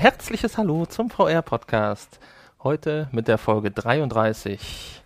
herzliches 0.00 0.56
Hallo 0.56 0.86
zum 0.86 1.10
VR-Podcast. 1.10 2.20
Heute 2.62 3.10
mit 3.12 3.28
der 3.28 3.36
Folge 3.36 3.70
33. 3.70 5.02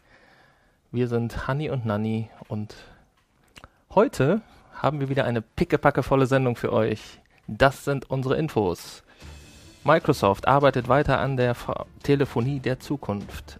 Wir 0.93 1.09
sind 1.09 1.49
Hanni 1.49 1.69
und 1.69 1.85
Nanni 1.85 2.31
und 2.47 2.77
heute 3.93 4.41
haben 4.73 5.01
wir 5.01 5.09
wieder 5.09 5.25
eine 5.25 5.43
pickepackevolle 5.43 6.27
Sendung 6.27 6.55
für 6.55 6.73
euch. 6.73 7.19
Das 7.49 7.85
sind 7.85 8.09
unsere 8.09 8.37
Infos. 8.37 9.03
Microsoft 9.83 10.47
arbeitet 10.47 10.87
weiter 10.87 11.19
an 11.19 11.37
der 11.37 11.51
F 11.51 11.73
Telefonie 12.05 12.61
der 12.61 12.79
Zukunft. 12.79 13.59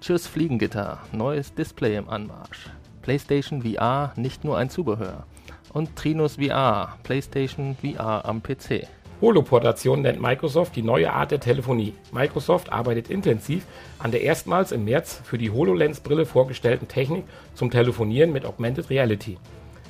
Tschüss 0.00 0.28
Fliegengitter, 0.28 1.00
neues 1.10 1.52
Display 1.52 1.96
im 1.96 2.08
Anmarsch. 2.08 2.70
PlayStation 3.02 3.62
VR 3.62 4.12
nicht 4.14 4.44
nur 4.44 4.56
ein 4.56 4.70
Zubehör. 4.70 5.26
Und 5.72 5.96
Trinus 5.96 6.36
VR, 6.36 6.96
PlayStation 7.02 7.76
VR 7.82 8.24
am 8.24 8.40
PC. 8.40 8.86
Holoportation 9.20 10.02
nennt 10.02 10.22
Microsoft 10.22 10.76
die 10.76 10.82
neue 10.82 11.12
Art 11.12 11.32
der 11.32 11.40
Telefonie. 11.40 11.92
Microsoft 12.12 12.70
arbeitet 12.70 13.10
intensiv 13.10 13.66
an 13.98 14.12
der 14.12 14.22
erstmals 14.22 14.70
im 14.70 14.84
März 14.84 15.20
für 15.24 15.38
die 15.38 15.50
HoloLens-Brille 15.50 16.24
vorgestellten 16.24 16.86
Technik 16.86 17.24
zum 17.54 17.72
Telefonieren 17.72 18.32
mit 18.32 18.46
Augmented 18.46 18.90
Reality. 18.90 19.36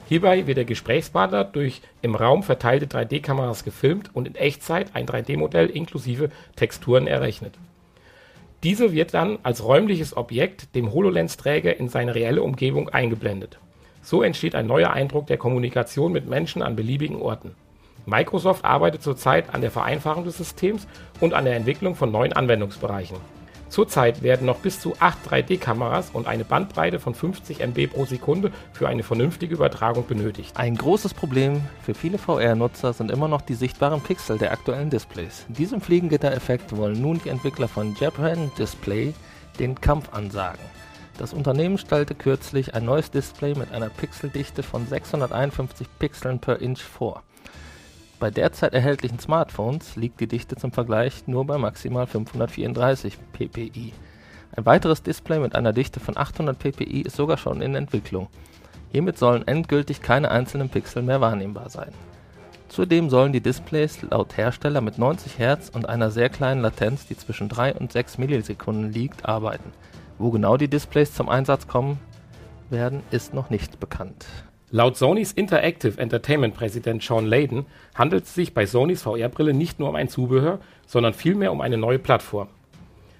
Hierbei 0.09 0.47
wird 0.47 0.57
der 0.57 0.65
Gesprächspartner 0.65 1.45
durch 1.45 1.83
im 2.01 2.15
Raum 2.15 2.43
verteilte 2.43 2.87
3D-Kameras 2.87 3.65
gefilmt 3.65 4.09
und 4.15 4.27
in 4.27 4.35
Echtzeit 4.35 4.93
ein 4.95 5.05
3D-Modell 5.05 5.69
inklusive 5.69 6.31
Texturen 6.57 7.07
errechnet. 7.07 7.53
Diese 8.63 8.95
wird 8.95 9.13
dann 9.13 9.39
als 9.43 9.63
räumliches 9.63 10.17
Objekt 10.17 10.75
dem 10.75 10.95
HoloLens-Träger 10.95 11.77
in 11.79 11.91
seine 11.91 12.15
reelle 12.15 12.43
Umgebung 12.43 12.89
eingeblendet. 12.89 13.59
So 14.01 14.23
entsteht 14.23 14.55
ein 14.55 14.67
neuer 14.67 14.95
Eindruck 14.95 15.27
der 15.27 15.37
Kommunikation 15.37 16.13
mit 16.13 16.27
Menschen 16.27 16.63
an 16.63 16.77
beliebigen 16.77 17.21
Orten. 17.21 17.55
Microsoft 18.09 18.65
arbeitet 18.65 19.03
zurzeit 19.03 19.55
an 19.55 19.61
der 19.61 19.71
Vereinfachung 19.71 20.25
des 20.25 20.39
Systems 20.39 20.87
und 21.21 21.35
an 21.35 21.45
der 21.45 21.57
Entwicklung 21.57 21.95
von 21.95 22.11
neuen 22.11 22.33
Anwendungsbereichen. 22.33 23.19
Zurzeit 23.69 24.23
werden 24.23 24.47
noch 24.47 24.61
bis 24.61 24.81
zu 24.81 24.95
8 24.99 25.31
3D-Kameras 25.31 26.11
und 26.15 26.27
eine 26.27 26.47
Bandbreite 26.47 27.01
von 27.01 27.15
50 27.15 27.61
MB 27.61 27.89
pro 27.89 28.07
Sekunde 28.07 28.51
für 28.73 28.89
eine 28.89 29.03
vernünftige 29.03 29.55
Übertragung 29.55 30.07
benötigt. 30.07 30.57
Ein 30.57 30.77
großes 30.77 31.13
Problem 31.13 31.61
für 31.83 31.93
viele 31.93 32.17
VR-Nutzer 32.17 32.95
sind 32.95 33.11
immer 33.11 33.29
noch 33.29 33.43
die 33.43 33.53
sichtbaren 33.53 34.01
Pixel 34.01 34.39
der 34.39 34.53
aktuellen 34.53 34.89
Displays. 34.89 35.45
Diesem 35.49 35.83
Fliegengitter-Effekt 35.83 36.75
wollen 36.75 37.03
nun 37.03 37.21
die 37.23 37.29
Entwickler 37.29 37.69
von 37.69 37.95
Japan 38.01 38.51
Display 38.59 39.13
den 39.59 39.79
Kampf 39.79 40.15
ansagen. 40.15 40.65
Das 41.19 41.35
Unternehmen 41.35 41.77
stellte 41.77 42.15
kürzlich 42.15 42.75
ein 42.75 42.87
neues 42.87 43.11
Display 43.11 43.55
mit 43.55 43.71
einer 43.73 43.91
Pixeldichte 43.91 44.63
von 44.63 44.87
651 44.87 45.87
Pixeln 45.99 46.39
per 46.39 46.63
Inch 46.63 46.81
vor. 46.81 47.23
Bei 48.21 48.33
derzeit 48.33 48.75
erhältlichen 48.75 49.21
Smartphones 49.21 49.95
liegt 49.95 50.21
die 50.21 50.27
Dichte 50.27 50.57
zum 50.57 50.73
Vergleich 50.73 51.29
nur 51.29 51.47
bei 51.47 51.57
maximal 51.57 52.09
534 52.09 53.17
ppi. 53.33 53.93
Ein 54.57 54.67
weiteres 54.67 55.05
Display 55.05 55.39
mit 55.39 55.55
einer 55.55 55.73
Dichte 55.73 56.01
von 56.01 56.17
800 56.17 56.59
ppi 56.59 57.03
ist 57.03 57.15
sogar 57.15 57.37
schon 57.37 57.63
in 57.63 57.77
Entwicklung. 57.77 58.27
Hiermit 58.91 59.19
sollen 59.19 59.47
endgültig 59.47 60.03
keine 60.03 60.33
einzelnen 60.33 60.69
Pixel 60.69 61.03
mehr 61.03 61.21
wahrnehmbar 61.21 61.71
sein. 61.71 61.93
Zudem 62.69 63.09
sollen 63.09 63.33
die 63.33 63.41
Displays 63.41 64.03
laut 64.03 64.37
Hersteller 64.37 64.81
mit 64.81 64.99
90 64.99 65.39
Hz 65.39 65.71
und 65.71 65.89
einer 65.89 66.11
sehr 66.11 66.29
kleinen 66.29 66.61
Latenz, 66.61 67.07
die 67.07 67.17
zwischen 67.17 67.49
3 67.49 67.75
und 67.75 67.93
6 67.93 68.19
Millisekunden 68.19 68.93
liegt, 68.93 69.27
arbeiten. 69.27 69.73
Wo 70.19 70.33
genau 70.33 70.57
die 70.57 70.69
Displays 70.69 71.15
zum 71.15 71.29
Einsatz 71.29 71.69
kommen 71.69 72.01
werden, 72.69 73.03
ist 73.13 73.33
noch 73.33 73.49
nicht 73.49 73.79
bekannt 73.79 74.27
Laut 74.71 74.99
Sonys 74.99 75.33
Interactive 75.33 75.99
Entertainment 75.99 76.55
Präsident 76.55 77.03
Sean 77.03 77.25
Layden 77.25 77.65
handelt 77.95 78.25
es 78.25 78.35
sich 78.35 78.53
bei 78.53 78.67
Sonys 78.67 79.01
VR-Brille 79.01 79.55
nicht 79.55 79.79
nur 79.79 79.89
um 79.89 79.95
ein 79.95 80.11
Zubehör, 80.11 80.59
sondern 80.87 81.15
vielmehr 81.15 81.53
um 81.53 81.63
eine 81.63 81.79
neue 81.79 81.99
Plattform. 81.99 82.49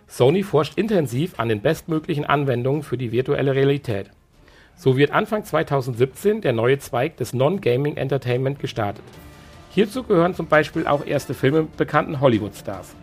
Sony 0.07 0.43
forscht 0.43 0.77
intensiv 0.77 1.41
an 1.41 1.49
den 1.49 1.63
bestmöglichen 1.63 2.27
Anwendungen 2.27 2.83
für 2.83 2.99
die 2.99 3.13
virtuelle 3.13 3.55
Realität. 3.55 4.11
So 4.77 4.99
wird 4.99 5.11
Anfang 5.11 5.43
2017 5.43 6.43
der 6.43 6.53
neue 6.53 6.81
Zweig 6.81 7.17
des 7.17 7.33
Non-Gaming 7.33 7.97
Entertainment 7.97 8.59
gestartet. 8.59 9.05
Hierzu 9.71 10.03
gehören 10.03 10.35
zum 10.35 10.49
Beispiel 10.49 10.87
auch 10.87 11.07
erste 11.07 11.33
Filme 11.33 11.67
bekannten 11.79 12.21
Hollywood-Stars. 12.21 12.95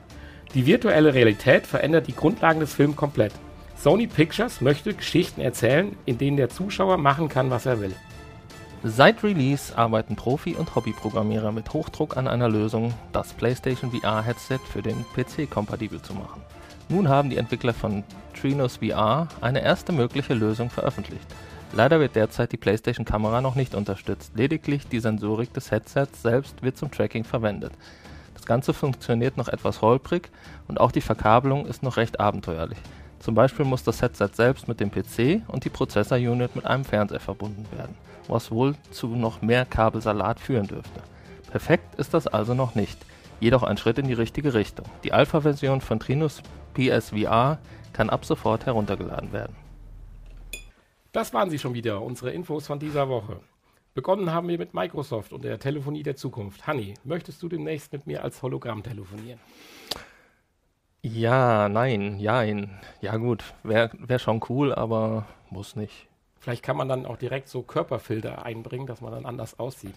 Die 0.53 0.67
virtuelle 0.67 1.16
Realität 1.16 1.66
verändert 1.66 2.05
die 2.05 2.16
Grundlagen 2.16 2.59
des 2.59 2.75
Films 2.75 2.95
komplett. 2.95 3.34
Sony 3.75 4.05
Pictures 4.05 4.61
möchte 4.61 4.94
Geschichten 4.94 5.41
erzählen, 5.41 5.97
in 6.05 6.19
denen 6.19 6.38
der 6.38 6.50
Zuschauer 6.50 6.97
machen 6.97 7.28
kann, 7.28 7.50
was 7.50 7.66
er 7.66 7.81
will. 7.81 7.95
Seit 8.84 9.24
Release 9.24 9.75
arbeiten 9.75 10.16
Profi- 10.16 10.56
und 10.56 10.75
Hobbyprogrammierer 10.75 11.52
mit 11.52 11.74
Hochdruck 11.74 12.18
an 12.18 12.28
einer 12.28 12.50
Lösung, 12.50 12.94
das 13.13 13.34
PlayStation 13.34 13.91
VR-Headset 13.91 14.59
für 14.72 14.81
den 14.81 15.06
PC 15.16 15.50
kompatibel 15.50 16.02
zu 16.02 16.13
machen. 16.13 16.41
Nun 16.88 17.09
haben 17.09 17.31
die 17.31 17.38
Entwickler 17.38 17.74
von 17.74 18.03
Trinos 18.40 18.78
VR 18.78 19.28
eine 19.41 19.64
erste 19.64 19.91
mögliche 19.91 20.35
Lösung 20.35 20.69
veröffentlicht. 20.69 21.25
Leider 21.74 22.00
wird 22.00 22.16
derzeit 22.16 22.52
die 22.52 22.58
PlayStation-Kamera 22.58 23.41
noch 23.41 23.56
nicht 23.56 23.74
unterstützt, 23.74 24.34
lediglich 24.35 24.88
die 24.88 25.00
Sensorik 25.00 25.52
des 25.53 25.72
Headsets 25.72 26.22
selbst 26.22 26.62
wird 26.62 26.78
zum 26.78 26.91
Tracking 26.91 27.24
verwendet. 27.24 27.74
Das 28.35 28.46
Ganze 28.46 28.72
funktioniert 28.74 29.35
noch 29.35 29.47
etwas 29.47 29.81
holprig 29.81 30.30
und 30.68 30.80
auch 30.80 30.91
die 30.91 31.02
Verkabelung 31.02 31.66
ist 31.66 31.81
noch 31.81 31.97
recht 31.97 32.19
abenteuerlich. 32.19 32.78
Zum 33.19 33.34
Beispiel 33.34 33.66
muss 33.66 33.84
das 33.84 34.03
Headset 34.03 34.30
selbst 34.34 34.68
mit 34.68 34.80
dem 34.80 34.91
PC 34.91 35.41
und 35.47 35.66
die 35.66 35.69
Prozessor-Unit 35.69 36.56
mit 36.56 36.66
einem 36.66 36.85
Fernseher 36.85 37.19
verbunden 37.19 37.66
werden 37.75 37.96
was 38.28 38.52
wohl 38.52 38.75
zu 38.91 39.08
noch 39.08 39.41
mehr 39.41 39.66
Kabelsalat 39.66 40.40
führen 40.40 40.68
dürfte. 40.68 41.02
Perfekt 41.52 41.96
ist 41.96 42.13
das 42.13 42.28
also 42.28 42.53
noch 42.53 42.75
nicht, 42.75 42.97
jedoch 43.40 43.63
ein 43.63 43.78
Schritt 43.78 43.97
in 43.97 44.08
die 44.08 44.13
richtige 44.13 44.53
Richtung. 44.53 44.86
Die 45.03 45.13
Alpha-Version 45.13 45.81
von 45.81 46.00
Trinus 46.00 46.41
PSVR 46.74 47.59
kann 47.94 48.09
ab 48.09 48.25
sofort 48.25 48.66
heruntergeladen 48.66 49.31
werden. 49.31 49.56
Das 51.12 51.34
waren 51.34 51.50
sie 51.50 51.59
schon 51.59 51.74
wieder, 51.74 52.02
unsere 52.02 52.31
Infos 52.31 52.68
von 52.68 52.78
dieser 52.78 53.08
Woche. 53.08 53.40
Begonnen 53.94 54.34
haben 54.34 54.50
wir 54.50 54.58
mit 54.58 54.74
Microsoft 54.74 55.31
und 55.31 55.46
der 55.46 55.58
Telefonie 55.58 56.03
der 56.03 56.18
Zukunft. 56.18 56.68
Hanni, 56.68 56.96
möchtest 57.06 57.41
du 57.41 57.47
demnächst 57.47 57.94
mit 57.94 58.06
mir 58.06 58.22
als 58.22 58.41
Hologramm 58.41 58.84
telefonieren? 58.84 59.40
Ja, 61.02 61.69
nein, 61.69 62.19
jein. 62.19 62.78
Ja 63.00 63.16
gut, 63.16 63.46
wäre 63.64 63.91
wär 63.94 64.19
schon 64.19 64.41
cool, 64.50 64.74
aber 64.75 65.25
muss 65.50 65.78
nicht. 65.78 66.09
Vielleicht 66.45 66.61
kann 66.61 66.78
man 66.78 66.88
dann 66.88 67.07
auch 67.07 67.17
direkt 67.17 67.50
so 67.50 67.63
Körperfilter 67.63 68.45
einbringen, 68.45 68.85
dass 68.85 69.01
man 69.01 69.11
dann 69.11 69.25
anders 69.25 69.57
aussieht. 69.57 69.95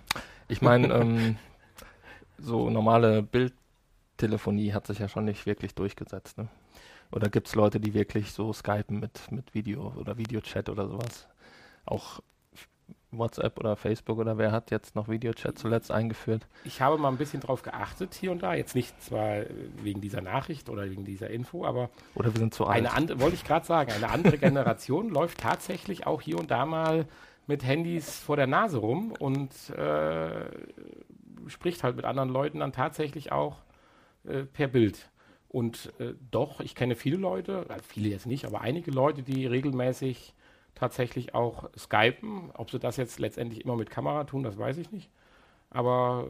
Ich 0.49 0.63
meine, 0.63 0.95
ähm, 0.95 1.37
so 2.39 2.71
normale 2.71 3.23
Bildtelefonie 3.23 4.73
hat 4.73 4.87
sich 4.87 4.99
ja 4.99 5.11
schon 5.11 5.27
nicht 5.27 5.45
wirklich 5.45 5.75
durchgesetzt. 5.75 6.39
Ne? 6.39 6.49
Oder 7.13 7.29
gibt 7.29 7.49
es 7.49 7.55
Leute, 7.55 7.81
die 7.81 7.93
wirklich 7.93 8.33
so 8.33 8.51
skypen 8.55 8.99
mit, 8.99 9.31
mit 9.31 9.53
Video 9.53 9.93
oder 9.99 10.17
Videochat 10.17 10.71
oder 10.71 10.89
sowas? 10.89 11.29
Auch 11.85 12.21
WhatsApp 13.11 13.59
oder 13.59 13.77
Facebook 13.77 14.19
oder 14.19 14.37
wer 14.37 14.53
hat 14.53 14.71
jetzt 14.71 14.95
noch 14.95 15.09
Videochat 15.09 15.59
zuletzt 15.59 15.91
eingeführt? 15.91 16.47
Ich 16.65 16.83
habe 16.83 16.99
mal 16.99 17.09
ein 17.09 17.17
bisschen 17.17 17.41
drauf 17.41 17.63
geachtet 17.63 18.15
hier 18.15 18.33
und 18.33 18.43
da. 18.43 18.55
Jetzt 18.55 18.75
nicht 18.75 19.03
zwar 19.03 19.45
wegen 19.83 20.01
dieser 20.01 20.21
Nachricht 20.21 20.69
oder 20.69 20.91
wegen 20.91 21.05
dieser 21.05 21.31
Info, 21.31 21.65
aber. 21.65 21.91
Oder 22.15 22.35
wir 22.35 22.39
sind 22.39 22.55
zu 22.55 22.67
alt. 22.67 22.95
Eine 22.95 23.21
wollte 23.21 23.37
ich 23.37 23.45
gerade 23.45 23.67
sagen, 23.67 23.93
eine 23.93 24.11
andere 24.11 24.39
Generation 24.39 25.09
läuft 25.09 25.39
tatsächlich 25.39 26.07
auch 26.07 26.21
hier 26.21 26.39
und 26.39 26.51
da 26.51 26.67
mal 26.67 27.07
mit 27.47 27.65
Handys 27.65 28.19
vor 28.19 28.37
der 28.37 28.47
Nase 28.47 28.79
rum 28.79 29.13
und 29.19 29.71
äh, 29.71 30.45
spricht 31.47 31.83
halt 31.83 31.97
mit 31.97 32.05
anderen 32.05 32.29
Leuten 32.29 32.61
dann 32.61 32.73
tatsächlich 32.73 33.33
auch 33.33 33.57
äh, 34.25 34.43
per 34.45 34.69
Bild. 34.69 35.11
Und 35.49 35.95
äh, 35.99 36.13
doch, 36.31 36.61
ich 36.61 36.75
kenne 36.75 36.95
viele 36.95 37.17
Leute, 37.17 37.65
äh, 37.71 37.79
viele 37.83 38.11
jetzt 38.11 38.27
nicht, 38.27 38.45
aber 38.45 38.61
einige 38.61 38.91
Leute, 38.91 39.23
die 39.23 39.47
regelmäßig 39.47 40.35
tatsächlich 40.79 41.35
auch 41.35 41.69
skypen. 41.77 42.51
Ob 42.55 42.71
sie 42.71 42.79
das 42.79 42.97
jetzt 42.97 43.19
letztendlich 43.19 43.65
immer 43.65 43.77
mit 43.77 43.91
Kamera 43.91 44.25
tun, 44.25 44.43
das 44.43 44.59
weiß 44.59 44.79
ich 44.79 44.93
nicht. 44.93 45.11
Aber 45.71 46.29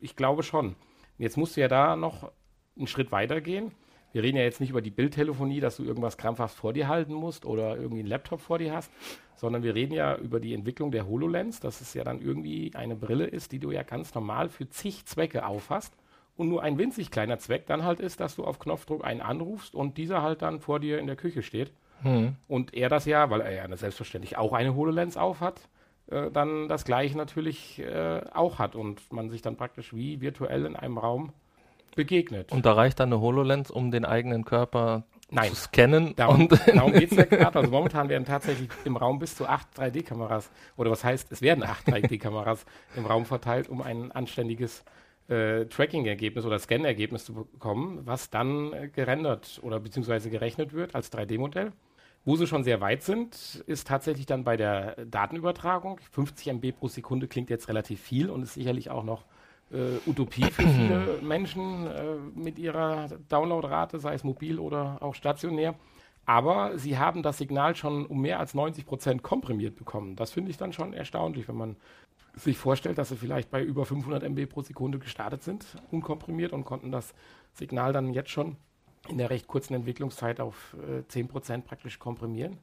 ich 0.00 0.16
glaube 0.16 0.42
schon. 0.42 0.76
Jetzt 1.18 1.36
musst 1.36 1.56
du 1.56 1.60
ja 1.60 1.68
da 1.68 1.94
noch 1.96 2.32
einen 2.76 2.86
Schritt 2.86 3.12
weiter 3.12 3.40
gehen. 3.40 3.72
Wir 4.12 4.22
reden 4.22 4.36
ja 4.36 4.42
jetzt 4.42 4.60
nicht 4.60 4.70
über 4.70 4.82
die 4.82 4.90
Bildtelefonie, 4.90 5.60
dass 5.60 5.76
du 5.76 5.84
irgendwas 5.84 6.18
krampfhaft 6.18 6.56
vor 6.56 6.72
dir 6.72 6.88
halten 6.88 7.14
musst 7.14 7.46
oder 7.46 7.76
irgendwie 7.76 8.00
einen 8.00 8.08
Laptop 8.08 8.40
vor 8.40 8.58
dir 8.58 8.74
hast, 8.74 8.90
sondern 9.36 9.62
wir 9.62 9.74
reden 9.74 9.94
ja 9.94 10.16
über 10.16 10.38
die 10.38 10.52
Entwicklung 10.52 10.90
der 10.90 11.06
HoloLens, 11.06 11.60
dass 11.60 11.80
es 11.80 11.94
ja 11.94 12.04
dann 12.04 12.20
irgendwie 12.20 12.72
eine 12.74 12.94
Brille 12.94 13.26
ist, 13.26 13.52
die 13.52 13.58
du 13.58 13.70
ja 13.70 13.82
ganz 13.82 14.14
normal 14.14 14.50
für 14.50 14.68
zig 14.68 15.06
Zwecke 15.06 15.46
aufhast 15.46 15.94
und 16.36 16.48
nur 16.48 16.62
ein 16.62 16.76
winzig 16.76 17.10
kleiner 17.10 17.38
Zweck 17.38 17.66
dann 17.66 17.84
halt 17.84 18.00
ist, 18.00 18.20
dass 18.20 18.36
du 18.36 18.44
auf 18.44 18.58
Knopfdruck 18.58 19.02
einen 19.04 19.22
anrufst 19.22 19.74
und 19.74 19.96
dieser 19.96 20.20
halt 20.20 20.42
dann 20.42 20.60
vor 20.60 20.78
dir 20.78 20.98
in 20.98 21.06
der 21.06 21.16
Küche 21.16 21.42
steht 21.42 21.72
hm. 22.02 22.36
Und 22.48 22.74
er 22.74 22.88
das 22.88 23.04
ja, 23.04 23.30
weil 23.30 23.40
er 23.40 23.52
ja 23.52 23.76
selbstverständlich 23.76 24.36
auch 24.36 24.52
eine 24.52 24.74
HoloLens 24.74 25.16
aufhat, 25.16 25.60
äh, 26.08 26.30
dann 26.30 26.68
das 26.68 26.84
gleiche 26.84 27.16
natürlich 27.16 27.78
äh, 27.78 28.20
auch 28.32 28.58
hat 28.58 28.74
und 28.74 29.12
man 29.12 29.30
sich 29.30 29.42
dann 29.42 29.56
praktisch 29.56 29.94
wie 29.94 30.20
virtuell 30.20 30.66
in 30.66 30.76
einem 30.76 30.98
Raum 30.98 31.32
begegnet. 31.94 32.52
Und 32.52 32.66
da 32.66 32.72
reicht 32.72 33.00
dann 33.00 33.12
eine 33.12 33.20
HoloLens, 33.20 33.70
um 33.70 33.90
den 33.90 34.04
eigenen 34.04 34.44
Körper 34.44 35.04
Nein. 35.30 35.50
zu 35.50 35.56
scannen. 35.56 36.14
Darum, 36.16 36.48
darum 36.48 36.92
geht 36.92 37.12
es 37.12 37.18
ja 37.18 37.24
gerade. 37.24 37.58
Also 37.58 37.70
momentan 37.70 38.08
werden 38.08 38.24
tatsächlich 38.24 38.68
im 38.84 38.96
Raum 38.96 39.18
bis 39.18 39.36
zu 39.36 39.46
acht 39.46 39.68
3D-Kameras, 39.78 40.50
oder 40.76 40.90
was 40.90 41.04
heißt, 41.04 41.32
es 41.32 41.42
werden 41.42 41.64
acht 41.64 41.86
3D-Kameras 41.88 42.64
im 42.96 43.06
Raum 43.06 43.24
verteilt, 43.24 43.68
um 43.68 43.82
ein 43.82 44.12
anständiges 44.12 44.84
äh, 45.28 45.66
Tracking-Ergebnis 45.66 46.44
oder 46.44 46.58
Scan-Ergebnis 46.58 47.24
zu 47.24 47.34
bekommen, 47.34 48.00
was 48.04 48.30
dann 48.30 48.72
äh, 48.72 48.88
gerendert 48.88 49.60
oder 49.62 49.80
beziehungsweise 49.80 50.30
gerechnet 50.30 50.72
wird 50.72 50.94
als 50.94 51.12
3D-Modell. 51.12 51.72
Wo 52.24 52.36
sie 52.36 52.46
schon 52.46 52.62
sehr 52.62 52.80
weit 52.80 53.02
sind, 53.02 53.64
ist 53.66 53.88
tatsächlich 53.88 54.26
dann 54.26 54.44
bei 54.44 54.56
der 54.56 55.04
Datenübertragung. 55.06 56.00
50 56.12 56.48
MB 56.48 56.72
pro 56.78 56.88
Sekunde 56.88 57.26
klingt 57.26 57.50
jetzt 57.50 57.68
relativ 57.68 58.00
viel 58.00 58.30
und 58.30 58.42
ist 58.42 58.54
sicherlich 58.54 58.90
auch 58.90 59.02
noch 59.02 59.24
äh, 59.72 60.08
Utopie 60.08 60.44
für 60.44 60.62
viele 60.62 61.18
Menschen 61.22 61.86
äh, 61.86 62.14
mit 62.34 62.60
ihrer 62.60 63.08
Downloadrate, 63.28 63.98
sei 63.98 64.14
es 64.14 64.22
mobil 64.22 64.60
oder 64.60 64.98
auch 65.00 65.16
stationär. 65.16 65.74
Aber 66.24 66.78
sie 66.78 66.96
haben 66.96 67.24
das 67.24 67.38
Signal 67.38 67.74
schon 67.74 68.06
um 68.06 68.20
mehr 68.20 68.38
als 68.38 68.54
90 68.54 68.86
Prozent 68.86 69.22
komprimiert 69.24 69.74
bekommen. 69.74 70.14
Das 70.14 70.30
finde 70.30 70.52
ich 70.52 70.56
dann 70.56 70.72
schon 70.72 70.92
erstaunlich, 70.92 71.48
wenn 71.48 71.56
man 71.56 71.76
sich 72.34 72.56
vorstellt, 72.56 72.98
dass 72.98 73.08
sie 73.08 73.16
vielleicht 73.16 73.50
bei 73.50 73.62
über 73.62 73.84
500 73.84 74.22
MB 74.22 74.46
pro 74.48 74.62
Sekunde 74.62 75.00
gestartet 75.00 75.42
sind, 75.42 75.66
unkomprimiert 75.90 76.52
und 76.52 76.64
konnten 76.64 76.92
das 76.92 77.14
Signal 77.52 77.92
dann 77.92 78.14
jetzt 78.14 78.30
schon 78.30 78.56
in 79.08 79.18
der 79.18 79.30
recht 79.30 79.46
kurzen 79.46 79.74
Entwicklungszeit 79.74 80.40
auf 80.40 80.76
äh, 80.86 81.06
10 81.08 81.28
Prozent 81.28 81.64
praktisch 81.64 81.98
komprimieren. 81.98 82.58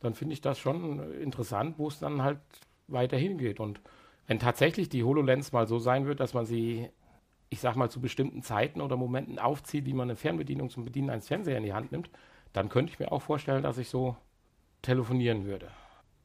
Dann 0.00 0.14
finde 0.14 0.34
ich 0.34 0.40
das 0.40 0.58
schon 0.58 1.12
interessant, 1.14 1.78
wo 1.78 1.88
es 1.88 1.98
dann 1.98 2.22
halt 2.22 2.40
weiterhin 2.88 3.38
geht. 3.38 3.60
Und 3.60 3.80
wenn 4.26 4.38
tatsächlich 4.38 4.88
die 4.88 5.04
HoloLens 5.04 5.52
mal 5.52 5.66
so 5.66 5.78
sein 5.78 6.06
wird, 6.06 6.20
dass 6.20 6.34
man 6.34 6.46
sie, 6.46 6.88
ich 7.48 7.60
sag 7.60 7.76
mal, 7.76 7.90
zu 7.90 8.00
bestimmten 8.00 8.42
Zeiten 8.42 8.80
oder 8.80 8.96
Momenten 8.96 9.38
aufzieht, 9.38 9.86
wie 9.86 9.94
man 9.94 10.08
eine 10.08 10.16
Fernbedienung 10.16 10.70
zum 10.70 10.84
Bedienen 10.84 11.10
eines 11.10 11.28
Fernsehers 11.28 11.58
in 11.58 11.64
die 11.64 11.72
Hand 11.72 11.92
nimmt, 11.92 12.10
dann 12.52 12.68
könnte 12.68 12.92
ich 12.92 12.98
mir 12.98 13.12
auch 13.12 13.22
vorstellen, 13.22 13.62
dass 13.62 13.78
ich 13.78 13.88
so 13.88 14.16
telefonieren 14.82 15.44
würde. 15.46 15.68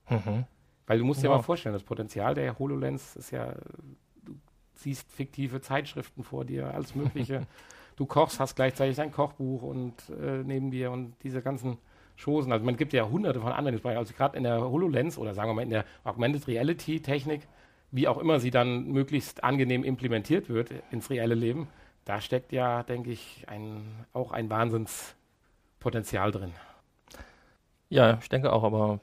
Mhm. 0.09 0.45
Weil 0.87 0.99
du 0.99 1.05
musst 1.05 1.21
ja. 1.21 1.29
dir 1.29 1.35
mal 1.35 1.41
vorstellen, 1.41 1.73
das 1.73 1.83
Potenzial 1.83 2.33
der 2.33 2.57
HoloLens 2.57 3.15
ist 3.15 3.31
ja, 3.31 3.53
du 4.23 4.35
siehst 4.75 5.11
fiktive 5.11 5.61
Zeitschriften 5.61 6.23
vor 6.23 6.45
dir, 6.45 6.73
alles 6.73 6.95
Mögliche. 6.95 7.45
du 7.99 8.05
kochst, 8.05 8.39
hast 8.39 8.55
gleichzeitig 8.55 8.95
dein 8.95 9.11
Kochbuch 9.11 9.61
und 9.61 9.93
äh, 10.09 10.43
neben 10.43 10.71
dir 10.71 10.91
und 10.91 11.13
diese 11.23 11.41
ganzen 11.41 11.77
Chosen. 12.21 12.51
Also 12.51 12.65
man 12.65 12.77
gibt 12.77 12.93
ja 12.93 13.07
hunderte 13.07 13.39
von 13.39 13.51
Anwendungsbereichen. 13.51 13.99
Also 13.99 14.13
gerade 14.13 14.37
in 14.37 14.43
der 14.43 14.61
HoloLens 14.61 15.17
oder 15.17 15.33
sagen 15.33 15.49
wir 15.49 15.53
mal 15.53 15.61
in 15.61 15.69
der 15.69 15.85
Augmented 16.03 16.47
Reality 16.47 17.01
Technik 17.01 17.41
wie 17.91 18.07
auch 18.07 18.17
immer 18.17 18.39
sie 18.39 18.51
dann 18.51 18.87
möglichst 18.87 19.43
angenehm 19.43 19.83
implementiert 19.83 20.49
wird 20.49 20.71
ins 20.91 21.09
reelle 21.09 21.35
Leben, 21.35 21.67
da 22.05 22.21
steckt 22.21 22.51
ja, 22.51 22.83
denke 22.83 23.11
ich, 23.11 23.45
ein, 23.47 24.05
auch 24.13 24.31
ein 24.31 24.49
Wahnsinnspotenzial 24.49 26.31
drin. 26.31 26.53
Ja, 27.89 28.19
ich 28.21 28.29
denke 28.29 28.53
auch, 28.53 28.63
aber 28.63 28.99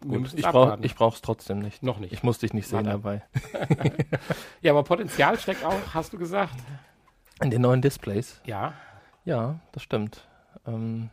gut, 0.00 0.34
ich 0.34 0.94
brauche 0.94 1.14
es 1.14 1.22
trotzdem 1.22 1.58
nicht. 1.58 1.82
Noch 1.82 1.98
nicht. 1.98 2.12
Ich 2.12 2.22
muss 2.22 2.38
dich 2.38 2.52
nicht 2.52 2.68
sehen 2.68 2.84
dabei. 2.84 3.22
ja, 4.62 4.72
aber 4.72 4.84
Potenzial 4.84 5.38
steckt 5.38 5.64
auch, 5.64 5.94
hast 5.94 6.12
du 6.12 6.18
gesagt. 6.18 6.54
In 7.40 7.50
den 7.50 7.62
neuen 7.62 7.82
Displays? 7.82 8.40
Ja. 8.44 8.74
Ja, 9.24 9.60
das 9.72 9.82
stimmt. 9.82 10.26
Ähm, 10.66 11.10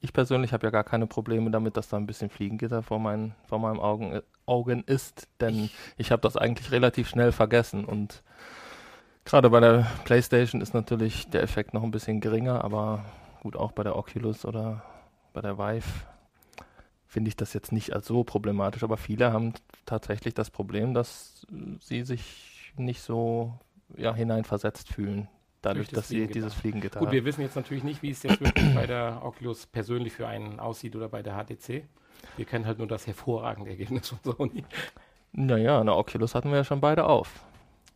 ich 0.00 0.12
persönlich 0.12 0.52
habe 0.52 0.66
ja 0.66 0.70
gar 0.70 0.84
keine 0.84 1.06
Probleme 1.06 1.50
damit, 1.50 1.76
dass 1.76 1.88
da 1.88 1.96
ein 1.96 2.06
bisschen 2.06 2.28
Fliegengitter 2.28 2.82
vor, 2.82 2.98
mein, 2.98 3.34
vor 3.46 3.58
meinem 3.58 3.80
Augen, 3.80 4.12
äh, 4.12 4.22
Augen 4.44 4.84
ist, 4.84 5.28
denn 5.40 5.70
ich 5.96 6.12
habe 6.12 6.22
das 6.22 6.36
eigentlich 6.36 6.70
relativ 6.70 7.08
schnell 7.08 7.32
vergessen 7.32 7.84
und 7.84 8.22
gerade 9.24 9.50
bei 9.50 9.60
der 9.60 9.86
PlayStation 10.04 10.60
ist 10.60 10.74
natürlich 10.74 11.28
der 11.30 11.42
Effekt 11.42 11.74
noch 11.74 11.82
ein 11.82 11.90
bisschen 11.90 12.20
geringer, 12.20 12.62
aber 12.62 13.04
gut, 13.42 13.56
auch 13.56 13.72
bei 13.72 13.82
der 13.82 13.96
Oculus 13.96 14.44
oder 14.44 14.84
bei 15.32 15.40
der 15.40 15.58
Vive 15.58 15.88
finde 17.06 17.28
ich 17.28 17.36
das 17.36 17.54
jetzt 17.54 17.72
nicht 17.72 17.92
als 17.92 18.06
so 18.06 18.22
problematisch, 18.24 18.84
aber 18.84 18.96
viele 18.96 19.32
haben 19.32 19.54
tatsächlich 19.86 20.34
das 20.34 20.50
Problem, 20.50 20.94
dass 20.94 21.46
sie 21.80 22.04
sich 22.04 22.72
nicht 22.76 23.00
so 23.00 23.54
ja, 23.96 24.14
hineinversetzt 24.14 24.88
fühlen 24.92 25.28
dadurch, 25.66 25.88
dass 25.88 26.08
sie 26.08 26.26
dieses 26.26 26.54
Fliegengitter 26.54 27.00
Gut, 27.00 27.12
wir 27.12 27.24
wissen 27.24 27.42
jetzt 27.42 27.56
natürlich 27.56 27.84
nicht, 27.84 28.02
wie 28.02 28.10
es 28.10 28.22
jetzt 28.22 28.40
wirklich 28.40 28.74
bei 28.74 28.86
der 28.86 29.20
Oculus 29.22 29.66
persönlich 29.66 30.12
für 30.12 30.26
einen 30.26 30.60
aussieht 30.60 30.96
oder 30.96 31.08
bei 31.08 31.22
der 31.22 31.34
HTC. 31.34 31.84
Wir 32.36 32.44
kennen 32.44 32.66
halt 32.66 32.78
nur 32.78 32.86
das 32.86 33.06
hervorragende 33.06 33.70
Ergebnis 33.70 34.08
von 34.08 34.18
Sony. 34.22 34.64
Naja, 35.32 35.80
eine 35.80 35.94
Oculus 35.94 36.34
hatten 36.34 36.50
wir 36.50 36.58
ja 36.58 36.64
schon 36.64 36.80
beide 36.80 37.04
auf. 37.04 37.44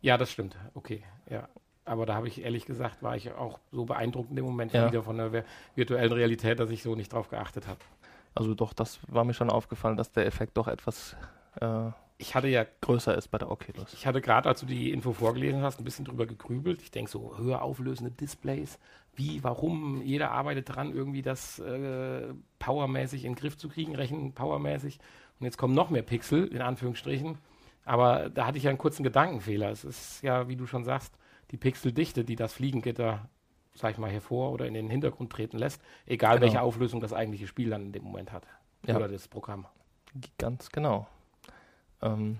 Ja, 0.01 0.17
das 0.17 0.31
stimmt. 0.31 0.57
Okay, 0.73 1.03
ja. 1.29 1.47
Aber 1.85 2.05
da 2.05 2.13
habe 2.13 2.27
ich 2.27 2.43
ehrlich 2.43 2.65
gesagt, 2.65 3.01
war 3.01 3.15
ich 3.15 3.31
auch 3.33 3.59
so 3.71 3.85
beeindruckt 3.85 4.29
in 4.29 4.35
dem 4.35 4.45
Moment 4.45 4.71
ja. 4.73 4.87
wieder 4.87 5.03
von 5.03 5.17
der 5.17 5.43
virtuellen 5.75 6.11
Realität, 6.11 6.59
dass 6.59 6.69
ich 6.69 6.83
so 6.83 6.95
nicht 6.95 7.11
drauf 7.11 7.29
geachtet 7.29 7.67
habe. 7.67 7.79
Also 8.35 8.53
doch, 8.53 8.73
das 8.73 8.99
war 9.07 9.25
mir 9.25 9.33
schon 9.33 9.49
aufgefallen, 9.49 9.97
dass 9.97 10.11
der 10.11 10.25
Effekt 10.25 10.57
doch 10.57 10.67
etwas 10.67 11.15
äh, 11.59 11.89
ich 12.21 12.35
hatte 12.35 12.47
ja 12.47 12.65
größer 12.81 13.17
ist 13.17 13.29
bei 13.29 13.39
der 13.39 13.49
Oculus. 13.49 13.93
Ich 13.93 14.05
hatte 14.05 14.21
gerade, 14.21 14.47
als 14.47 14.59
du 14.59 14.65
die 14.67 14.91
Info 14.91 15.11
vorgelesen 15.11 15.63
hast, 15.63 15.79
ein 15.79 15.83
bisschen 15.83 16.05
drüber 16.05 16.27
gegrübelt. 16.27 16.81
Ich 16.81 16.91
denke 16.91 17.09
so, 17.09 17.37
höher 17.37 17.61
auflösende 17.61 18.11
Displays. 18.11 18.77
Wie, 19.15 19.43
warum? 19.43 20.01
Jeder 20.03 20.31
arbeitet 20.31 20.73
dran, 20.73 20.93
irgendwie 20.93 21.23
das 21.23 21.59
äh, 21.59 22.33
powermäßig 22.59 23.25
in 23.25 23.31
den 23.33 23.39
Griff 23.39 23.57
zu 23.57 23.69
kriegen, 23.69 23.95
rechen 23.95 24.33
powermäßig. 24.33 24.99
Und 25.39 25.45
jetzt 25.45 25.57
kommen 25.57 25.73
noch 25.73 25.89
mehr 25.89 26.03
Pixel, 26.03 26.47
in 26.47 26.61
Anführungsstrichen. 26.61 27.39
Aber 27.83 28.29
da 28.29 28.45
hatte 28.45 28.59
ich 28.59 28.65
ja 28.65 28.69
einen 28.69 28.77
kurzen 28.77 29.03
Gedankenfehler. 29.03 29.71
Es 29.71 29.83
ist 29.83 30.21
ja, 30.21 30.47
wie 30.47 30.55
du 30.55 30.67
schon 30.67 30.83
sagst, 30.83 31.17
die 31.49 31.57
Pixeldichte, 31.57 32.23
die 32.23 32.35
das 32.35 32.53
Fliegengitter, 32.53 33.27
sag 33.73 33.91
ich 33.91 33.97
mal, 33.97 34.11
hervor 34.11 34.51
oder 34.51 34.67
in 34.67 34.75
den 34.75 34.89
Hintergrund 34.89 35.31
treten 35.31 35.57
lässt, 35.57 35.81
egal 36.05 36.35
genau. 36.35 36.43
welche 36.43 36.61
Auflösung 36.61 37.01
das 37.01 37.13
eigentliche 37.13 37.47
Spiel 37.47 37.71
dann 37.71 37.87
in 37.87 37.91
dem 37.91 38.03
Moment 38.03 38.31
hat. 38.31 38.45
Ja. 38.85 38.95
Oder 38.95 39.07
das 39.07 39.27
Programm. 39.27 39.65
Ganz 40.37 40.69
genau. 40.69 41.07
Ähm, 42.01 42.39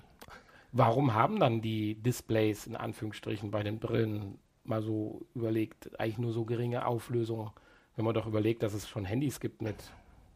Warum 0.74 1.14
haben 1.14 1.40
dann 1.40 1.62
die 1.62 1.96
Displays 1.96 2.66
in 2.66 2.78
Anführungsstrichen 2.78 3.52
bei 3.52 3.62
den 3.62 3.80
Brillen 3.80 4.40
mal 4.64 4.82
so 4.82 5.22
überlegt, 5.36 6.00
eigentlich 6.00 6.18
nur 6.18 6.32
so 6.32 6.46
geringe 6.46 6.86
Auflösung, 6.86 7.52
wenn 7.96 8.06
man 8.06 8.14
doch 8.14 8.26
überlegt, 8.26 8.64
dass 8.64 8.74
es 8.74 8.88
schon 8.88 9.04
Handys 9.04 9.42
gibt 9.42 9.62
mit, 9.62 9.76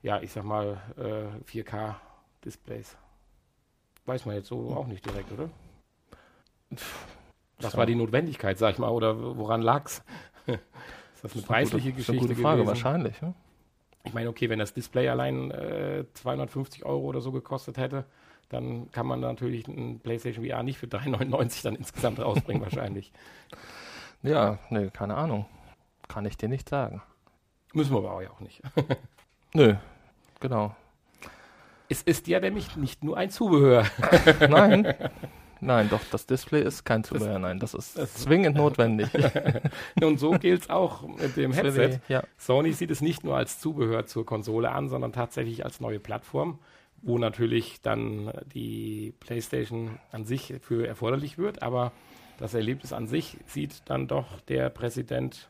ja, 0.02 0.22
ich 0.22 0.34
sag 0.34 0.44
mal, 0.44 0.82
äh, 0.98 1.42
4K-Displays? 1.50 2.98
Weiß 4.06 4.26
man 4.26 4.36
jetzt 4.36 4.50
so 4.50 4.76
auch 4.76 4.88
nicht 4.88 5.06
direkt, 5.06 5.32
oder? 5.32 5.50
Was 7.62 7.78
war 7.78 7.86
die 7.86 7.96
Notwendigkeit, 7.96 8.58
sag 8.58 8.74
ich 8.74 8.78
mal, 8.78 8.90
oder 8.90 9.38
woran 9.38 9.62
lag's? 9.62 10.04
ist 10.48 11.24
das 11.24 11.34
eine 11.34 11.44
preisliche 11.44 11.92
gute, 11.92 11.98
Geschichte? 11.98 12.14
Das 12.14 12.24
ist 12.24 12.26
eine 12.26 12.36
gute 12.36 12.42
Frage, 12.42 12.64
gewesen? 12.64 12.68
wahrscheinlich. 12.68 13.22
Ja? 13.22 13.34
Ich 14.04 14.14
meine, 14.14 14.28
okay, 14.28 14.50
wenn 14.50 14.60
das 14.60 14.74
Display 14.74 15.08
allein 15.08 15.50
äh, 15.52 16.04
250 16.14 16.86
Euro 16.86 17.06
oder 17.06 17.22
so 17.22 17.32
gekostet 17.32 17.78
hätte, 17.78 18.06
dann 18.50 18.92
kann 18.92 19.06
man 19.08 19.20
natürlich 19.20 19.68
ein 19.68 20.00
PlayStation 20.00 20.46
VR 20.46 20.64
nicht 20.64 20.78
für 20.78 20.88
3,99 20.88 21.64
dann 21.64 21.76
insgesamt 21.76 22.20
rausbringen, 22.20 22.62
wahrscheinlich. 22.64 23.12
Ja, 24.24 24.60
nee, 24.70 24.90
keine 24.92 25.16
Ahnung. 25.16 25.46
Kann 26.08 26.26
ich 26.26 26.38
dir 26.38 26.50
nicht 26.50 26.70
sagen. 26.70 27.02
Müssen 27.74 27.94
wir 27.94 28.00
aber 28.00 28.32
auch 28.32 28.40
nicht. 28.40 28.62
Nö, 29.54 29.76
genau. 30.40 30.76
Es 31.90 32.02
ist 32.02 32.28
ja 32.28 32.40
nämlich 32.40 32.76
nicht 32.78 33.04
nur 33.04 33.18
ein 33.18 33.30
Zubehör. 33.30 33.86
Nein. 34.40 34.94
Nein, 35.62 35.90
doch, 35.90 36.02
das 36.12 36.26
Display 36.26 36.64
ist 36.64 36.84
kein 36.84 37.04
Zubehör, 37.04 37.40
nein, 37.40 37.60
das 37.60 37.74
ist 37.74 37.98
das 37.98 38.14
zwingend 38.14 38.58
notwendig. 38.58 39.10
Und 40.02 40.20
so 40.20 40.32
gilt 40.32 40.64
es 40.64 40.70
auch 40.70 41.08
mit 41.08 41.38
dem 41.38 41.54
Headset. 41.54 42.02
Ja. 42.08 42.24
Sony 42.38 42.74
sieht 42.74 42.92
es 42.92 43.02
nicht 43.02 43.24
nur 43.24 43.38
als 43.38 43.60
Zubehör 43.60 44.06
zur 44.06 44.26
Konsole 44.26 44.72
an, 44.72 44.90
sondern 44.90 45.14
tatsächlich 45.14 45.64
als 45.64 45.80
neue 45.80 46.00
Plattform 46.00 46.60
wo 47.06 47.20
natürlich 47.20 47.82
dann 47.82 48.32
die 48.54 49.14
PlayStation 49.20 50.00
an 50.12 50.26
sich 50.26 50.56
für 50.62 50.88
erforderlich 50.88 51.38
wird, 51.38 51.62
aber 51.62 51.92
das 52.38 52.54
Erlebnis 52.54 52.92
an 52.94 53.08
sich 53.08 53.38
sieht 53.46 53.84
dann 53.86 54.08
doch 54.08 54.42
der 54.42 54.70
Präsident 54.70 55.50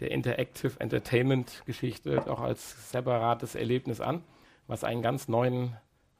der 0.00 0.10
Interactive 0.10 0.78
Entertainment 0.78 1.62
Geschichte 1.64 2.22
doch 2.26 2.40
als 2.40 2.90
separates 2.90 3.54
Erlebnis 3.54 4.00
an, 4.00 4.22
was 4.66 4.84
einen 4.84 5.00
ganz 5.00 5.28
neuen 5.28 5.76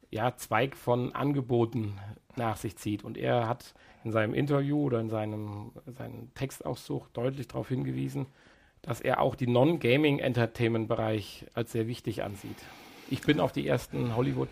ja, 0.09 0.35
Zweig 0.37 0.75
von 0.75 1.13
Angeboten 1.13 1.99
nach 2.37 2.57
sich 2.57 2.77
zieht. 2.77 3.03
Und 3.03 3.17
er 3.17 3.47
hat 3.47 3.75
in 4.03 4.11
seinem 4.11 4.33
Interview 4.33 4.81
oder 4.81 4.99
in 4.99 5.09
seinem, 5.09 5.73
seinem 5.85 6.33
Textauszug 6.33 7.13
deutlich 7.13 7.47
darauf 7.47 7.67
hingewiesen, 7.67 8.25
dass 8.81 9.01
er 9.01 9.19
auch 9.19 9.35
die 9.35 9.47
Non-Gaming-Entertainment-Bereich 9.47 11.45
als 11.53 11.73
sehr 11.73 11.87
wichtig 11.87 12.23
ansieht. 12.23 12.57
Ich 13.09 13.21
bin 13.21 13.39
auf 13.39 13.51
die 13.51 13.67
ersten 13.67 14.15
Hollywood 14.15 14.49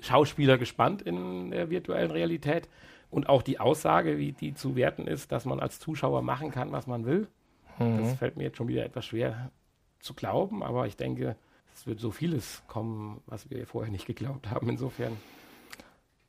Schauspieler 0.00 0.58
gespannt 0.58 1.02
in 1.02 1.50
der 1.50 1.70
virtuellen 1.70 2.10
Realität. 2.10 2.68
Und 3.10 3.28
auch 3.28 3.42
die 3.42 3.58
Aussage, 3.58 4.18
wie 4.18 4.32
die 4.32 4.54
zu 4.54 4.76
werten 4.76 5.06
ist, 5.06 5.32
dass 5.32 5.44
man 5.46 5.60
als 5.60 5.80
Zuschauer 5.80 6.22
machen 6.22 6.50
kann, 6.50 6.72
was 6.72 6.86
man 6.86 7.06
will. 7.06 7.26
Mhm. 7.78 7.98
Das 7.98 8.14
fällt 8.14 8.36
mir 8.36 8.44
jetzt 8.44 8.58
schon 8.58 8.68
wieder 8.68 8.84
etwas 8.84 9.06
schwer 9.06 9.50
zu 10.00 10.14
glauben, 10.14 10.62
aber 10.62 10.86
ich 10.86 10.96
denke, 10.96 11.36
es 11.74 11.86
wird 11.86 12.00
so 12.00 12.10
vieles 12.10 12.62
kommen, 12.66 13.20
was 13.26 13.50
wir 13.50 13.66
vorher 13.66 13.90
nicht 13.90 14.06
geglaubt 14.06 14.50
haben. 14.50 14.68
Insofern. 14.68 15.16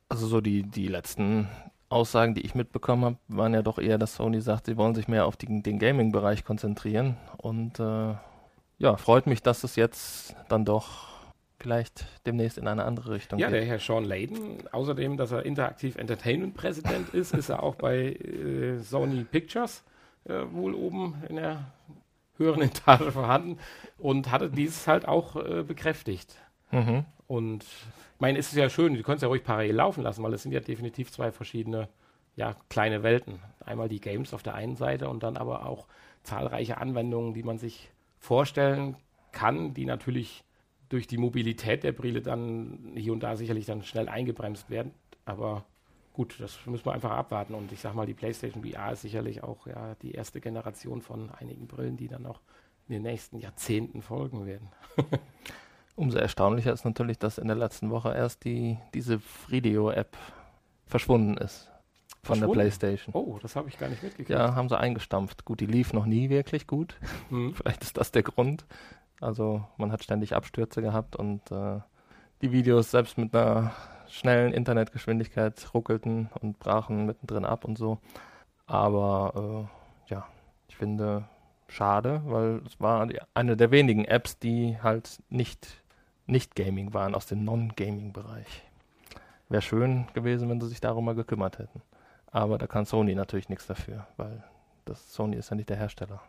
Also 0.08 0.26
so 0.26 0.40
die, 0.40 0.62
die 0.62 0.88
letzten 0.88 1.48
Aussagen, 1.88 2.34
die 2.34 2.42
ich 2.42 2.54
mitbekommen 2.54 3.04
habe, 3.04 3.16
waren 3.28 3.52
ja 3.52 3.62
doch 3.62 3.78
eher, 3.78 3.98
dass 3.98 4.14
Sony 4.14 4.40
sagt, 4.40 4.66
sie 4.66 4.76
wollen 4.76 4.94
sich 4.94 5.08
mehr 5.08 5.26
auf 5.26 5.36
die, 5.36 5.62
den 5.62 5.78
Gaming-Bereich 5.78 6.44
konzentrieren. 6.44 7.16
Und 7.36 7.80
äh, 7.80 8.14
ja, 8.78 8.96
freut 8.96 9.26
mich, 9.26 9.42
dass 9.42 9.64
es 9.64 9.76
jetzt 9.76 10.36
dann 10.48 10.64
doch 10.64 11.09
vielleicht 11.60 12.06
demnächst 12.26 12.58
in 12.58 12.66
eine 12.66 12.84
andere 12.84 13.12
Richtung 13.12 13.38
ja, 13.38 13.48
geht. 13.48 13.54
Ja, 13.54 13.60
der 13.60 13.68
Herr 13.68 13.78
Sean 13.78 14.04
Layden, 14.04 14.66
außerdem, 14.72 15.16
dass 15.16 15.32
er 15.32 15.44
Interactive 15.44 15.98
Entertainment 15.98 16.54
Präsident 16.54 17.08
ist, 17.14 17.34
ist 17.34 17.48
er 17.48 17.62
auch 17.62 17.74
bei 17.74 18.12
äh, 18.12 18.78
Sony 18.78 19.24
Pictures 19.24 19.84
äh, 20.24 20.40
wohl 20.50 20.74
oben 20.74 21.22
in 21.28 21.36
der 21.36 21.72
höheren 22.36 22.62
Etage 22.62 23.12
vorhanden 23.12 23.58
und 23.98 24.30
hatte 24.30 24.50
dieses 24.50 24.86
halt 24.86 25.06
auch 25.06 25.36
äh, 25.36 25.62
bekräftigt. 25.62 26.36
Mhm. 26.70 27.04
Und 27.26 27.62
ich 27.62 28.20
meine, 28.20 28.38
es 28.38 28.48
ist 28.48 28.56
ja 28.56 28.68
schön, 28.68 28.94
du 28.94 29.02
könntest 29.02 29.22
ja 29.22 29.28
ruhig 29.28 29.44
parallel 29.44 29.76
laufen 29.76 30.02
lassen, 30.02 30.22
weil 30.22 30.34
es 30.34 30.42
sind 30.42 30.52
ja 30.52 30.60
definitiv 30.60 31.12
zwei 31.12 31.30
verschiedene 31.30 31.88
ja, 32.36 32.56
kleine 32.68 33.02
Welten. 33.02 33.40
Einmal 33.64 33.88
die 33.88 34.00
Games 34.00 34.32
auf 34.34 34.42
der 34.42 34.54
einen 34.54 34.76
Seite 34.76 35.08
und 35.08 35.22
dann 35.22 35.36
aber 35.36 35.66
auch 35.66 35.86
zahlreiche 36.22 36.78
Anwendungen, 36.78 37.34
die 37.34 37.42
man 37.42 37.58
sich 37.58 37.90
vorstellen 38.18 38.96
kann, 39.32 39.74
die 39.74 39.84
natürlich 39.84 40.44
durch 40.90 41.06
die 41.06 41.16
Mobilität 41.16 41.82
der 41.82 41.92
Brille 41.92 42.20
dann 42.20 42.92
hier 42.94 43.12
und 43.12 43.22
da 43.22 43.36
sicherlich 43.36 43.64
dann 43.64 43.82
schnell 43.82 44.08
eingebremst 44.08 44.68
werden. 44.68 44.92
Aber 45.24 45.64
gut, 46.12 46.38
das 46.38 46.66
müssen 46.66 46.84
wir 46.84 46.92
einfach 46.92 47.12
abwarten. 47.12 47.54
Und 47.54 47.72
ich 47.72 47.80
sag 47.80 47.94
mal, 47.94 48.06
die 48.06 48.14
PlayStation 48.14 48.64
VR 48.64 48.92
ist 48.92 49.02
sicherlich 49.02 49.42
auch 49.42 49.66
ja, 49.66 49.94
die 50.02 50.12
erste 50.12 50.40
Generation 50.40 51.00
von 51.00 51.30
einigen 51.30 51.66
Brillen, 51.68 51.96
die 51.96 52.08
dann 52.08 52.22
noch 52.22 52.40
in 52.88 52.94
den 52.94 53.02
nächsten 53.02 53.38
Jahrzehnten 53.38 54.02
folgen 54.02 54.46
werden. 54.46 54.68
Umso 55.96 56.18
erstaunlicher 56.18 56.72
ist 56.72 56.84
natürlich, 56.84 57.18
dass 57.18 57.38
in 57.38 57.46
der 57.46 57.56
letzten 57.56 57.90
Woche 57.90 58.12
erst 58.12 58.44
die, 58.44 58.78
diese 58.94 59.20
Fridio-App 59.20 60.16
verschwunden 60.86 61.36
ist 61.36 61.70
von 62.22 62.40
der 62.40 62.48
PlayStation. 62.48 63.14
Oh, 63.14 63.38
das 63.40 63.54
habe 63.54 63.68
ich 63.68 63.78
gar 63.78 63.88
nicht 63.88 64.02
mitgekriegt. 64.02 64.30
Ja, 64.30 64.54
haben 64.54 64.68
sie 64.68 64.78
eingestampft. 64.78 65.44
Gut, 65.44 65.60
die 65.60 65.66
lief 65.66 65.92
noch 65.92 66.06
nie 66.06 66.30
wirklich 66.30 66.66
gut. 66.66 66.96
Mhm. 67.30 67.54
Vielleicht 67.56 67.82
ist 67.82 67.96
das 67.96 68.12
der 68.12 68.22
Grund. 68.22 68.64
Also 69.20 69.64
man 69.76 69.92
hat 69.92 70.02
ständig 70.02 70.34
Abstürze 70.34 70.82
gehabt 70.82 71.14
und 71.16 71.50
äh, 71.50 71.80
die 72.42 72.52
Videos 72.52 72.90
selbst 72.90 73.18
mit 73.18 73.34
einer 73.34 73.72
schnellen 74.08 74.52
Internetgeschwindigkeit 74.52 75.72
ruckelten 75.74 76.30
und 76.40 76.58
brachen 76.58 77.06
mittendrin 77.06 77.44
ab 77.44 77.64
und 77.64 77.76
so. 77.76 77.98
Aber 78.66 79.68
äh, 80.08 80.12
ja, 80.12 80.26
ich 80.68 80.76
finde 80.76 81.24
schade, 81.68 82.22
weil 82.24 82.62
es 82.66 82.80
war 82.80 83.08
eine 83.34 83.56
der 83.56 83.70
wenigen 83.70 84.04
Apps, 84.04 84.38
die 84.38 84.78
halt 84.82 85.22
nicht, 85.28 85.68
nicht 86.26 86.54
Gaming 86.56 86.94
waren, 86.94 87.14
aus 87.14 87.26
dem 87.26 87.44
Non-Gaming-Bereich. 87.44 88.62
Wäre 89.48 89.62
schön 89.62 90.06
gewesen, 90.14 90.48
wenn 90.48 90.60
sie 90.60 90.68
sich 90.68 90.80
darum 90.80 91.04
mal 91.04 91.14
gekümmert 91.14 91.58
hätten. 91.58 91.82
Aber 92.30 92.58
da 92.58 92.66
kann 92.66 92.86
Sony 92.86 93.14
natürlich 93.14 93.48
nichts 93.48 93.66
dafür, 93.66 94.06
weil 94.16 94.42
das 94.84 95.12
Sony 95.12 95.36
ist 95.36 95.50
ja 95.50 95.56
nicht 95.56 95.68
der 95.68 95.76
Hersteller 95.76 96.20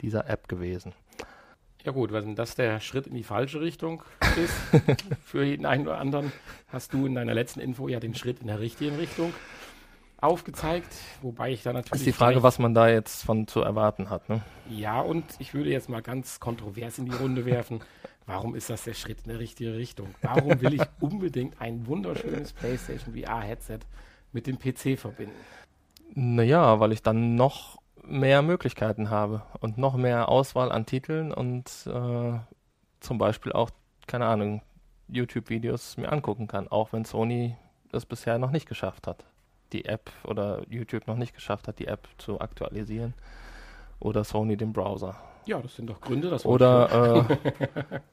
dieser 0.00 0.28
App 0.28 0.48
gewesen. 0.48 0.94
Ja 1.84 1.92
gut, 1.92 2.12
wenn 2.12 2.34
das 2.34 2.54
der 2.54 2.78
Schritt 2.80 3.06
in 3.06 3.14
die 3.14 3.22
falsche 3.22 3.60
Richtung 3.60 4.02
ist, 4.36 4.54
für 5.24 5.44
jeden 5.44 5.64
einen 5.64 5.86
oder 5.86 5.98
anderen, 5.98 6.30
hast 6.68 6.92
du 6.92 7.06
in 7.06 7.14
deiner 7.14 7.32
letzten 7.32 7.60
Info 7.60 7.88
ja 7.88 8.00
den 8.00 8.14
Schritt 8.14 8.40
in 8.40 8.48
der 8.48 8.60
richtigen 8.60 8.96
Richtung 8.96 9.32
aufgezeigt, 10.20 10.94
wobei 11.22 11.52
ich 11.52 11.62
da 11.62 11.72
natürlich... 11.72 11.90
Das 11.90 12.00
ist 12.00 12.06
die 12.06 12.12
Frage, 12.12 12.42
was 12.42 12.58
man 12.58 12.74
da 12.74 12.88
jetzt 12.88 13.24
von 13.24 13.46
zu 13.46 13.60
erwarten 13.60 14.10
hat, 14.10 14.28
ne? 14.28 14.42
Ja, 14.68 15.00
und 15.00 15.24
ich 15.38 15.54
würde 15.54 15.70
jetzt 15.70 15.88
mal 15.88 16.02
ganz 16.02 16.38
kontrovers 16.40 16.98
in 16.98 17.06
die 17.06 17.16
Runde 17.16 17.46
werfen, 17.46 17.80
warum 18.26 18.54
ist 18.54 18.68
das 18.68 18.84
der 18.84 18.92
Schritt 18.92 19.18
in 19.24 19.32
die 19.32 19.38
richtige 19.38 19.74
Richtung? 19.74 20.08
Warum 20.20 20.60
will 20.60 20.74
ich 20.74 20.82
unbedingt 21.00 21.58
ein 21.62 21.86
wunderschönes 21.86 22.52
PlayStation 22.52 23.14
VR-Headset 23.14 23.80
mit 24.32 24.46
dem 24.46 24.58
PC 24.58 24.98
verbinden? 24.98 25.34
Naja, 26.14 26.80
weil 26.80 26.92
ich 26.92 27.02
dann 27.02 27.36
noch 27.36 27.79
mehr 28.04 28.42
Möglichkeiten 28.42 29.10
habe 29.10 29.42
und 29.60 29.78
noch 29.78 29.96
mehr 29.96 30.28
Auswahl 30.28 30.72
an 30.72 30.86
Titeln 30.86 31.32
und 31.32 31.66
äh, 31.86 32.38
zum 33.00 33.18
Beispiel 33.18 33.52
auch, 33.52 33.70
keine 34.06 34.26
Ahnung, 34.26 34.62
YouTube-Videos 35.08 35.96
mir 35.96 36.12
angucken 36.12 36.46
kann, 36.46 36.68
auch 36.68 36.92
wenn 36.92 37.04
Sony 37.04 37.56
das 37.90 38.06
bisher 38.06 38.38
noch 38.38 38.50
nicht 38.50 38.68
geschafft 38.68 39.06
hat, 39.06 39.24
die 39.72 39.84
App 39.84 40.10
oder 40.24 40.62
YouTube 40.68 41.06
noch 41.06 41.16
nicht 41.16 41.34
geschafft 41.34 41.68
hat, 41.68 41.78
die 41.78 41.86
App 41.86 42.08
zu 42.18 42.40
aktualisieren 42.40 43.14
oder 43.98 44.24
Sony 44.24 44.56
den 44.56 44.72
Browser. 44.72 45.16
Ja, 45.46 45.60
das 45.60 45.76
sind 45.76 45.88
doch 45.88 46.00
Gründe, 46.00 46.30
dass 46.30 46.44
Oder 46.44 47.26
äh, 47.28 48.00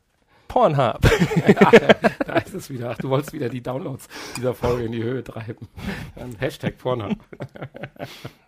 Pornhub. 0.48 1.00
ja, 1.48 1.72
da 2.26 2.34
ist 2.38 2.54
es 2.54 2.70
wieder. 2.70 2.92
Ach, 2.92 2.98
du 2.98 3.10
wolltest 3.10 3.34
wieder 3.34 3.50
die 3.50 3.62
Downloads 3.62 4.08
dieser 4.36 4.54
Folge 4.54 4.86
in 4.86 4.92
die 4.92 5.04
Höhe 5.04 5.24
treiben. 5.24 5.68
Dann 6.16 6.36
Hashtag 6.40 6.78
Pornhub. 6.78 7.18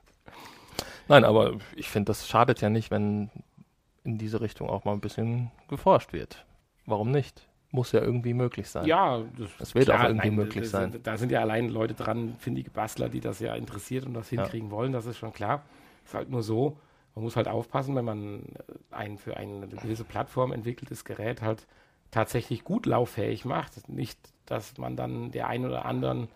Nein, 1.09 1.25
aber 1.25 1.57
ich 1.75 1.89
finde, 1.89 2.11
das 2.11 2.27
schadet 2.27 2.61
ja 2.61 2.69
nicht, 2.69 2.91
wenn 2.91 3.29
in 4.03 4.17
diese 4.17 4.41
Richtung 4.41 4.69
auch 4.69 4.85
mal 4.85 4.93
ein 4.93 5.01
bisschen 5.01 5.51
geforscht 5.67 6.13
wird. 6.13 6.45
Warum 6.85 7.11
nicht? 7.11 7.47
Muss 7.71 7.91
ja 7.91 7.99
irgendwie 7.99 8.33
möglich 8.33 8.69
sein. 8.69 8.85
Ja, 8.85 9.21
das, 9.37 9.49
das 9.57 9.75
wird 9.75 9.85
klar, 9.85 9.99
auch 9.99 10.03
irgendwie 10.05 10.29
nein, 10.29 10.35
möglich 10.35 10.63
das, 10.63 10.71
sein. 10.71 10.99
Da 11.03 11.17
sind 11.17 11.31
ja 11.31 11.41
allein 11.41 11.69
Leute 11.69 11.93
dran, 11.93 12.35
findige 12.39 12.71
Bastler, 12.71 13.09
die 13.09 13.19
das 13.19 13.39
ja 13.39 13.55
interessiert 13.55 14.05
und 14.05 14.13
das 14.13 14.29
hinkriegen 14.29 14.69
ja. 14.69 14.75
wollen, 14.75 14.91
das 14.91 15.05
ist 15.05 15.17
schon 15.17 15.33
klar. 15.33 15.63
Ist 16.05 16.13
halt 16.13 16.29
nur 16.29 16.41
so, 16.41 16.77
man 17.15 17.23
muss 17.23 17.35
halt 17.35 17.47
aufpassen, 17.47 17.95
wenn 17.95 18.05
man 18.05 18.43
ein 18.91 19.17
für 19.17 19.35
eine 19.37 19.67
gewisse 19.67 20.03
Plattform 20.03 20.51
entwickeltes 20.51 21.05
Gerät 21.05 21.41
halt 21.41 21.67
tatsächlich 22.11 22.63
gut 22.63 22.85
lauffähig 22.85 23.45
macht. 23.45 23.89
Nicht, 23.89 24.19
dass 24.45 24.77
man 24.77 24.95
dann 24.95 25.31
der 25.31 25.47
einen 25.47 25.65
oder 25.65 25.85
anderen 25.85 26.27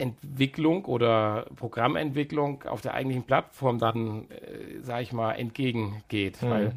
Entwicklung 0.00 0.84
oder 0.86 1.46
Programmentwicklung 1.56 2.64
auf 2.64 2.80
der 2.80 2.94
eigentlichen 2.94 3.24
Plattform 3.24 3.78
dann, 3.78 4.30
äh, 4.30 4.80
sage 4.82 5.02
ich 5.02 5.12
mal, 5.12 5.32
entgegengeht. 5.32 6.42
Mhm. 6.42 6.50
Weil 6.50 6.72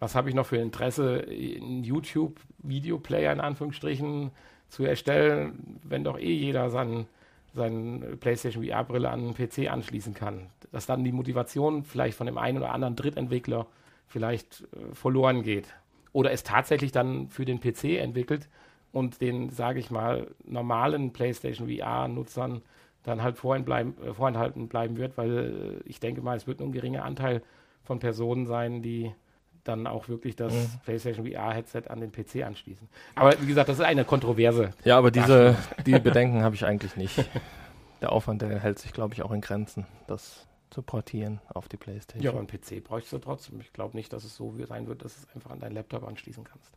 was 0.00 0.14
habe 0.14 0.28
ich 0.28 0.34
noch 0.34 0.46
für 0.46 0.58
Interesse, 0.58 1.26
einen 1.28 1.82
YouTube-Videoplayer 1.82 3.32
in 3.32 3.40
Anführungsstrichen 3.40 4.30
zu 4.68 4.84
erstellen, 4.84 5.80
wenn 5.82 6.04
doch 6.04 6.18
eh 6.18 6.32
jeder 6.32 6.70
seinen, 6.70 7.06
seinen 7.52 8.18
PlayStation 8.20 8.64
VR-Brille 8.64 9.10
an 9.10 9.32
den 9.32 9.34
PC 9.34 9.70
anschließen 9.70 10.14
kann. 10.14 10.46
Dass 10.70 10.86
dann 10.86 11.02
die 11.02 11.12
Motivation 11.12 11.84
vielleicht 11.84 12.16
von 12.16 12.26
dem 12.26 12.38
einen 12.38 12.58
oder 12.58 12.72
anderen 12.72 12.94
Drittentwickler 12.94 13.66
vielleicht 14.06 14.62
äh, 14.62 14.94
verloren 14.94 15.42
geht. 15.42 15.74
Oder 16.12 16.30
es 16.30 16.44
tatsächlich 16.44 16.92
dann 16.92 17.28
für 17.28 17.44
den 17.44 17.60
PC 17.60 17.98
entwickelt 17.98 18.48
und 18.92 19.20
den, 19.20 19.50
sage 19.50 19.80
ich 19.80 19.90
mal, 19.90 20.28
normalen 20.44 21.12
PlayStation 21.12 21.68
VR-Nutzern 21.68 22.62
dann 23.04 23.22
halt 23.22 23.36
äh, 23.36 24.14
vorenthalten 24.14 24.68
bleiben 24.68 24.96
wird, 24.96 25.16
weil 25.16 25.80
ich 25.84 26.00
denke 26.00 26.20
mal, 26.20 26.36
es 26.36 26.46
wird 26.46 26.60
nur 26.60 26.68
ein 26.68 26.72
geringer 26.72 27.04
Anteil 27.04 27.42
von 27.84 27.98
Personen 27.98 28.46
sein, 28.46 28.82
die 28.82 29.12
dann 29.64 29.86
auch 29.86 30.08
wirklich 30.08 30.34
das 30.34 30.52
mhm. 30.52 30.80
PlayStation 30.84 31.26
VR-Headset 31.26 31.82
an 31.88 32.00
den 32.00 32.10
PC 32.10 32.44
anschließen. 32.44 32.88
Aber 33.14 33.34
wie 33.40 33.46
gesagt, 33.46 33.68
das 33.68 33.78
ist 33.78 33.84
eine 33.84 34.04
Kontroverse. 34.04 34.70
Ja, 34.84 34.96
aber 34.96 35.10
diese 35.10 35.56
die 35.86 35.98
Bedenken 35.98 36.42
habe 36.42 36.54
ich 36.54 36.64
eigentlich 36.64 36.96
nicht. 36.96 37.24
Der 38.00 38.12
Aufwand, 38.12 38.42
der 38.42 38.60
hält 38.60 38.78
sich, 38.78 38.92
glaube 38.92 39.14
ich, 39.14 39.22
auch 39.22 39.32
in 39.32 39.40
Grenzen, 39.40 39.86
das 40.06 40.46
zu 40.70 40.82
portieren 40.82 41.40
auf 41.48 41.68
die 41.68 41.76
PlayStation. 41.76 42.22
Ja, 42.22 42.30
aber 42.30 42.38
einen 42.38 42.48
PC 42.48 42.84
bräuchst 42.84 43.12
du 43.12 43.18
trotzdem. 43.18 43.60
Ich 43.60 43.72
glaube 43.72 43.96
nicht, 43.96 44.12
dass 44.12 44.24
es 44.24 44.36
so 44.36 44.54
sein 44.66 44.86
wird, 44.86 45.04
dass 45.04 45.14
du 45.14 45.26
es 45.26 45.34
einfach 45.34 45.50
an 45.50 45.60
deinen 45.60 45.74
Laptop 45.74 46.06
anschließen 46.06 46.44
kannst. 46.44 46.72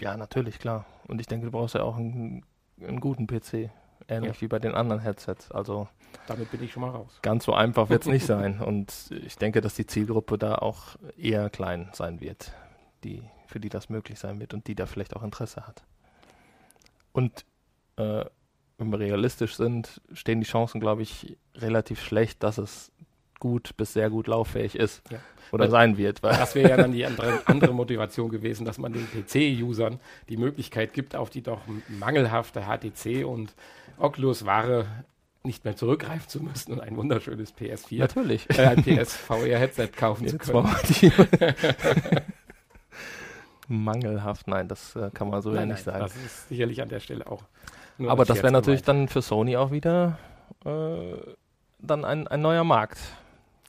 Ja, 0.00 0.16
natürlich, 0.16 0.58
klar. 0.58 0.86
Und 1.06 1.20
ich 1.20 1.26
denke, 1.26 1.46
du 1.46 1.52
brauchst 1.52 1.74
ja 1.74 1.82
auch 1.82 1.96
einen, 1.96 2.44
einen 2.80 3.00
guten 3.00 3.26
PC. 3.26 3.70
Ähnlich 4.10 4.36
ja. 4.36 4.40
wie 4.40 4.48
bei 4.48 4.58
den 4.58 4.74
anderen 4.74 5.02
Headsets. 5.02 5.50
Also 5.50 5.88
damit 6.26 6.50
bin 6.50 6.62
ich 6.62 6.72
schon 6.72 6.82
mal 6.82 6.90
raus. 6.90 7.18
Ganz 7.22 7.44
so 7.44 7.52
einfach 7.52 7.90
wird 7.90 8.02
es 8.02 8.08
nicht 8.08 8.24
sein. 8.24 8.60
Und 8.60 9.10
ich 9.10 9.36
denke, 9.36 9.60
dass 9.60 9.74
die 9.74 9.86
Zielgruppe 9.86 10.38
da 10.38 10.56
auch 10.56 10.96
eher 11.16 11.50
klein 11.50 11.90
sein 11.92 12.20
wird, 12.20 12.52
die, 13.04 13.22
für 13.46 13.60
die 13.60 13.68
das 13.68 13.88
möglich 13.88 14.18
sein 14.18 14.40
wird 14.40 14.54
und 14.54 14.66
die 14.66 14.74
da 14.74 14.86
vielleicht 14.86 15.14
auch 15.16 15.22
Interesse 15.22 15.66
hat. 15.66 15.82
Und 17.12 17.44
äh, 17.96 18.24
wenn 18.78 18.90
wir 18.90 19.00
realistisch 19.00 19.56
sind, 19.56 20.00
stehen 20.12 20.40
die 20.40 20.46
Chancen, 20.46 20.80
glaube 20.80 21.02
ich, 21.02 21.36
relativ 21.56 22.00
schlecht, 22.00 22.42
dass 22.42 22.58
es 22.58 22.92
gut 23.38 23.76
bis 23.76 23.92
sehr 23.92 24.10
gut 24.10 24.26
lauffähig 24.26 24.74
ist. 24.74 25.02
Ja. 25.10 25.18
Oder 25.50 25.64
weil, 25.64 25.70
sein 25.70 25.96
wird. 25.96 26.22
das 26.22 26.54
wäre 26.54 26.70
ja 26.70 26.76
dann 26.76 26.92
die 26.92 27.06
andere, 27.06 27.40
andere 27.46 27.72
Motivation 27.72 28.28
gewesen, 28.28 28.66
dass 28.66 28.78
man 28.78 28.92
den 28.92 29.06
PC-Usern 29.06 29.98
die 30.28 30.36
Möglichkeit 30.36 30.92
gibt, 30.92 31.16
auf 31.16 31.30
die 31.30 31.42
doch 31.42 31.60
mangelhafte 31.88 32.64
HTC 32.66 33.24
und 33.24 33.54
Oculus-Ware 33.96 34.86
nicht 35.44 35.64
mehr 35.64 35.76
zurückgreifen 35.76 36.28
zu 36.28 36.42
müssen 36.42 36.72
und 36.72 36.80
ein 36.80 36.96
wunderschönes 36.96 37.54
PS4, 37.54 37.98
Natürlich. 37.98 38.46
Äh, 38.50 38.66
ein 38.66 38.82
PSVR-Headset 38.82 39.88
kaufen 39.96 40.24
Jetzt 40.24 40.44
zu 40.44 40.52
können. 40.52 40.68
Mangelhaft, 43.68 44.48
nein, 44.48 44.68
das 44.68 44.96
äh, 44.96 45.10
kann 45.12 45.30
man 45.30 45.42
so 45.42 45.50
nein, 45.50 45.68
ja 45.68 45.74
nicht 45.74 45.86
nein, 45.86 46.00
sagen. 46.00 46.00
Das 46.00 46.16
ist 46.16 46.48
sicherlich 46.48 46.82
an 46.82 46.88
der 46.88 47.00
Stelle 47.00 47.26
auch. 47.26 47.44
Aber 48.06 48.24
das 48.24 48.38
wäre 48.38 48.52
natürlich 48.52 48.82
dann 48.82 49.08
für 49.08 49.22
Sony 49.22 49.56
auch 49.56 49.70
wieder 49.70 50.18
äh, 50.64 51.16
dann 51.80 52.04
ein, 52.04 52.28
ein 52.28 52.40
neuer 52.40 52.64
Markt, 52.64 52.98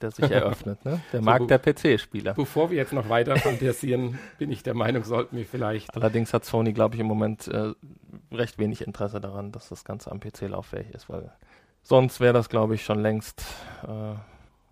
der 0.02 0.12
sich 0.12 0.30
eröffnet, 0.30 0.84
ne? 0.86 1.02
Der 1.12 1.20
so, 1.20 1.26
Markt 1.26 1.50
der 1.50 1.60
PC-Spieler. 1.60 2.34
Bevor 2.34 2.70
wir 2.70 2.78
jetzt 2.78 2.94
noch 2.94 3.10
weiter 3.10 3.36
fantasieren, 3.38 4.20
bin 4.38 4.52
ich 4.52 4.64
der 4.64 4.74
Meinung, 4.74 5.04
sollten 5.04 5.38
wir 5.38 5.46
vielleicht. 5.46 5.96
Allerdings 5.96 6.34
hat 6.34 6.46
Sony, 6.46 6.74
glaube 6.74 6.96
ich, 6.96 7.02
im 7.02 7.08
Moment 7.08 7.48
äh, 7.48 7.74
recht 8.32 8.58
wenig 8.58 8.86
Interesse 8.86 9.22
daran, 9.22 9.52
dass 9.52 9.70
das 9.70 9.84
Ganze 9.84 10.12
am 10.12 10.20
PC 10.20 10.42
lauffähig 10.50 10.90
ist, 10.92 11.10
weil 11.10 11.32
sonst 11.82 12.20
wäre 12.20 12.34
das, 12.34 12.50
glaube 12.50 12.76
ich, 12.76 12.84
schon 12.84 13.00
längst 13.00 13.44
äh, 13.84 14.14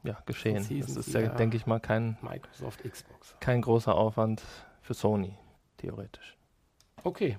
ja, 0.08 0.18
geschehen. 0.26 0.66
Das 0.80 0.96
ist 0.96 1.14
ja, 1.14 1.28
denke 1.28 1.58
ich 1.58 1.66
mal, 1.66 1.80
kein 1.80 2.18
Microsoft 2.22 2.84
Xbox. 2.84 3.36
Kein 3.40 3.62
großer 3.62 3.94
Aufwand 3.94 4.42
für 4.82 4.94
Sony, 4.94 5.34
theoretisch. 5.78 6.38
Okay, 7.04 7.38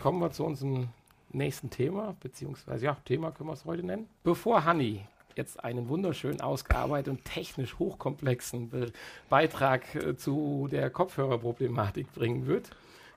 kommen 0.00 0.20
wir 0.20 0.30
zu 0.30 0.44
unserem 0.44 0.88
nächsten 1.30 1.70
Thema, 1.70 2.16
beziehungsweise 2.20 2.86
ja, 2.86 2.96
Thema 3.04 3.30
können 3.30 3.50
wir 3.50 3.54
es 3.54 3.64
heute 3.64 3.84
nennen. 3.84 4.08
Bevor 4.22 4.64
Honey 4.64 5.06
jetzt 5.36 5.62
einen 5.62 5.88
wunderschön 5.88 6.40
ausgearbeiteten, 6.40 7.22
technisch 7.24 7.78
hochkomplexen 7.78 8.70
Be 8.70 8.92
Beitrag 9.28 9.94
äh, 9.94 10.16
zu 10.16 10.68
der 10.70 10.90
Kopfhörerproblematik 10.90 12.12
bringen 12.12 12.46
wird, 12.46 12.70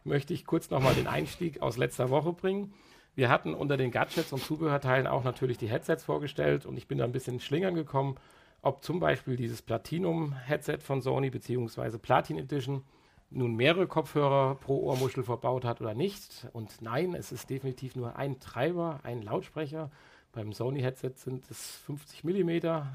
möchte 0.04 0.34
ich 0.34 0.46
kurz 0.46 0.70
nochmal 0.70 0.96
den 0.96 1.08
Einstieg 1.08 1.62
aus 1.62 1.78
letzter 1.78 2.10
Woche 2.10 2.34
bringen. 2.34 2.74
Wir 3.16 3.30
hatten 3.30 3.54
unter 3.54 3.76
den 3.76 3.92
Gadgets 3.92 4.32
und 4.32 4.44
Zubehörteilen 4.44 5.08
auch 5.08 5.24
natürlich 5.24 5.58
die 5.58 5.70
Headsets 5.70 6.04
vorgestellt 6.04 6.66
und 6.66 6.78
ich 6.78 6.88
bin 6.88 7.00
da 7.00 7.04
ein 7.04 7.12
bisschen 7.12 7.40
schlingern 7.40 7.76
gekommen, 7.76 8.16
ob 8.62 8.84
zum 8.84 9.00
Beispiel 9.00 9.36
dieses 9.36 9.62
Platinum-Headset 9.62 10.80
von 10.80 11.02
Sony 11.02 11.30
bzw. 11.30 11.98
Platin 11.98 12.38
Edition 12.38 12.84
nun 13.32 13.56
mehrere 13.56 13.88
Kopfhörer 13.88 14.56
pro 14.56 14.80
Ohrmuschel 14.84 15.24
verbaut 15.24 15.64
hat 15.64 15.82
oder 15.82 15.94
nicht. 15.94 16.48
Und 16.54 16.82
nein, 16.82 17.14
es 17.14 17.32
ist 17.32 17.50
definitiv 17.50 17.96
nur 17.96 18.16
ein 18.16 18.40
Treiber, 18.40 19.00
ein 19.04 19.22
Lautsprecher. 19.22 19.92
Beim 20.32 20.54
Sony-Headset 20.54 21.14
sind 21.16 21.50
es 21.50 21.78
50 21.86 22.24
mm 22.24 22.50
äh, 22.50 22.90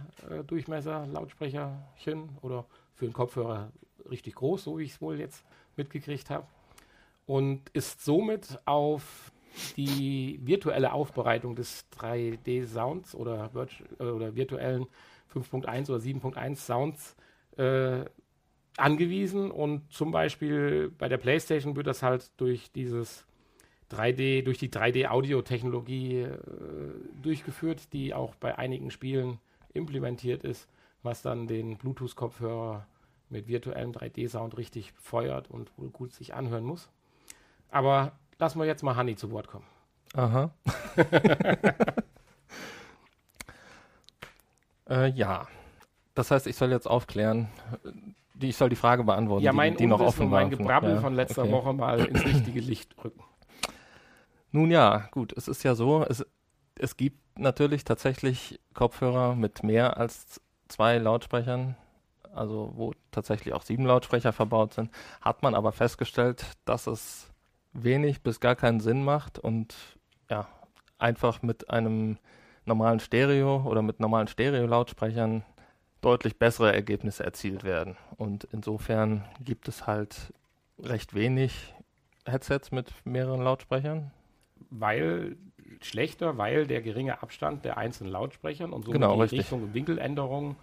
Durchmesser 0.47 1.07
Lautsprecherchen 1.07 2.29
oder 2.43 2.65
für 2.95 3.07
einen 3.07 3.15
Kopfhörer 3.15 3.73
richtig 4.09 4.37
groß, 4.37 4.65
so 4.65 4.79
wie 4.79 4.85
ich 4.85 4.93
es 4.93 5.01
wohl 5.01 5.19
jetzt 5.19 5.45
mitgekriegt 5.77 6.31
habe. 6.31 6.47
Und 7.27 7.71
ist 7.71 8.05
somit 8.05 8.61
auf 8.67 9.33
die 9.77 10.39
virtuelle 10.43 10.93
Aufbereitung 10.93 11.57
des 11.57 11.87
3D-Sounds 11.99 13.15
oder, 13.15 13.51
äh, 13.99 14.05
oder 14.05 14.35
virtuellen 14.37 14.87
5.1 15.33 15.91
oder 15.91 15.99
7.1 15.99 16.57
Sounds 16.57 17.17
äh, 17.57 18.05
angewiesen 18.77 19.51
und 19.51 19.93
zum 19.93 20.11
Beispiel 20.11 20.91
bei 20.99 21.09
der 21.09 21.19
PlayStation 21.19 21.77
wird 21.77 21.87
das 21.87 22.03
halt 22.03 22.31
durch 22.37 22.73
dieses 22.73 23.27
3D, 23.91 24.43
durch 24.43 24.59
die 24.59 24.71
3D-Audio-Technologie 24.71 26.21
äh, 26.23 26.39
durchgeführt, 27.23 27.93
die 27.93 28.15
auch 28.15 28.35
bei 28.35 28.59
einigen 28.59 28.91
Spielen 28.91 29.39
implementiert 29.73 30.45
ist, 30.45 30.69
was 31.03 31.23
dann 31.23 31.47
den 31.47 31.77
Bluetooth-Kopfhörer 31.77 32.87
mit 33.29 33.49
virtuellem 33.49 33.93
3D-Sound 33.93 34.57
richtig 34.57 34.93
feuert 34.93 35.51
und 35.51 35.71
wohl 35.77 35.91
gut 35.91 36.13
sich 36.13 36.35
anhören 36.35 36.65
muss. 36.65 36.89
Aber 37.71 38.13
lassen 38.39 38.59
wir 38.59 38.67
jetzt 38.67 38.83
mal 38.83 38.97
Hanni 38.97 39.17
zu 39.17 39.31
Wort 39.31 39.49
kommen. 39.49 39.67
Aha. 40.15 40.51
äh, 44.89 45.11
ja. 45.11 45.47
Das 46.15 46.31
heißt, 46.31 46.47
ich 46.47 46.55
soll 46.57 46.71
jetzt 46.71 46.87
aufklären, 46.87 47.49
die, 48.35 48.51
ich 48.51 48.57
soll 48.57 48.69
die 48.69 48.77
Frage 48.77 49.03
beantworten, 49.03 49.45
ja, 49.45 49.53
mein 49.53 49.73
die, 49.73 49.79
die 49.79 49.87
noch 49.87 50.01
offen 50.01 50.31
war. 50.31 50.41
mein 50.41 50.51
Gebrabbel 50.51 50.95
ja, 50.95 51.01
von 51.01 51.15
letzter 51.15 51.43
okay. 51.43 51.53
Woche 51.53 51.73
mal 51.73 52.05
ins 52.05 52.25
richtige 52.25 52.61
Licht 52.61 52.95
rücken. 53.03 53.25
Nun 54.55 54.71
ja, 54.71 55.09
gut, 55.11 55.33
es 55.37 55.49
ist 55.49 55.65
ja 55.65 55.75
so, 55.75 56.05
es, 56.09 56.25
es 56.79 56.97
gibt 56.97 57.41
natürlich 57.41 57.83
tatsächlich 57.83 58.61
Kopfhörer 58.73 59.35
mit 59.35 59.65
mehr 59.65 59.97
als 59.97 60.41
zwei 60.69 60.99
Lautsprechern, 60.99 61.75
also 62.33 62.71
wo 62.77 62.93
tatsächlich 63.11 63.53
auch 63.53 63.63
sieben 63.63 63.85
Lautsprecher 63.85 64.33
verbaut 64.33 64.73
sind, 64.75 64.93
hat 65.21 65.43
man 65.43 65.57
aber 65.57 65.73
festgestellt, 65.73 66.47
dass 66.67 66.87
es 66.87 67.33
wenig 67.73 68.23
bis 68.23 68.39
gar 68.39 68.55
keinen 68.55 68.79
Sinn 68.79 69.03
macht 69.03 69.41
und 69.41 69.75
ja, 70.31 70.47
einfach 70.99 71.43
mit 71.43 71.71
einem 71.71 72.19
normalen 72.65 73.01
Stereo 73.01 73.65
oder 73.67 73.83
mit 73.83 73.99
normalen 73.99 74.29
Stereo-Lautsprechern 74.29 75.43
deutlich 76.01 76.39
bessere 76.39 76.73
Ergebnisse 76.73 77.25
erzielt 77.25 77.65
werden. 77.65 77.97
Und 78.19 78.45
insofern 78.53 79.25
gibt 79.41 79.67
es 79.67 79.89
halt 79.89 80.33
recht 80.79 81.13
wenig 81.13 81.75
Headsets 82.25 82.71
mit 82.71 82.93
mehreren 83.05 83.43
Lautsprechern. 83.43 84.13
Weil 84.77 85.37
schlechter, 85.81 86.39
weil 86.39 86.67
der 86.67 86.83
geringe 86.83 87.23
Abstand 87.23 87.65
der 87.65 87.79
einzelnen 87.79 88.13
Lautsprechern 88.13 88.73
und 88.73 88.85
somit 88.85 89.01
genau, 89.01 89.15
die 89.15 89.23
richtig. 89.23 89.39
Richtung 89.41 89.63
und 89.63 89.75
Winkeländerungen 89.75 90.57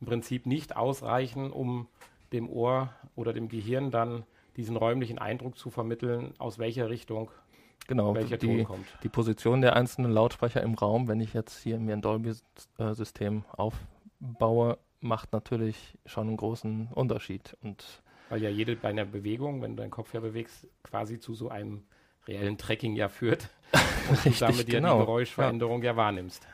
im 0.00 0.06
Prinzip 0.06 0.46
nicht 0.46 0.76
ausreichen, 0.76 1.50
um 1.50 1.88
dem 2.32 2.48
Ohr 2.48 2.90
oder 3.16 3.32
dem 3.32 3.48
Gehirn 3.48 3.90
dann 3.90 4.24
diesen 4.56 4.76
räumlichen 4.76 5.18
Eindruck 5.18 5.56
zu 5.56 5.70
vermitteln, 5.70 6.34
aus 6.38 6.58
welcher 6.58 6.88
Richtung 6.88 7.30
genau, 7.86 8.14
welcher 8.14 8.36
die, 8.36 8.46
Ton 8.46 8.64
kommt. 8.64 8.86
Die 9.02 9.08
Position 9.08 9.60
der 9.60 9.76
einzelnen 9.76 10.12
Lautsprecher 10.12 10.62
im 10.62 10.74
Raum, 10.74 11.08
wenn 11.08 11.20
ich 11.20 11.34
jetzt 11.34 11.62
hier 11.62 11.78
mir 11.78 11.94
ein 11.94 12.02
Dolby-System 12.02 13.44
aufbaue, 13.56 14.78
macht 15.00 15.32
natürlich 15.32 15.96
schon 16.06 16.28
einen 16.28 16.36
großen 16.36 16.88
Unterschied. 16.92 17.56
Und 17.62 18.02
Weil 18.28 18.42
ja 18.42 18.50
jede 18.50 18.76
bei 18.76 18.88
einer 18.88 19.04
Bewegung, 19.04 19.62
wenn 19.62 19.76
du 19.76 19.82
deinen 19.82 19.90
Kopf 19.90 20.12
ja 20.12 20.20
bewegst, 20.20 20.66
quasi 20.82 21.20
zu 21.20 21.34
so 21.34 21.48
einem 21.48 21.84
reellen 22.28 22.58
Tracking 22.58 22.94
ja 22.94 23.08
führt 23.08 23.48
und 24.08 24.24
Richtig, 24.24 24.38
du 24.38 24.46
damit 24.46 24.66
genau. 24.66 24.88
ja 24.88 24.94
die 24.94 25.06
Geräuschveränderung 25.06 25.82
ja. 25.82 25.92
ja 25.92 25.96
wahrnimmst. 25.96 26.46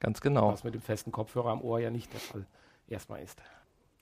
Ganz 0.00 0.20
genau. 0.20 0.52
Was 0.52 0.64
mit 0.64 0.74
dem 0.74 0.82
festen 0.82 1.12
Kopfhörer 1.12 1.50
am 1.50 1.62
Ohr 1.62 1.80
ja 1.80 1.90
nicht 1.90 2.12
der 2.12 2.20
Fall 2.20 2.46
erstmal 2.88 3.22
ist. 3.22 3.42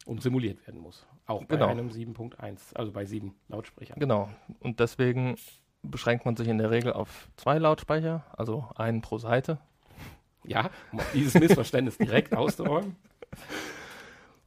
Und 0.07 0.23
simuliert 0.23 0.67
werden 0.67 0.81
muss. 0.81 1.07
Auch 1.27 1.45
bei 1.45 1.57
genau. 1.57 1.69
einem 1.69 1.89
7.1, 1.89 2.75
also 2.75 2.93
bei 2.93 3.07
sieben 3.07 3.35
Lautsprechern. 3.49 3.99
Genau. 3.99 4.29
Und 4.61 4.81
deswegen 4.81 5.37
beschränkt 5.83 6.27
man 6.27 6.37
sich 6.37 6.49
in 6.49 6.59
der 6.59 6.71
Regel 6.71 6.93
auf 6.93 7.29
zwei 7.37 7.59
Lautsprecher, 7.59 8.25
also 8.37 8.69
einen 8.75 9.01
pro 9.01 9.17
Seite. 9.19 9.59
Ja, 10.45 10.69
um 10.93 11.01
dieses 11.15 11.35
Missverständnis 11.35 11.97
direkt 11.97 12.35
auszuräumen. 12.37 12.97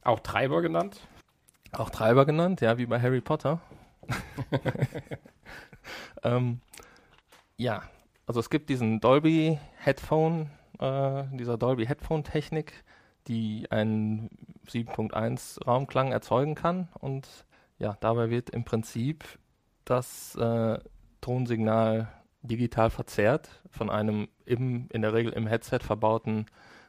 Auch 0.02 0.20
Treiber 0.20 0.62
genannt. 0.62 1.00
Auch 1.72 1.90
Treiber 1.90 2.24
genannt, 2.24 2.60
ja, 2.60 2.78
wie 2.78 2.86
bei 2.86 3.00
Harry 3.00 3.20
Potter. 3.20 3.60
ähm, 6.22 6.60
ja, 7.56 7.82
also 8.26 8.40
es 8.40 8.50
gibt 8.50 8.68
diesen 8.68 9.00
Dolby 9.00 9.58
Headphone, 9.78 10.50
äh, 10.78 11.24
dieser 11.32 11.56
Dolby 11.56 11.86
Headphone 11.86 12.24
Technik, 12.24 12.84
die 13.26 13.66
einen 13.70 14.30
7.1 14.66 15.64
Raumklang 15.64 16.12
erzeugen 16.12 16.54
kann. 16.54 16.88
Und 16.98 17.26
ja, 17.78 17.96
dabei 18.00 18.30
wird 18.30 18.50
im 18.50 18.64
Prinzip 18.64 19.24
das 19.84 20.34
äh, 20.36 20.78
Tonsignal 21.20 22.08
digital 22.42 22.90
verzerrt 22.90 23.62
von 23.70 23.90
einem 23.90 24.28
im, 24.44 24.88
in 24.92 25.02
der 25.02 25.12
Regel 25.12 25.32
im 25.32 25.46
Headset 25.46 25.80
verbauten 25.80 26.46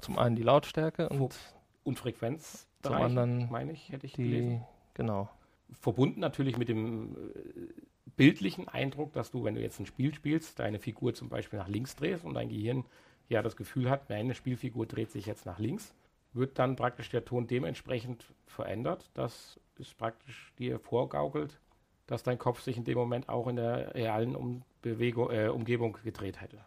zum 0.02 0.18
einen 0.18 0.36
die 0.36 0.44
Lautstärke 0.44 1.10
und, 1.10 1.36
und 1.84 2.00
Frequenz. 2.00 2.68
Zum 2.82 2.94
anderen 2.94 3.50
meine 3.50 3.72
ich, 3.72 3.90
hätte 3.90 4.06
ich 4.06 4.14
die, 4.14 4.24
gelesen. 4.24 4.66
Genau. 4.94 5.30
Verbunden 5.72 6.20
natürlich 6.20 6.58
mit 6.58 6.70
dem 6.70 7.16
äh, 7.16 7.97
bildlichen 8.18 8.68
Eindruck, 8.68 9.14
dass 9.14 9.32
du, 9.32 9.44
wenn 9.46 9.56
du 9.56 9.62
jetzt 9.62 9.80
ein 9.80 9.86
Spiel 9.86 10.14
spielst, 10.14 10.60
deine 10.60 10.80
Figur 10.80 11.14
zum 11.14 11.30
Beispiel 11.30 11.60
nach 11.60 11.70
links 11.70 11.96
drehst 11.96 12.26
und 12.26 12.34
dein 12.34 12.50
Gehirn 12.50 12.84
ja 13.30 13.42
das 13.42 13.56
Gefühl 13.56 13.90
hat, 13.90 14.10
meine 14.10 14.34
Spielfigur 14.34 14.86
dreht 14.86 15.12
sich 15.12 15.26
jetzt 15.26 15.46
nach 15.46 15.60
links, 15.60 15.94
wird 16.34 16.60
dann 16.60 16.76
praktisch 16.76 17.10
der 17.10 17.24
Ton 17.24 17.48
dementsprechend 17.48 18.26
verändert, 18.48 19.10
dass 19.14 19.60
es 19.80 19.94
praktisch 19.94 20.52
dir 20.58 20.80
vorgaukelt, 20.80 21.60
dass 22.08 22.24
dein 22.24 22.40
Kopf 22.40 22.62
sich 22.62 22.78
in 22.78 22.84
dem 22.84 22.98
Moment 22.98 23.30
auch 23.30 23.48
in 23.48 23.58
der 23.58 23.94
realen 23.94 24.36
um 24.36 24.64
Bewegung, 24.82 25.30
äh, 25.30 25.50
Umgebung 25.50 25.98
gedreht 26.04 26.42
hätte. 26.42 26.58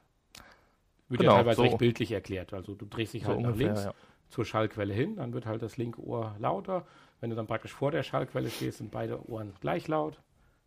Wird 1.09 1.21
genau, 1.21 1.33
ja 1.33 1.39
teilweise 1.39 1.57
so. 1.57 1.63
recht 1.63 1.79
bildlich 1.79 2.13
erklärt. 2.13 2.53
Also 2.53 2.75
du 2.75 2.87
drehst 2.87 3.15
dich 3.15 3.23
so 3.23 3.31
halt 3.31 3.41
nach 3.41 3.49
ungefähr, 3.49 3.67
links 3.67 3.85
ja. 3.85 3.95
zur 4.29 4.45
Schallquelle 4.45 4.95
hin, 4.95 5.17
dann 5.17 5.33
wird 5.33 5.47
halt 5.47 5.63
das 5.63 5.77
linke 5.77 6.01
Ohr 6.01 6.37
lauter. 6.39 6.87
Wenn 7.21 7.31
du 7.31 7.37
dann 7.37 7.49
praktisch 7.49 7.73
vor 7.73 7.91
der 7.91 8.05
Schallquelle 8.05 8.51
stehst, 8.51 8.79
sind 8.79 8.93
beide 8.93 9.29
Ohren 9.29 9.55
gleich 9.61 9.89
laut 9.89 10.21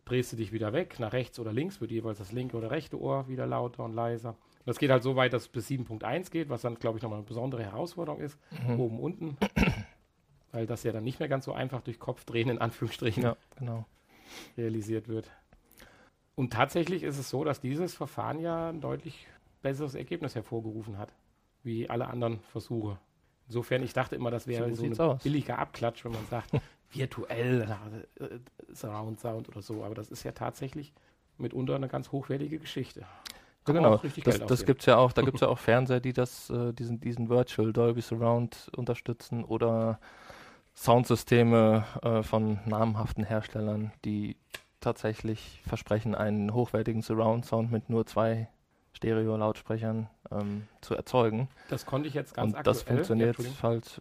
drehst 0.04 0.32
du 0.32 0.36
dich 0.36 0.52
wieder 0.52 0.72
weg, 0.72 0.98
nach 0.98 1.12
rechts 1.12 1.38
oder 1.38 1.52
links, 1.52 1.80
wird 1.80 1.90
jeweils 1.90 2.18
das 2.18 2.32
linke 2.32 2.56
oder 2.56 2.70
rechte 2.70 3.00
Ohr 3.00 3.28
wieder 3.28 3.46
lauter 3.46 3.84
und 3.84 3.94
leiser. 3.94 4.36
Das 4.66 4.78
geht 4.78 4.90
halt 4.90 5.02
so 5.02 5.16
weit, 5.16 5.32
dass 5.32 5.42
es 5.42 5.48
bis 5.48 5.68
7.1 5.68 6.30
geht, 6.30 6.48
was 6.48 6.62
dann, 6.62 6.76
glaube 6.76 6.98
ich, 6.98 7.02
nochmal 7.02 7.18
eine 7.18 7.26
besondere 7.26 7.62
Herausforderung 7.62 8.20
ist. 8.20 8.38
Mhm. 8.66 8.80
Oben, 8.80 9.00
unten. 9.00 9.36
Weil 10.52 10.66
das 10.66 10.84
ja 10.84 10.92
dann 10.92 11.04
nicht 11.04 11.18
mehr 11.18 11.28
ganz 11.28 11.44
so 11.44 11.52
einfach 11.52 11.82
durch 11.82 11.98
Kopfdrehen 11.98 12.48
in 12.48 12.58
Anführungsstrichen 12.58 13.22
ja, 13.22 13.36
genau. 13.56 13.84
realisiert 14.56 15.08
wird. 15.08 15.30
Und 16.36 16.52
tatsächlich 16.52 17.02
ist 17.02 17.18
es 17.18 17.28
so, 17.28 17.44
dass 17.44 17.60
dieses 17.60 17.94
Verfahren 17.94 18.40
ja 18.40 18.70
ein 18.70 18.80
deutlich 18.80 19.26
besseres 19.62 19.94
Ergebnis 19.94 20.34
hervorgerufen 20.34 20.98
hat, 20.98 21.12
wie 21.62 21.88
alle 21.90 22.06
anderen 22.06 22.40
Versuche. 22.52 22.98
Insofern, 23.46 23.82
ich 23.82 23.92
dachte 23.92 24.16
immer, 24.16 24.30
das 24.30 24.46
wäre 24.46 24.74
so, 24.74 24.92
so 24.94 25.10
ein 25.10 25.18
billiger 25.18 25.58
Abklatsch, 25.58 26.04
wenn 26.04 26.12
man 26.12 26.26
sagt, 26.26 26.50
virtuell 26.94 27.76
äh, 28.20 28.24
Surround 28.72 29.20
Sound 29.20 29.48
oder 29.48 29.62
so. 29.62 29.84
Aber 29.84 29.94
das 29.94 30.10
ist 30.10 30.22
ja 30.24 30.32
tatsächlich 30.32 30.92
mitunter 31.38 31.74
eine 31.74 31.88
ganz 31.88 32.12
hochwertige 32.12 32.58
Geschichte. 32.58 33.00
Ja, 33.66 33.72
genau, 33.72 34.00
das, 34.24 34.40
das 34.40 34.66
gibt's 34.66 34.86
ja 34.86 34.98
auch, 34.98 35.12
da 35.12 35.22
gibt 35.22 35.36
es 35.36 35.40
ja 35.40 35.48
auch 35.48 35.58
Fernseher, 35.58 36.00
die 36.00 36.12
das, 36.12 36.50
äh, 36.50 36.72
diesen, 36.72 37.00
diesen 37.00 37.28
Virtual 37.28 37.72
Dolby 37.72 38.02
Surround 38.02 38.70
unterstützen 38.76 39.42
oder 39.44 39.98
Soundsysteme 40.74 41.84
äh, 42.02 42.22
von 42.22 42.60
namhaften 42.66 43.24
Herstellern, 43.24 43.92
die 44.04 44.36
tatsächlich 44.80 45.62
versprechen, 45.66 46.14
einen 46.14 46.52
hochwertigen 46.52 47.00
Surround 47.00 47.46
Sound 47.46 47.72
mit 47.72 47.88
nur 47.88 48.06
zwei 48.06 48.48
Stereo-Lautsprechern 48.92 50.08
ähm, 50.30 50.68
zu 50.80 50.94
erzeugen. 50.94 51.48
Das 51.68 51.86
konnte 51.86 52.08
ich 52.08 52.14
jetzt 52.14 52.34
ganz 52.34 52.52
Und 52.52 52.58
aktuell. 52.58 52.74
das 52.74 52.82
funktioniert 52.82 53.38
ja, 53.38 53.62
halt 53.62 54.00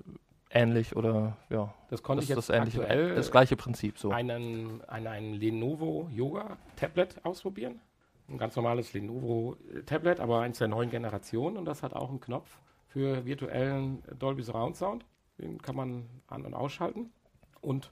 ähnlich 0.53 0.95
oder 0.95 1.37
ja. 1.49 1.73
Das 1.89 2.03
konnte 2.03 2.21
das 2.21 2.29
ich 2.29 2.35
jetzt 2.35 2.49
das 2.49 2.55
ähnliche, 2.55 2.81
aktuell. 2.81 3.15
Das 3.15 3.31
gleiche 3.31 3.55
Prinzip 3.55 3.97
so. 3.97 4.11
Einen, 4.11 4.81
einen, 4.87 5.07
einen 5.07 5.33
Lenovo 5.33 6.09
Yoga 6.11 6.57
Tablet 6.75 7.23
ausprobieren. 7.25 7.79
Ein 8.29 8.37
ganz 8.37 8.55
normales 8.55 8.93
Lenovo 8.93 9.57
Tablet, 9.85 10.19
aber 10.19 10.41
eins 10.41 10.59
der 10.59 10.67
neuen 10.67 10.89
Generation 10.89 11.57
und 11.57 11.65
das 11.65 11.83
hat 11.83 11.93
auch 11.93 12.09
einen 12.09 12.21
Knopf 12.21 12.59
für 12.87 13.25
virtuellen 13.25 14.03
Dolby 14.17 14.43
Surround 14.43 14.77
Sound. 14.77 15.05
Den 15.39 15.61
kann 15.61 15.75
man 15.75 16.07
an- 16.27 16.45
und 16.45 16.53
ausschalten. 16.53 17.11
Und 17.59 17.91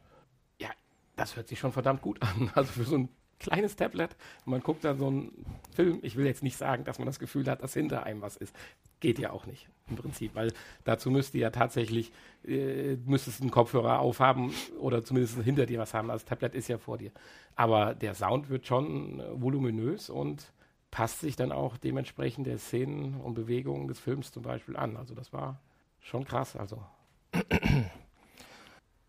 ja, 0.60 0.69
das 1.15 1.36
hört 1.36 1.47
sich 1.47 1.60
schon 1.60 1.71
verdammt 1.71 2.02
gut 2.02 2.21
an. 2.21 2.52
Also 2.56 2.71
für 2.71 2.84
so 2.84 2.95
ein 2.97 3.10
kleines 3.41 3.75
Tablet 3.75 4.15
und 4.45 4.51
man 4.51 4.62
guckt 4.62 4.84
dann 4.86 4.97
so 4.97 5.08
einen 5.08 5.45
Film. 5.75 5.99
Ich 6.01 6.15
will 6.15 6.25
jetzt 6.25 6.43
nicht 6.43 6.58
sagen, 6.58 6.84
dass 6.84 6.99
man 6.99 7.06
das 7.06 7.19
Gefühl 7.19 7.45
hat, 7.47 7.62
dass 7.62 7.73
hinter 7.73 8.04
einem 8.04 8.21
was 8.21 8.38
ist. 8.38 8.56
Geht 8.99 9.19
ja 9.19 9.32
auch 9.32 9.45
nicht 9.45 9.67
im 9.89 9.95
Prinzip, 9.95 10.36
weil 10.36 10.54
dazu 10.84 11.10
müsste 11.12 11.38
ja 11.38 11.49
tatsächlich, 11.49 12.12
äh, 12.45 12.95
müsstest 13.06 13.41
einen 13.41 13.51
Kopfhörer 13.51 13.99
aufhaben 13.99 14.54
oder 14.80 15.04
zumindest 15.04 15.41
hinter 15.41 15.65
dir 15.65 15.80
was 15.80 15.93
haben. 15.93 16.10
Also 16.10 16.23
das 16.23 16.30
Tablet 16.30 16.56
ist 16.56 16.67
ja 16.67 16.77
vor 16.77 16.97
dir. 16.97 17.12
Aber 17.56 17.95
der 17.95 18.13
Sound 18.13 18.49
wird 18.49 18.67
schon 18.67 19.21
voluminös 19.34 20.10
und 20.10 20.54
passt 20.91 21.21
sich 21.21 21.36
dann 21.36 21.51
auch 21.51 21.77
dementsprechend 21.77 22.47
der 22.47 22.60
Szenen 22.60 23.15
und 23.15 23.34
Bewegungen 23.34 23.88
des 23.88 23.99
Films 23.99 24.32
zum 24.32 24.43
Beispiel 24.43 24.75
an. 24.75 24.97
Also 24.97 25.15
das 25.15 25.34
war 25.34 25.60
schon 25.99 26.25
krass. 26.25 26.56
Also. 26.56 26.84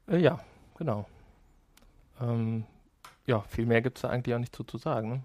Äh, 0.08 0.18
ja, 0.18 0.40
genau. 0.76 1.06
Ähm, 2.20 2.64
ja, 3.26 3.40
viel 3.42 3.66
mehr 3.66 3.82
gibt 3.82 3.98
es 3.98 4.02
da 4.02 4.10
eigentlich 4.10 4.34
auch 4.34 4.40
nicht 4.40 4.54
zu, 4.54 4.64
zu 4.64 4.78
sagen. 4.78 5.08
Ne? 5.08 5.22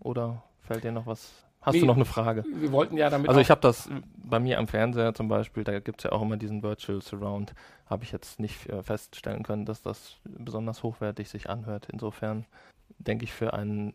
Oder 0.00 0.42
fällt 0.60 0.84
dir 0.84 0.92
noch 0.92 1.06
was? 1.06 1.44
Hast 1.60 1.74
nee, 1.74 1.80
du 1.80 1.86
noch 1.86 1.96
eine 1.96 2.04
Frage? 2.04 2.44
Wir 2.46 2.70
wollten 2.72 2.96
ja 2.96 3.10
damit. 3.10 3.28
Also 3.28 3.40
ich 3.40 3.50
habe 3.50 3.60
das 3.60 3.90
bei 4.16 4.38
mir 4.38 4.58
am 4.58 4.68
Fernseher 4.68 5.12
zum 5.14 5.28
Beispiel, 5.28 5.64
da 5.64 5.80
gibt 5.80 6.00
es 6.00 6.04
ja 6.04 6.12
auch 6.12 6.22
immer 6.22 6.36
diesen 6.36 6.62
Virtual 6.62 7.02
Surround, 7.02 7.54
habe 7.86 8.04
ich 8.04 8.12
jetzt 8.12 8.38
nicht 8.38 8.68
äh, 8.68 8.82
feststellen 8.82 9.42
können, 9.42 9.64
dass 9.64 9.82
das 9.82 10.16
besonders 10.24 10.82
hochwertig 10.82 11.28
sich 11.28 11.50
anhört. 11.50 11.88
Insofern 11.92 12.46
denke 12.98 13.24
ich, 13.24 13.32
für 13.32 13.54
einen 13.54 13.94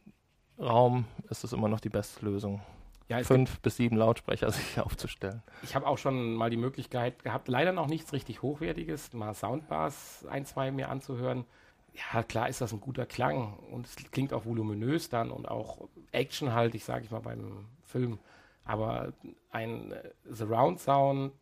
Raum 0.59 1.05
ist 1.29 1.43
es 1.43 1.53
immer 1.53 1.69
noch 1.69 1.79
die 1.79 1.89
beste 1.89 2.25
Lösung. 2.25 2.61
Ja, 3.09 3.21
fünf 3.23 3.59
bis 3.59 3.77
sieben 3.77 3.97
Lautsprecher 3.97 4.51
sich 4.51 4.79
aufzustellen. 4.79 5.41
Ich 5.61 5.75
habe 5.75 5.87
auch 5.87 5.97
schon 5.97 6.33
mal 6.33 6.49
die 6.49 6.57
Möglichkeit 6.57 7.23
gehabt, 7.23 7.47
leider 7.47 7.71
noch 7.71 7.87
nichts 7.87 8.13
richtig 8.13 8.41
Hochwertiges, 8.41 9.13
mal 9.13 9.33
Soundbars 9.33 10.25
ein, 10.29 10.45
zwei 10.45 10.71
mir 10.71 10.89
anzuhören 10.89 11.45
ja, 11.93 12.23
klar 12.23 12.49
ist 12.49 12.61
das 12.61 12.73
ein 12.73 12.81
guter 12.81 13.05
Klang 13.05 13.57
und 13.71 13.85
es 13.85 13.95
klingt 14.11 14.33
auch 14.33 14.45
voluminös 14.45 15.09
dann 15.09 15.31
und 15.31 15.47
auch 15.47 15.87
actionhaltig, 16.11 16.83
sage 16.83 17.05
ich 17.05 17.11
mal, 17.11 17.19
beim 17.21 17.67
Film. 17.83 18.19
Aber 18.65 19.13
ein 19.51 19.91
äh, 19.91 20.09
Surround 20.29 20.79
Sound 20.79 21.33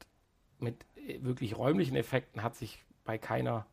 mit 0.59 0.85
äh, 0.95 1.21
wirklich 1.21 1.57
räumlichen 1.57 1.95
Effekten 1.95 2.43
hat 2.43 2.55
sich 2.55 2.83
bei 3.05 3.17
keiner 3.17 3.65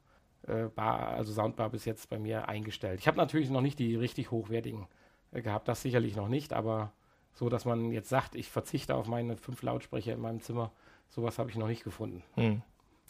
äh, 0.47 0.64
Bar, 0.67 1.09
also 1.09 1.33
Soundbar 1.33 1.71
bis 1.71 1.85
jetzt 1.85 2.09
bei 2.11 2.19
mir 2.19 2.49
eingestellt. 2.49 3.01
Ich 3.01 3.09
habe 3.09 3.17
natürlich 3.17 3.51
noch 3.51 3.61
nicht 3.61 3.79
die 3.79 3.97
richtig 3.97 4.31
hochwertigen 4.31 4.87
äh, 5.33 5.43
gehabt, 5.43 5.69
das 5.69 5.83
sicherlich 5.83 6.14
noch 6.14 6.29
nicht, 6.29 6.53
aber 6.53 6.93
so, 7.33 7.49
dass 7.49 7.64
man 7.64 7.91
jetzt 7.93 8.09
sagt, 8.09 8.35
ich 8.35 8.49
verzichte 8.49 8.95
auf 8.95 9.07
meine 9.07 9.37
fünf 9.37 9.62
Lautsprecher 9.62 10.12
in 10.12 10.21
meinem 10.21 10.41
Zimmer, 10.41 10.73
sowas 11.09 11.38
habe 11.38 11.51
ich 11.51 11.57
noch 11.57 11.69
nicht 11.69 11.85
gefunden. 11.85 12.23
Hm. 12.35 12.62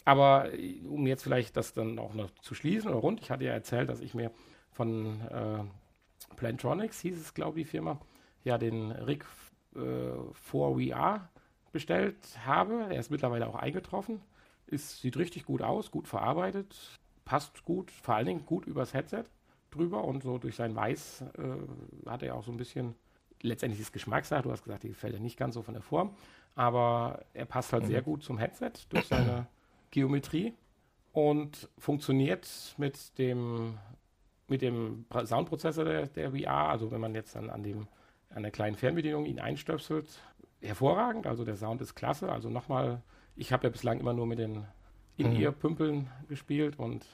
Aber 0.05 0.53
äh, 0.53 0.81
um 0.87 1.07
jetzt 1.07 1.23
vielleicht 1.23 1.57
das 1.57 1.73
dann 1.73 1.99
auch 1.99 2.13
noch 2.13 2.31
zu 2.41 2.55
schließen 2.55 2.89
oder 2.89 2.99
rund, 2.99 3.21
ich 3.21 3.31
hatte 3.31 3.45
ja 3.45 3.53
erzählt, 3.53 3.89
dass 3.89 4.01
ich 4.01 4.13
mir 4.13 4.31
von 4.71 5.21
äh, 5.21 5.63
Plantronics, 6.35 6.99
hieß 7.01 7.19
es, 7.19 7.33
glaube 7.33 7.59
ich, 7.59 7.65
die 7.65 7.71
Firma, 7.71 7.99
ja 8.43 8.57
den 8.57 8.91
Rig 8.91 9.25
äh, 9.75 9.79
4VR 10.51 11.21
bestellt 11.71 12.17
habe. 12.45 12.87
Er 12.89 12.99
ist 12.99 13.11
mittlerweile 13.11 13.47
auch 13.47 13.55
eingetroffen. 13.55 14.21
Ist, 14.67 15.01
sieht 15.01 15.17
richtig 15.17 15.45
gut 15.45 15.61
aus, 15.61 15.89
gut 15.89 16.07
verarbeitet, 16.07 16.99
passt 17.25 17.65
gut, 17.65 17.89
vor 17.89 18.15
allen 18.15 18.27
Dingen 18.27 18.45
gut 18.45 18.67
übers 18.67 18.93
Headset 18.93 19.23
drüber 19.71 20.03
und 20.03 20.21
so 20.21 20.37
durch 20.37 20.55
sein 20.55 20.75
Weiß 20.75 21.21
äh, 21.37 22.07
hat 22.09 22.23
er 22.23 22.35
auch 22.35 22.43
so 22.43 22.51
ein 22.51 22.57
bisschen 22.57 22.95
letztendlich 23.41 23.81
das 23.81 23.91
Geschmackssache. 23.91 24.43
Du 24.43 24.51
hast 24.51 24.63
gesagt, 24.63 24.83
die 24.83 24.89
gefällt 24.89 25.13
ja 25.13 25.19
nicht 25.19 25.37
ganz 25.37 25.55
so 25.55 25.63
von 25.63 25.73
der 25.73 25.81
Form, 25.81 26.15
aber 26.55 27.25
er 27.33 27.45
passt 27.45 27.73
halt 27.73 27.83
mhm. 27.83 27.87
sehr 27.87 28.01
gut 28.01 28.23
zum 28.23 28.37
Headset 28.37 28.71
durch 28.89 29.07
seine 29.07 29.47
Geometrie 29.91 30.53
und 31.11 31.69
funktioniert 31.77 32.75
mit 32.77 33.17
dem, 33.17 33.77
mit 34.47 34.61
dem 34.61 35.05
Soundprozessor 35.25 35.85
der, 35.85 36.07
der 36.07 36.31
VR, 36.31 36.69
also 36.69 36.91
wenn 36.91 37.01
man 37.01 37.15
jetzt 37.15 37.35
dann 37.35 37.49
an, 37.49 37.63
dem, 37.63 37.87
an 38.29 38.43
der 38.43 38.51
kleinen 38.51 38.75
Fernbedienung 38.75 39.25
ihn 39.25 39.39
einstöpselt, 39.39 40.21
hervorragend. 40.61 41.27
Also 41.27 41.45
der 41.45 41.55
Sound 41.55 41.81
ist 41.81 41.95
klasse. 41.95 42.31
Also 42.31 42.49
nochmal, 42.49 43.01
ich 43.35 43.51
habe 43.53 43.65
ja 43.65 43.69
bislang 43.69 43.99
immer 43.99 44.13
nur 44.13 44.27
mit 44.27 44.39
den 44.39 44.65
In-Ear-Pümpeln 45.17 45.95
mhm. 45.95 46.27
gespielt 46.27 46.77
und 46.77 47.05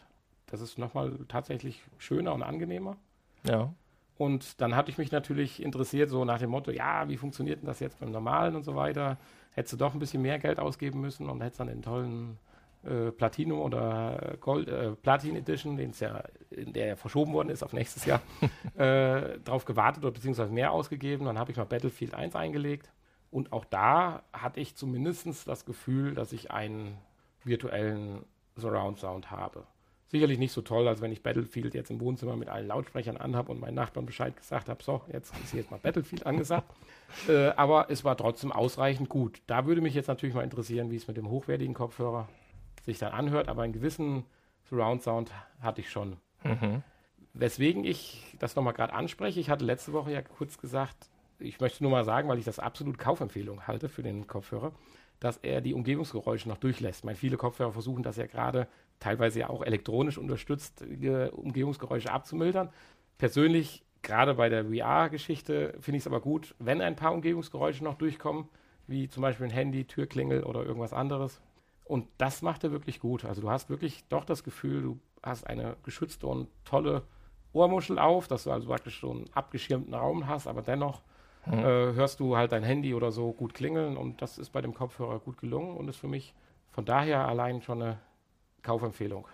das 0.47 0.61
ist 0.61 0.77
nochmal 0.77 1.17
tatsächlich 1.27 1.81
schöner 1.97 2.33
und 2.33 2.43
angenehmer. 2.43 2.97
Ja. 3.43 3.73
Und 4.17 4.61
dann 4.61 4.75
hatte 4.75 4.91
ich 4.91 4.97
mich 4.97 5.11
natürlich 5.11 5.61
interessiert, 5.61 6.09
so 6.09 6.23
nach 6.23 6.39
dem 6.39 6.49
Motto, 6.49 6.71
ja, 6.71 7.09
wie 7.09 7.17
funktioniert 7.17 7.61
denn 7.61 7.67
das 7.67 7.79
jetzt 7.79 7.99
beim 7.99 8.11
Normalen 8.11 8.55
und 8.55 8.63
so 8.63 8.75
weiter? 8.75 9.17
Hättest 9.51 9.73
du 9.73 9.77
doch 9.77 9.93
ein 9.93 9.99
bisschen 9.99 10.21
mehr 10.21 10.39
Geld 10.39 10.59
ausgeben 10.59 11.01
müssen 11.01 11.29
und 11.29 11.41
hättest 11.41 11.59
dann 11.59 11.67
den 11.67 11.81
tollen 11.81 12.38
äh, 12.86 13.12
Platinum 13.12 13.60
oder 13.60 14.38
Gold, 14.39 14.67
äh, 14.67 14.91
Platin 14.91 15.36
Edition, 15.36 15.78
den 15.78 15.89
es 15.91 16.00
ja, 16.00 16.24
in 16.50 16.74
der 16.74 16.88
ja 16.88 16.95
verschoben 16.95 17.34
worden 17.34 17.50
ist 17.50 17.63
auf 17.63 17.74
nächstes 17.74 18.06
Jahr, 18.06 18.21
äh, 18.78 19.39
drauf 19.39 19.65
gewartet 19.65 20.04
oder 20.04 20.13
beziehungsweise 20.13 20.52
mehr 20.52 20.71
ausgegeben. 20.71 21.26
Dann 21.26 21.39
habe 21.39 21.52
ich 21.52 21.58
mal 21.58 21.65
Battlefield 21.65 22.13
1 22.13 22.36
eingelegt. 22.36 22.91
Und 23.32 23.52
auch 23.52 23.65
da 23.65 24.24
hatte 24.32 24.60
ich 24.60 24.76
zumindest 24.76 25.48
das 25.48 25.65
Gefühl, 25.65 26.13
dass 26.13 26.32
ich 26.32 26.52
einen 26.52 26.98
virtuellen 27.43 28.24
Surround 28.56 29.00
Sound 29.00 29.32
habe. 29.32 29.65
Sicherlich 30.08 30.38
nicht 30.38 30.52
so 30.52 30.62
toll, 30.62 30.88
als 30.88 31.02
wenn 31.02 31.12
ich 31.12 31.24
Battlefield 31.24 31.74
jetzt 31.74 31.89
im 31.89 32.00
Wohnzimmer 32.00 32.36
mit 32.36 32.48
allen 32.48 32.67
Lautsprechern 32.67 33.17
anhabe 33.17 33.52
und 33.52 33.60
meinen 33.60 33.74
Nachbarn 33.74 34.06
Bescheid 34.06 34.38
gesagt 34.38 34.69
habe, 34.69 34.84
so, 34.84 35.02
jetzt 35.12 35.34
ist 35.43 35.54
jetzt 35.54 35.71
mal 35.71 35.80
Battlefield 35.80 36.26
angesagt. 36.26 36.71
äh, 37.28 37.48
aber 37.50 37.89
es 37.89 38.06
war 38.06 38.15
trotzdem 38.15 38.52
ausreichend 38.52 39.10
gut. 39.10 39.41
Da 39.48 39.65
würde 39.65 39.82
mich 39.82 39.95
jetzt 39.95 40.08
natürlich 40.08 40.36
mal 40.36 40.43
interessieren, 40.43 40.91
wie 40.91 40.95
es 40.95 41.08
mit 41.08 41.17
dem 41.17 41.30
hochwertigen 41.30 41.74
Kopfhörer 41.74 42.30
sich 42.86 43.00
dann 43.00 43.12
anhört, 43.12 43.50
aber 43.50 43.63
einen 43.63 43.74
gewissen 43.74 44.26
Surround 44.63 45.04
Sound 45.04 45.32
hatte 45.62 45.82
ich 45.82 45.89
schon. 45.89 46.17
Mhm. 46.43 46.84
Weswegen 47.34 47.84
ich 47.84 48.36
das 48.39 48.56
nochmal 48.56 48.74
gerade 48.74 48.93
anspreche, 48.93 49.39
ich 49.39 49.50
hatte 49.50 49.65
letzte 49.65 49.93
Woche 49.93 50.12
ja 50.12 50.21
kurz 50.21 50.58
gesagt, 50.58 51.10
ich 51.39 51.60
möchte 51.60 51.84
nur 51.84 51.91
mal 51.91 52.06
sagen, 52.06 52.30
weil 52.30 52.39
ich 52.39 52.45
das 52.45 52.60
absolut 52.60 52.98
Kaufempfehlung 52.98 53.67
halte 53.67 53.89
für 53.89 54.04
den 54.04 54.26
Kopfhörer, 54.26 54.71
dass 55.19 55.38
er 55.38 55.62
die 55.62 55.74
Umgebungsgeräusche 55.74 56.48
noch 56.48 56.58
durchlässt. 56.58 57.00
Ich 57.00 57.04
meine, 57.04 57.17
viele 57.17 57.38
Kopfhörer 57.38 57.74
versuchen 57.74 58.04
das 58.04 58.15
ja 58.15 58.26
gerade 58.26 58.67
teilweise 59.00 59.41
ja 59.41 59.50
auch 59.50 59.63
elektronisch 59.63 60.17
unterstützt, 60.17 60.82
Umgebungsgeräusche 60.82 62.12
abzumildern. 62.12 62.69
Persönlich, 63.17 63.84
gerade 64.02 64.36
bei 64.36 64.50
der 64.50 64.65
VR-Geschichte, 64.65 65.76
finde 65.80 65.98
ich 65.98 66.04
es 66.04 66.08
aber 66.08 66.21
gut, 66.21 66.56
wenn 66.60 66.82
ein 66.82 66.95
paar 66.95 67.13
Umgebungsgeräusche 67.13 67.84
noch 67.84 67.95
durchkommen, 67.95 68.48
wie 68.88 69.10
zum 69.10 69.21
Beispiel 69.21 69.48
ein 69.48 69.52
Handy, 69.52 69.86
Türklingel 69.86 70.43
oder 70.43 70.63
irgendwas 70.63 70.93
anderes, 70.93 71.41
und 71.86 72.08
das 72.17 72.41
macht 72.41 72.63
er 72.63 72.71
wirklich 72.71 73.00
gut. 73.00 73.26
Also 73.26 73.41
du 73.41 73.50
hast 73.50 73.69
wirklich 73.69 74.04
doch 74.10 74.26
das 74.26 74.43
Gefühl, 74.43 74.82
du 74.82 75.00
hast 75.24 75.48
eine 75.48 75.78
geschützte 75.84 76.28
und 76.28 76.48
tolle 76.65 77.04
Ohrmuschel 77.54 78.00
auf, 78.00 78.28
dass 78.28 78.43
du 78.43 78.52
also 78.52 78.67
praktisch 78.67 79.00
so 79.00 79.12
einen 79.12 79.26
abgeschirmten 79.34 79.93
Raum 79.93 80.28
hast, 80.28 80.48
aber 80.48 80.62
dennoch 80.62 81.02
mhm. 81.45 81.60
äh, 81.60 81.63
hörst 81.93 82.19
du 82.19 82.36
halt 82.36 82.52
dein 82.52 82.63
Handy 82.63 82.93
oder 82.93 83.12
so 83.12 83.32
gut 83.32 83.54
klingeln 83.54 83.98
und 83.98 84.21
das 84.21 84.38
ist 84.38 84.50
bei 84.50 84.62
dem 84.62 84.74
Kopfhörer 84.74 85.19
gut 85.19 85.38
gelungen 85.38 85.78
und 85.78 85.88
ist 85.88 85.98
für 85.98 86.08
mich 86.08 86.34
von 86.71 86.86
daher 86.86 87.28
allein 87.28 87.62
schon 87.62 87.82
eine 87.82 88.00
Kaufempfehlung. 88.62 89.28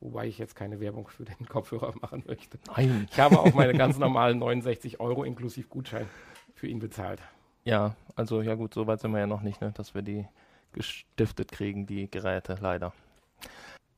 Wobei 0.00 0.26
ich 0.26 0.38
jetzt 0.38 0.54
keine 0.54 0.80
Werbung 0.80 1.08
für 1.08 1.24
den 1.24 1.46
Kopfhörer 1.48 1.92
machen 2.00 2.24
möchte. 2.26 2.58
Nein. 2.76 3.08
Ich 3.10 3.20
habe 3.20 3.38
auch 3.38 3.52
meine 3.54 3.74
ganz 3.74 3.98
normalen 3.98 4.38
69 4.38 5.00
Euro 5.00 5.24
inklusive 5.24 5.68
Gutschein 5.68 6.06
für 6.54 6.66
ihn 6.66 6.78
bezahlt. 6.78 7.20
Ja, 7.64 7.94
also 8.16 8.40
ja 8.40 8.54
gut, 8.54 8.74
so 8.74 8.86
weit 8.86 9.00
sind 9.00 9.12
wir 9.12 9.20
ja 9.20 9.26
noch 9.26 9.42
nicht, 9.42 9.60
ne, 9.60 9.72
dass 9.72 9.94
wir 9.94 10.02
die 10.02 10.26
gestiftet 10.72 11.52
kriegen, 11.52 11.86
die 11.86 12.10
Geräte 12.10 12.56
leider. 12.60 12.92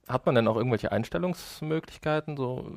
Hat 0.09 0.27
man 0.27 0.35
denn 0.35 0.49
auch 0.49 0.57
irgendwelche 0.57 0.91
Einstellungsmöglichkeiten, 0.91 2.37
so 2.37 2.73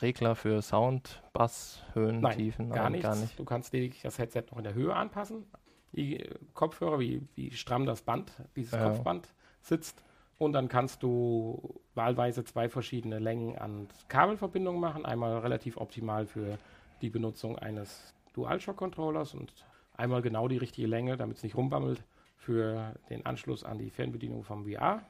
Regler 0.00 0.34
für 0.34 0.62
Sound, 0.62 1.22
Bass, 1.32 1.82
Höhen, 1.92 2.20
Nein, 2.20 2.38
Tiefen? 2.38 2.70
gar, 2.70 2.84
Nein, 2.84 2.92
nichts. 2.92 3.06
gar 3.06 3.16
nicht. 3.16 3.38
Du 3.38 3.44
kannst 3.44 3.72
lediglich 3.72 4.02
das 4.02 4.18
Headset 4.18 4.44
noch 4.50 4.58
in 4.58 4.64
der 4.64 4.74
Höhe 4.74 4.94
anpassen. 4.94 5.44
Die 5.92 6.20
äh, 6.20 6.34
Kopfhörer, 6.54 6.98
wie, 6.98 7.22
wie 7.34 7.50
stramm 7.52 7.86
das 7.86 8.02
Band, 8.02 8.32
dieses 8.56 8.72
Ja. 8.72 8.88
Kopfband 8.88 9.28
sitzt. 9.60 10.02
Und 10.38 10.52
dann 10.52 10.68
kannst 10.68 11.02
du 11.02 11.80
wahlweise 11.94 12.44
zwei 12.44 12.68
verschiedene 12.68 13.18
Längen 13.20 13.56
an 13.56 13.88
Kabelverbindungen 14.08 14.80
machen. 14.80 15.06
Einmal 15.06 15.38
relativ 15.38 15.76
optimal 15.76 16.26
für 16.26 16.58
die 17.02 17.10
Benutzung 17.10 17.56
eines 17.58 18.12
DualShock-Controllers 18.34 19.34
und 19.34 19.52
einmal 19.94 20.22
genau 20.22 20.48
die 20.48 20.56
richtige 20.56 20.86
Länge, 20.86 21.16
damit 21.16 21.38
es 21.38 21.42
nicht 21.42 21.56
rumbammelt, 21.56 22.04
für 22.36 22.94
den 23.08 23.24
Anschluss 23.24 23.64
an 23.64 23.78
die 23.78 23.90
Fernbedienung 23.90 24.44
vom 24.44 24.66
VR. 24.66 25.02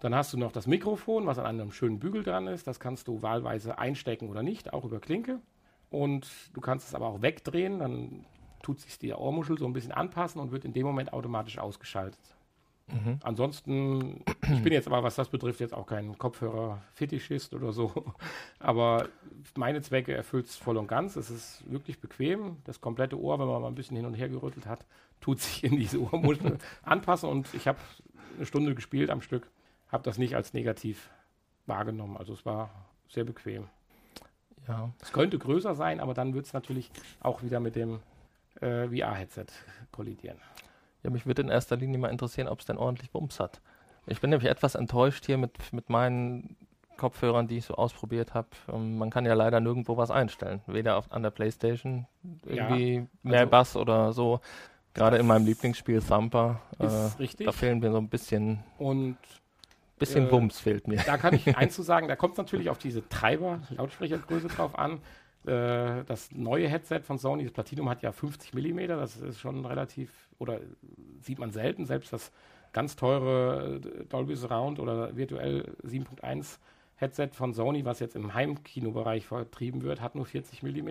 Dann 0.00 0.14
hast 0.14 0.32
du 0.32 0.38
noch 0.38 0.52
das 0.52 0.66
Mikrofon, 0.66 1.26
was 1.26 1.38
an 1.38 1.46
einem 1.46 1.72
schönen 1.72 1.98
Bügel 1.98 2.22
dran 2.22 2.46
ist. 2.46 2.66
Das 2.66 2.80
kannst 2.80 3.08
du 3.08 3.22
wahlweise 3.22 3.78
einstecken 3.78 4.28
oder 4.28 4.42
nicht, 4.42 4.72
auch 4.72 4.84
über 4.84 5.00
Klinke. 5.00 5.40
Und 5.90 6.28
du 6.52 6.60
kannst 6.60 6.88
es 6.88 6.94
aber 6.94 7.06
auch 7.06 7.22
wegdrehen, 7.22 7.78
dann 7.78 8.26
tut 8.62 8.80
sich 8.80 8.98
die 8.98 9.12
Ohrmuschel 9.12 9.56
so 9.56 9.66
ein 9.66 9.72
bisschen 9.72 9.92
anpassen 9.92 10.40
und 10.40 10.50
wird 10.50 10.64
in 10.64 10.72
dem 10.72 10.86
Moment 10.86 11.12
automatisch 11.12 11.58
ausgeschaltet. 11.58 12.35
Mhm. 12.88 13.18
Ansonsten, 13.22 14.24
ich 14.42 14.62
bin 14.62 14.72
jetzt 14.72 14.86
aber, 14.86 15.02
was 15.02 15.16
das 15.16 15.28
betrifft, 15.28 15.60
jetzt 15.60 15.74
auch 15.74 15.86
kein 15.86 16.16
Kopfhörer-Fetischist 16.16 17.52
oder 17.54 17.72
so. 17.72 17.92
Aber 18.60 19.08
meine 19.56 19.82
Zwecke 19.82 20.14
erfüllt 20.14 20.46
es 20.46 20.56
voll 20.56 20.76
und 20.76 20.86
ganz. 20.86 21.16
Es 21.16 21.30
ist 21.30 21.64
wirklich 21.70 22.00
bequem. 22.00 22.58
Das 22.64 22.80
komplette 22.80 23.20
Ohr, 23.20 23.38
wenn 23.40 23.48
man 23.48 23.60
mal 23.60 23.68
ein 23.68 23.74
bisschen 23.74 23.96
hin 23.96 24.06
und 24.06 24.14
her 24.14 24.28
gerüttelt 24.28 24.66
hat, 24.66 24.86
tut 25.20 25.40
sich 25.40 25.64
in 25.64 25.76
diese 25.76 26.00
Ohrmuschel 26.00 26.58
anpassen. 26.82 27.28
Und 27.28 27.52
ich 27.54 27.66
habe 27.66 27.78
eine 28.36 28.46
Stunde 28.46 28.74
gespielt 28.74 29.10
am 29.10 29.20
Stück, 29.20 29.48
habe 29.88 30.04
das 30.04 30.16
nicht 30.16 30.36
als 30.36 30.52
negativ 30.52 31.10
wahrgenommen. 31.66 32.16
Also 32.16 32.34
es 32.34 32.46
war 32.46 32.70
sehr 33.08 33.24
bequem. 33.24 33.66
Ja. 34.68 34.90
Es 35.00 35.12
könnte 35.12 35.38
größer 35.38 35.74
sein, 35.74 36.00
aber 36.00 36.14
dann 36.14 36.34
wird 36.34 36.46
es 36.46 36.52
natürlich 36.52 36.90
auch 37.20 37.42
wieder 37.42 37.60
mit 37.60 37.74
dem 37.76 38.00
äh, 38.60 38.88
VR-Headset 38.88 39.46
kollidieren. 39.92 40.38
Ja, 41.06 41.10
mich 41.12 41.24
würde 41.24 41.42
in 41.42 41.48
erster 41.48 41.76
Linie 41.76 41.98
mal 41.98 42.08
interessieren, 42.10 42.48
ob 42.48 42.58
es 42.58 42.66
denn 42.66 42.76
ordentlich 42.76 43.12
Bums 43.12 43.38
hat. 43.38 43.60
Ich 44.06 44.20
bin 44.20 44.30
nämlich 44.30 44.50
etwas 44.50 44.74
enttäuscht 44.74 45.24
hier 45.24 45.38
mit, 45.38 45.72
mit 45.72 45.88
meinen 45.88 46.56
Kopfhörern, 46.96 47.46
die 47.46 47.58
ich 47.58 47.64
so 47.66 47.74
ausprobiert 47.74 48.34
habe. 48.34 48.48
Ähm, 48.72 48.98
man 48.98 49.10
kann 49.10 49.24
ja 49.24 49.34
leider 49.34 49.60
nirgendwo 49.60 49.96
was 49.96 50.10
einstellen. 50.10 50.62
Weder 50.66 50.96
auf, 50.96 51.12
an 51.12 51.22
der 51.22 51.30
Playstation 51.30 52.06
irgendwie 52.44 53.06
mehr 53.22 53.40
also- 53.40 53.50
Bass 53.50 53.76
oder 53.76 54.12
so. 54.12 54.40
Gerade 54.94 55.18
in 55.18 55.26
meinem 55.26 55.46
Lieblingsspiel 55.46 56.00
Thumper. 56.00 56.60
Äh, 56.80 56.86
Ist 56.86 57.18
richtig. 57.20 57.46
da 57.46 57.52
fehlen 57.52 57.78
mir 57.80 57.92
so 57.92 57.98
ein 57.98 58.08
bisschen, 58.08 58.64
Und 58.78 59.18
bisschen 59.98 60.26
Äh, 60.26 60.30
Bums 60.30 60.58
fehlt 60.58 60.88
mir. 60.88 61.02
Da 61.04 61.18
kann 61.18 61.34
ich 61.34 61.46
eins 61.56 61.74
zu 61.74 61.82
sagen, 61.82 62.08
da 62.08 62.16
kommt 62.16 62.32
es 62.32 62.38
natürlich 62.38 62.70
auf 62.70 62.78
diese 62.78 63.08
Treiber-Lautsprechergröße 63.08 64.48
drauf 64.48 64.76
an. 64.78 65.00
Äh, 65.46 66.04
das 66.04 66.32
neue 66.32 66.68
Headset 66.68 67.00
von 67.02 67.18
Sony, 67.18 67.44
das 67.44 67.52
Platinum, 67.52 67.88
hat 67.88 68.02
ja 68.02 68.10
50 68.10 68.52
mm, 68.52 68.88
das 68.88 69.16
ist 69.16 69.38
schon 69.38 69.64
relativ, 69.64 70.10
oder 70.38 70.60
sieht 71.20 71.38
man 71.38 71.52
selten, 71.52 71.86
selbst 71.86 72.12
das 72.12 72.32
ganz 72.72 72.96
teure 72.96 73.76
äh, 73.76 74.04
Dolby 74.06 74.34
Surround 74.34 74.80
oder 74.80 75.16
virtuell 75.16 75.76
7.1 75.84 76.58
Headset 76.96 77.28
von 77.32 77.52
Sony, 77.52 77.84
was 77.84 78.00
jetzt 78.00 78.16
im 78.16 78.34
Heimkinobereich 78.34 79.26
vertrieben 79.26 79.82
wird, 79.82 80.00
hat 80.00 80.14
nur 80.14 80.26
40 80.26 80.62
mm. 80.62 80.88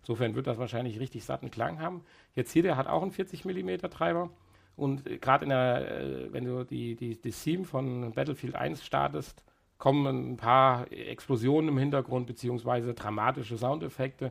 Insofern 0.00 0.34
wird 0.34 0.48
das 0.48 0.58
wahrscheinlich 0.58 0.98
richtig 0.98 1.24
satten 1.24 1.50
Klang 1.50 1.78
haben. 1.78 2.02
Jetzt 2.34 2.52
hier, 2.52 2.62
der 2.62 2.76
hat 2.76 2.88
auch 2.88 3.02
einen 3.02 3.12
40 3.12 3.44
mm 3.44 3.88
Treiber. 3.88 4.30
Und 4.74 5.06
äh, 5.06 5.18
gerade 5.18 5.44
in 5.44 5.50
der, 5.50 6.32
wenn 6.32 6.44
du 6.44 6.64
die, 6.64 6.96
die, 6.96 7.20
die 7.20 7.30
Theme 7.30 7.64
von 7.64 8.12
Battlefield 8.12 8.56
1 8.56 8.84
startest, 8.84 9.44
kommen 9.82 10.34
ein 10.34 10.36
paar 10.36 10.92
Explosionen 10.92 11.70
im 11.70 11.76
Hintergrund, 11.76 12.28
beziehungsweise 12.28 12.94
dramatische 12.94 13.58
Soundeffekte. 13.58 14.30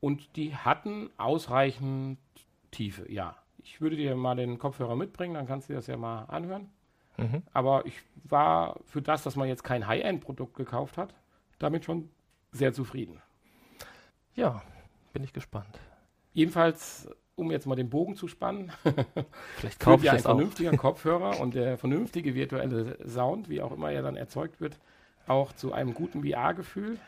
Und 0.00 0.34
die 0.34 0.56
hatten 0.56 1.08
ausreichend 1.18 2.18
Tiefe, 2.72 3.08
ja. 3.08 3.36
Ich 3.58 3.80
würde 3.80 3.94
dir 3.94 4.16
mal 4.16 4.34
den 4.34 4.58
Kopfhörer 4.58 4.96
mitbringen, 4.96 5.34
dann 5.34 5.46
kannst 5.46 5.68
du 5.68 5.72
dir 5.72 5.76
das 5.76 5.86
ja 5.86 5.96
mal 5.96 6.24
anhören. 6.24 6.68
Mhm. 7.16 7.44
Aber 7.52 7.86
ich 7.86 7.94
war 8.24 8.80
für 8.86 9.00
das, 9.00 9.22
dass 9.22 9.36
man 9.36 9.46
jetzt 9.46 9.62
kein 9.62 9.86
High-End-Produkt 9.86 10.56
gekauft 10.56 10.98
hat, 10.98 11.14
damit 11.60 11.84
schon 11.84 12.10
sehr 12.50 12.72
zufrieden. 12.72 13.22
Ja, 14.34 14.62
bin 15.12 15.22
ich 15.22 15.32
gespannt. 15.32 15.78
Jedenfalls, 16.32 17.08
um 17.36 17.52
jetzt 17.52 17.66
mal 17.68 17.76
den 17.76 17.88
Bogen 17.88 18.16
zu 18.16 18.26
spannen, 18.26 18.72
Vielleicht 19.58 19.78
kaufe 19.78 19.98
ich 19.98 20.06
ja 20.06 20.14
ein 20.14 20.18
vernünftiger 20.18 20.76
Kopfhörer 20.76 21.38
und 21.38 21.54
der 21.54 21.78
vernünftige 21.78 22.34
virtuelle 22.34 22.98
Sound, 23.08 23.48
wie 23.48 23.62
auch 23.62 23.70
immer 23.70 23.92
er 23.92 24.02
dann 24.02 24.16
erzeugt 24.16 24.60
wird, 24.60 24.80
auch 25.30 25.52
zu 25.52 25.72
einem 25.72 25.94
guten 25.94 26.22
VR-Gefühl 26.24 26.98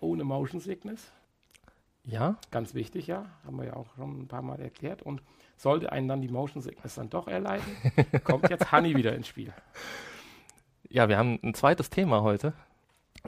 ohne 0.00 0.24
Motion 0.24 0.60
Sickness. 0.60 1.12
Ja, 2.04 2.36
Ganz 2.50 2.74
wichtig, 2.74 3.06
ja, 3.06 3.26
haben 3.44 3.58
wir 3.58 3.66
ja 3.66 3.74
auch 3.74 3.86
schon 3.96 4.22
ein 4.22 4.28
paar 4.28 4.42
Mal 4.42 4.60
erklärt. 4.60 5.02
Und 5.02 5.22
sollte 5.56 5.92
einen 5.92 6.08
dann 6.08 6.22
die 6.22 6.28
Motion 6.28 6.62
Sickness 6.62 6.94
dann 6.94 7.10
doch 7.10 7.28
erleiden, 7.28 7.64
kommt 8.24 8.48
jetzt 8.48 8.72
Honey 8.72 8.96
wieder 8.96 9.14
ins 9.14 9.28
Spiel. 9.28 9.52
Ja, 10.88 11.08
wir 11.08 11.18
haben 11.18 11.38
ein 11.42 11.54
zweites 11.54 11.90
Thema 11.90 12.22
heute. 12.22 12.54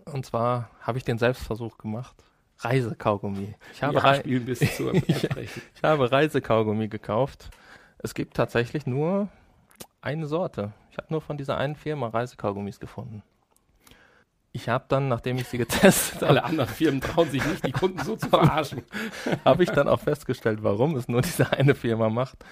Und 0.07 0.25
zwar 0.25 0.71
habe 0.81 0.97
ich 0.99 1.05
den 1.05 1.19
Selbstversuch 1.19 1.77
gemacht. 1.79 2.17
Reisekaugummi. 2.59 3.55
Ich 3.73 3.83
habe, 3.83 3.95
Ja, 3.95 4.23
zu 4.23 4.89
Ersprechen. 5.09 5.63
ich 5.75 5.83
habe 5.83 6.11
Reisekaugummi 6.11 6.89
gekauft. 6.89 7.51
Es 7.99 8.15
gibt 8.15 8.35
tatsächlich 8.35 8.87
nur 8.87 9.29
eine 10.01 10.27
Sorte. 10.27 10.73
Ich 10.91 10.97
habe 10.97 11.09
nur 11.11 11.21
von 11.21 11.37
dieser 11.37 11.57
einen 11.59 11.77
Firma 11.77 12.09
Reisekaugummis 12.09 12.81
gefunden. 12.81 13.23
Ich 14.53 14.69
habe 14.69 14.85
dann, 14.89 15.09
nachdem 15.09 15.39
ich 15.39 15.49
sie 15.49 15.59
getestet 15.59 16.17
habe, 16.17 16.29
Alle 16.29 16.45
anderen 16.45 16.69
Firmen 16.69 17.01
trauen 17.01 17.31
sich 17.31 17.45
nicht, 17.45 17.67
die 17.67 17.73
Kunden 17.73 17.99
so 18.05 18.17
zu 18.17 18.29
verarschen. 18.31 18.83
habe 19.45 19.63
ich 19.63 19.71
dann 19.71 19.89
auch 19.89 20.01
festgestellt, 20.01 20.63
warum 20.63 20.95
es 20.97 21.09
nur 21.09 21.23
diese 21.23 21.53
eine 21.53 21.75
Firma 21.75 22.11
macht. 22.11 22.45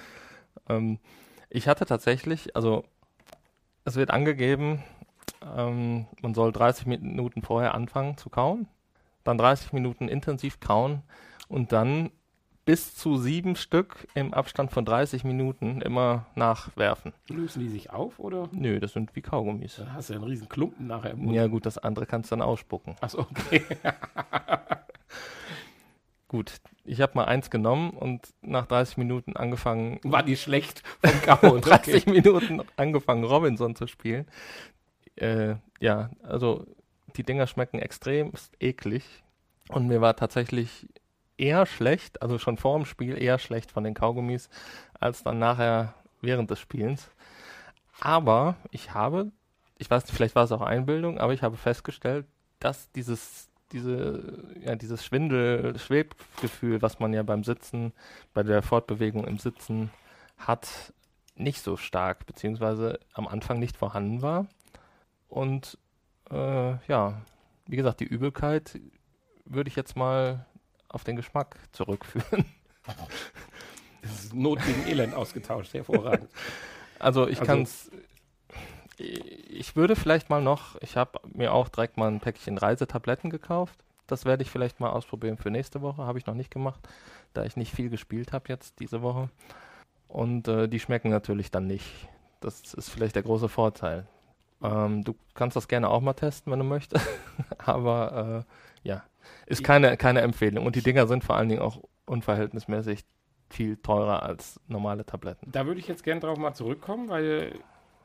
Ähm, 0.68 0.98
ich 1.50 1.68
hatte 1.68 1.84
tatsächlich, 1.84 2.56
also 2.56 2.84
es 3.84 3.96
wird 3.96 4.10
angegeben, 4.10 4.82
ähm, 5.56 6.06
man 6.22 6.34
soll 6.34 6.52
30 6.52 6.86
Minuten 6.86 7.42
vorher 7.42 7.74
anfangen 7.74 8.16
zu 8.16 8.30
kauen, 8.30 8.68
dann 9.24 9.36
30 9.36 9.72
Minuten 9.72 10.08
intensiv 10.08 10.60
kauen 10.60 11.02
und 11.48 11.72
dann 11.72 12.10
bis 12.64 12.94
zu 12.94 13.16
sieben 13.16 13.56
Stück 13.56 14.06
im 14.14 14.32
Abstand 14.34 14.70
von 14.70 14.84
30 14.84 15.24
Minuten 15.24 15.80
immer 15.80 16.26
nachwerfen. 16.34 17.12
Lösen 17.28 17.60
die 17.60 17.68
sich 17.68 17.90
auf 17.90 18.18
oder 18.18 18.48
Nö, 18.52 18.78
das 18.80 18.92
sind 18.92 19.14
wie 19.16 19.22
Kaugummis. 19.22 19.76
dann 19.76 19.92
hast 19.94 20.08
du 20.10 20.14
ja 20.14 20.18
einen 20.20 20.28
riesen 20.28 20.48
Klumpen 20.48 20.86
nachher 20.86 21.12
im 21.12 21.20
Mund? 21.24 21.34
Ja 21.34 21.46
gut, 21.46 21.66
das 21.66 21.78
andere 21.78 22.06
kannst 22.06 22.30
du 22.30 22.36
dann 22.36 22.42
ausspucken. 22.42 22.96
Achso, 23.00 23.20
okay. 23.22 23.64
Gut, 26.28 26.60
ich 26.84 27.00
habe 27.00 27.12
mal 27.16 27.24
eins 27.24 27.50
genommen 27.50 27.90
und 27.90 28.28
nach 28.40 28.66
30 28.66 28.98
Minuten 28.98 29.34
angefangen, 29.36 29.98
War 30.04 30.22
die 30.22 30.36
schlecht 30.36 30.84
vom 31.04 31.22
Kauen? 31.40 31.60
30 31.60 32.06
Minuten 32.06 32.62
angefangen, 32.76 33.24
Robinson 33.24 33.74
zu 33.74 33.88
spielen. 33.88 34.26
Äh, 35.16 35.56
ja, 35.80 36.10
also 36.22 36.64
die 37.16 37.24
Dinger 37.24 37.48
schmecken 37.48 37.80
extrem 37.80 38.30
eklig. 38.60 39.24
Und 39.70 39.88
mir 39.88 40.00
war 40.00 40.14
tatsächlich 40.14 40.86
eher 41.40 41.66
schlecht, 41.66 42.22
also 42.22 42.38
schon 42.38 42.56
vor 42.58 42.76
dem 42.76 42.84
Spiel 42.84 43.20
eher 43.20 43.38
schlecht 43.38 43.70
von 43.72 43.82
den 43.82 43.94
Kaugummis, 43.94 44.50
als 44.98 45.22
dann 45.22 45.38
nachher 45.38 45.94
während 46.20 46.50
des 46.50 46.60
Spielens. 46.60 47.10
Aber 48.00 48.56
ich 48.70 48.94
habe, 48.94 49.32
ich 49.78 49.90
weiß 49.90 50.04
nicht, 50.04 50.14
vielleicht 50.14 50.34
war 50.34 50.44
es 50.44 50.52
auch 50.52 50.60
Einbildung, 50.60 51.18
aber 51.18 51.32
ich 51.32 51.42
habe 51.42 51.56
festgestellt, 51.56 52.26
dass 52.58 52.90
dieses, 52.92 53.48
diese, 53.72 54.44
ja, 54.62 54.76
dieses 54.76 55.04
Schwindel, 55.04 55.78
Schwebgefühl, 55.78 56.82
was 56.82 57.00
man 57.00 57.12
ja 57.12 57.22
beim 57.22 57.42
Sitzen, 57.42 57.92
bei 58.34 58.42
der 58.42 58.62
Fortbewegung 58.62 59.26
im 59.26 59.38
Sitzen 59.38 59.90
hat, 60.36 60.92
nicht 61.36 61.62
so 61.62 61.76
stark, 61.76 62.26
beziehungsweise 62.26 63.00
am 63.14 63.26
Anfang 63.26 63.58
nicht 63.58 63.76
vorhanden 63.76 64.20
war. 64.20 64.46
Und 65.28 65.78
äh, 66.30 66.72
ja, 66.86 67.22
wie 67.66 67.76
gesagt, 67.76 68.00
die 68.00 68.04
Übelkeit 68.04 68.78
würde 69.46 69.68
ich 69.68 69.76
jetzt 69.76 69.96
mal 69.96 70.46
auf 70.90 71.04
den 71.04 71.16
Geschmack 71.16 71.56
zurückführen. 71.72 72.44
Das 74.02 74.24
ist 74.24 74.34
Not 74.34 74.60
gegen 74.64 74.86
Elend 74.88 75.14
ausgetauscht, 75.14 75.74
hervorragend. 75.74 76.30
Also 76.98 77.28
ich 77.28 77.38
Also- 77.40 77.44
kann 77.52 77.62
es. 77.62 77.90
Ich 78.96 79.76
würde 79.76 79.94
vielleicht 79.96 80.28
mal 80.30 80.42
noch, 80.42 80.76
ich 80.82 80.96
habe 80.96 81.20
mir 81.32 81.52
auch 81.52 81.68
direkt 81.68 81.96
mal 81.98 82.08
ein 82.10 82.20
Päckchen 82.20 82.58
Reisetabletten 82.58 83.30
gekauft. 83.30 83.78
Das 84.06 84.24
werde 84.24 84.42
ich 84.42 84.50
vielleicht 84.50 84.80
mal 84.80 84.90
ausprobieren 84.90 85.36
für 85.38 85.50
nächste 85.50 85.80
Woche. 85.82 86.04
Habe 86.04 86.18
ich 86.18 86.26
noch 86.26 86.34
nicht 86.34 86.50
gemacht, 86.50 86.80
da 87.32 87.44
ich 87.44 87.56
nicht 87.56 87.74
viel 87.74 87.88
gespielt 87.90 88.32
habe 88.32 88.48
jetzt 88.48 88.80
diese 88.80 89.00
Woche. 89.02 89.28
Und 90.08 90.48
äh, 90.48 90.66
die 90.68 90.80
schmecken 90.80 91.10
natürlich 91.10 91.50
dann 91.50 91.66
nicht. 91.66 92.08
Das 92.40 92.74
ist 92.74 92.88
vielleicht 92.90 93.16
der 93.16 93.22
große 93.22 93.48
Vorteil. 93.48 94.06
Ähm, 94.62 95.04
du 95.04 95.14
kannst 95.34 95.56
das 95.56 95.68
gerne 95.68 95.88
auch 95.88 96.00
mal 96.00 96.14
testen, 96.14 96.50
wenn 96.52 96.58
du 96.58 96.64
möchtest. 96.64 97.06
Aber 97.58 98.44
äh, 98.84 98.88
ja, 98.88 99.02
ist 99.46 99.64
keine, 99.64 99.96
keine 99.96 100.20
Empfehlung. 100.20 100.66
Und 100.66 100.76
die 100.76 100.82
Dinger 100.82 101.06
sind 101.06 101.24
vor 101.24 101.36
allen 101.36 101.48
Dingen 101.48 101.62
auch 101.62 101.82
unverhältnismäßig 102.06 103.04
viel 103.48 103.76
teurer 103.76 104.22
als 104.22 104.60
normale 104.68 105.04
Tabletten. 105.04 105.50
Da 105.50 105.66
würde 105.66 105.80
ich 105.80 105.88
jetzt 105.88 106.04
gerne 106.04 106.20
drauf 106.20 106.38
mal 106.38 106.54
zurückkommen, 106.54 107.08
weil, 107.08 107.58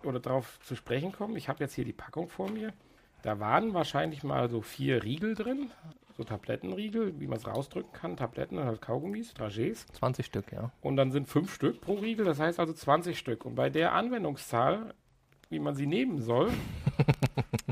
oder 0.04 0.20
darauf 0.20 0.60
zu 0.62 0.76
sprechen 0.76 1.12
kommen. 1.12 1.36
Ich 1.36 1.50
habe 1.50 1.64
jetzt 1.64 1.74
hier 1.74 1.86
die 1.86 1.94
Packung 1.94 2.30
vor 2.30 2.50
mir. 2.50 2.74
Da 3.22 3.40
waren 3.40 3.74
wahrscheinlich 3.74 4.24
mal 4.24 4.50
so 4.50 4.62
vier 4.62 5.04
Riegel 5.04 5.34
drin, 5.34 5.72
so 6.16 6.24
Tablettenriegel, 6.24 7.20
wie 7.20 7.28
man 7.28 7.38
es 7.38 7.48
rausdrücken 7.48 7.92
kann, 7.92 8.18
Tabletten, 8.18 8.64
halt 8.64 8.82
Kaugummis, 8.82 9.34
Dragés. 9.34 9.86
20 9.94 10.26
Stück, 10.26 10.52
ja. 10.52 10.72
Und 10.82 10.96
dann 10.96 11.12
sind 11.12 11.28
fünf 11.28 11.54
Stück 11.54 11.82
pro 11.82 11.96
Riegel, 11.96 12.26
das 12.26 12.40
heißt 12.40 12.60
also 12.60 12.74
20 12.74 13.18
Stück. 13.18 13.46
Und 13.46 13.56
bei 13.56 13.70
der 13.70 13.94
Anwendungszahl, 13.94 14.94
wie 15.50 15.60
man 15.60 15.76
sie 15.76 15.88
nehmen 15.88 16.22
soll, 16.22 16.52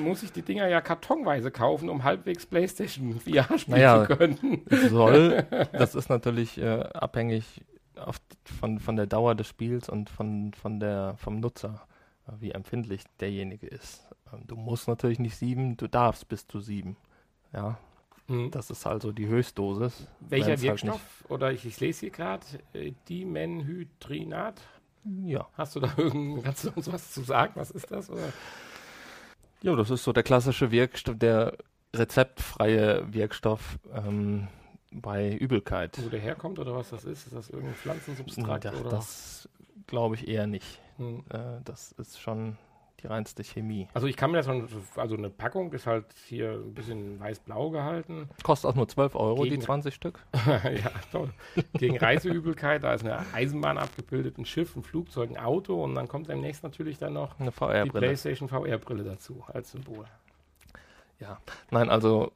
muss 0.00 0.22
ich 0.22 0.32
die 0.32 0.42
Dinger 0.42 0.68
ja 0.68 0.80
kartonweise 0.80 1.50
kaufen, 1.50 1.88
um 1.88 2.04
halbwegs 2.04 2.46
Playstation 2.46 3.18
VR 3.20 3.58
spielen 3.58 3.76
Naja, 3.78 4.06
zu 4.06 4.16
können. 4.16 4.62
Soll, 4.88 5.44
das 5.72 5.94
ist 5.94 6.08
natürlich 6.08 6.58
äh, 6.58 6.80
abhängig 6.94 7.62
auf, 7.96 8.16
von, 8.60 8.78
von 8.78 8.96
der 8.96 9.06
Dauer 9.06 9.34
des 9.34 9.48
Spiels 9.48 9.88
und 9.88 10.10
von, 10.10 10.52
von 10.54 10.80
der, 10.80 11.14
vom 11.18 11.40
Nutzer, 11.40 11.86
äh, 12.28 12.32
wie 12.40 12.50
empfindlich 12.52 13.02
derjenige 13.20 13.66
ist. 13.66 14.06
Ähm, 14.32 14.42
du 14.46 14.56
musst 14.56 14.88
natürlich 14.88 15.18
nicht 15.18 15.36
sieben, 15.36 15.76
du 15.76 15.86
darfst 15.88 16.28
bis 16.28 16.46
zu 16.46 16.60
sieben. 16.60 16.96
Ja, 17.52 17.78
Hm. 18.28 18.50
das 18.50 18.70
ist 18.70 18.84
also 18.88 19.12
die 19.12 19.28
Höchstdosis. 19.28 20.08
Welcher 20.18 20.48
halt 20.48 20.62
Wirkstoff? 20.62 21.24
Oder 21.28 21.52
ich, 21.52 21.64
ich 21.64 21.78
lese 21.78 22.00
hier 22.00 22.10
gerade, 22.10 22.44
äh, 22.72 22.92
Dimenhydrinat. 23.08 24.60
ja. 25.24 25.46
Hast 25.56 25.76
du 25.76 25.80
da 25.80 25.92
irgend, 25.96 26.42
kannst 26.42 26.64
du 26.64 26.70
uns 26.74 26.90
was 26.92 27.12
zu 27.12 27.22
sagen? 27.22 27.52
Was 27.54 27.70
ist 27.70 27.88
das? 27.90 28.10
Oder? 28.10 28.32
Ja, 29.66 29.74
das 29.74 29.90
ist 29.90 30.04
so 30.04 30.12
der 30.12 30.22
klassische 30.22 30.70
Wirkstoff, 30.70 31.18
der 31.18 31.56
rezeptfreie 31.94 33.12
Wirkstoff 33.12 33.78
ähm, 33.92 34.46
bei 34.92 35.34
Übelkeit. 35.34 35.98
Wo 36.02 36.08
der 36.08 36.20
herkommt 36.20 36.60
oder 36.60 36.74
was 36.74 36.90
das 36.90 37.04
ist? 37.04 37.26
Ist 37.26 37.34
das 37.34 37.50
irgendein 37.50 37.74
Pflanzensubstrat? 37.74 38.64
Ja, 38.64 38.72
oder? 38.74 38.90
das 38.90 39.48
glaube 39.88 40.14
ich 40.14 40.28
eher 40.28 40.46
nicht. 40.46 40.80
Hm. 40.98 41.24
Äh, 41.30 41.60
das 41.64 41.92
ist 41.92 42.20
schon 42.20 42.56
die 43.06 43.12
reinste 43.12 43.44
Chemie. 43.44 43.88
Also 43.94 44.06
ich 44.06 44.16
kann 44.16 44.30
mir 44.32 44.38
das 44.38 44.46
schon, 44.46 44.68
also 44.96 45.16
eine 45.16 45.30
Packung 45.30 45.72
ist 45.72 45.86
halt 45.86 46.06
hier 46.26 46.52
ein 46.52 46.74
bisschen 46.74 47.20
weiß-blau 47.20 47.70
gehalten. 47.70 48.28
Kostet 48.42 48.70
auch 48.70 48.74
nur 48.74 48.88
12 48.88 49.14
Euro, 49.14 49.42
Gegen- 49.42 49.56
die 49.56 49.60
20 49.60 49.94
Stück. 49.94 50.18
ja, 50.46 50.90
toll. 51.12 51.30
Gegen 51.74 51.96
Reiseübelkeit, 51.98 52.82
da 52.82 52.94
ist 52.94 53.04
eine 53.04 53.24
Eisenbahn 53.32 53.78
abgebildet, 53.78 54.38
ein 54.38 54.44
Schiff, 54.44 54.74
ein 54.76 54.82
Flugzeug, 54.82 55.30
ein 55.30 55.36
Auto 55.38 55.82
und 55.82 55.94
dann 55.94 56.08
kommt 56.08 56.28
demnächst 56.28 56.62
natürlich 56.62 56.98
dann 56.98 57.12
noch 57.14 57.38
Eine 57.38 57.50
die 57.50 57.56
VR-Brille. 57.56 58.06
PlayStation 58.06 58.48
VR-Brille 58.48 59.04
dazu 59.04 59.44
als 59.52 59.70
Symbol. 59.70 60.04
Ja, 61.20 61.38
nein, 61.70 61.88
also 61.88 62.32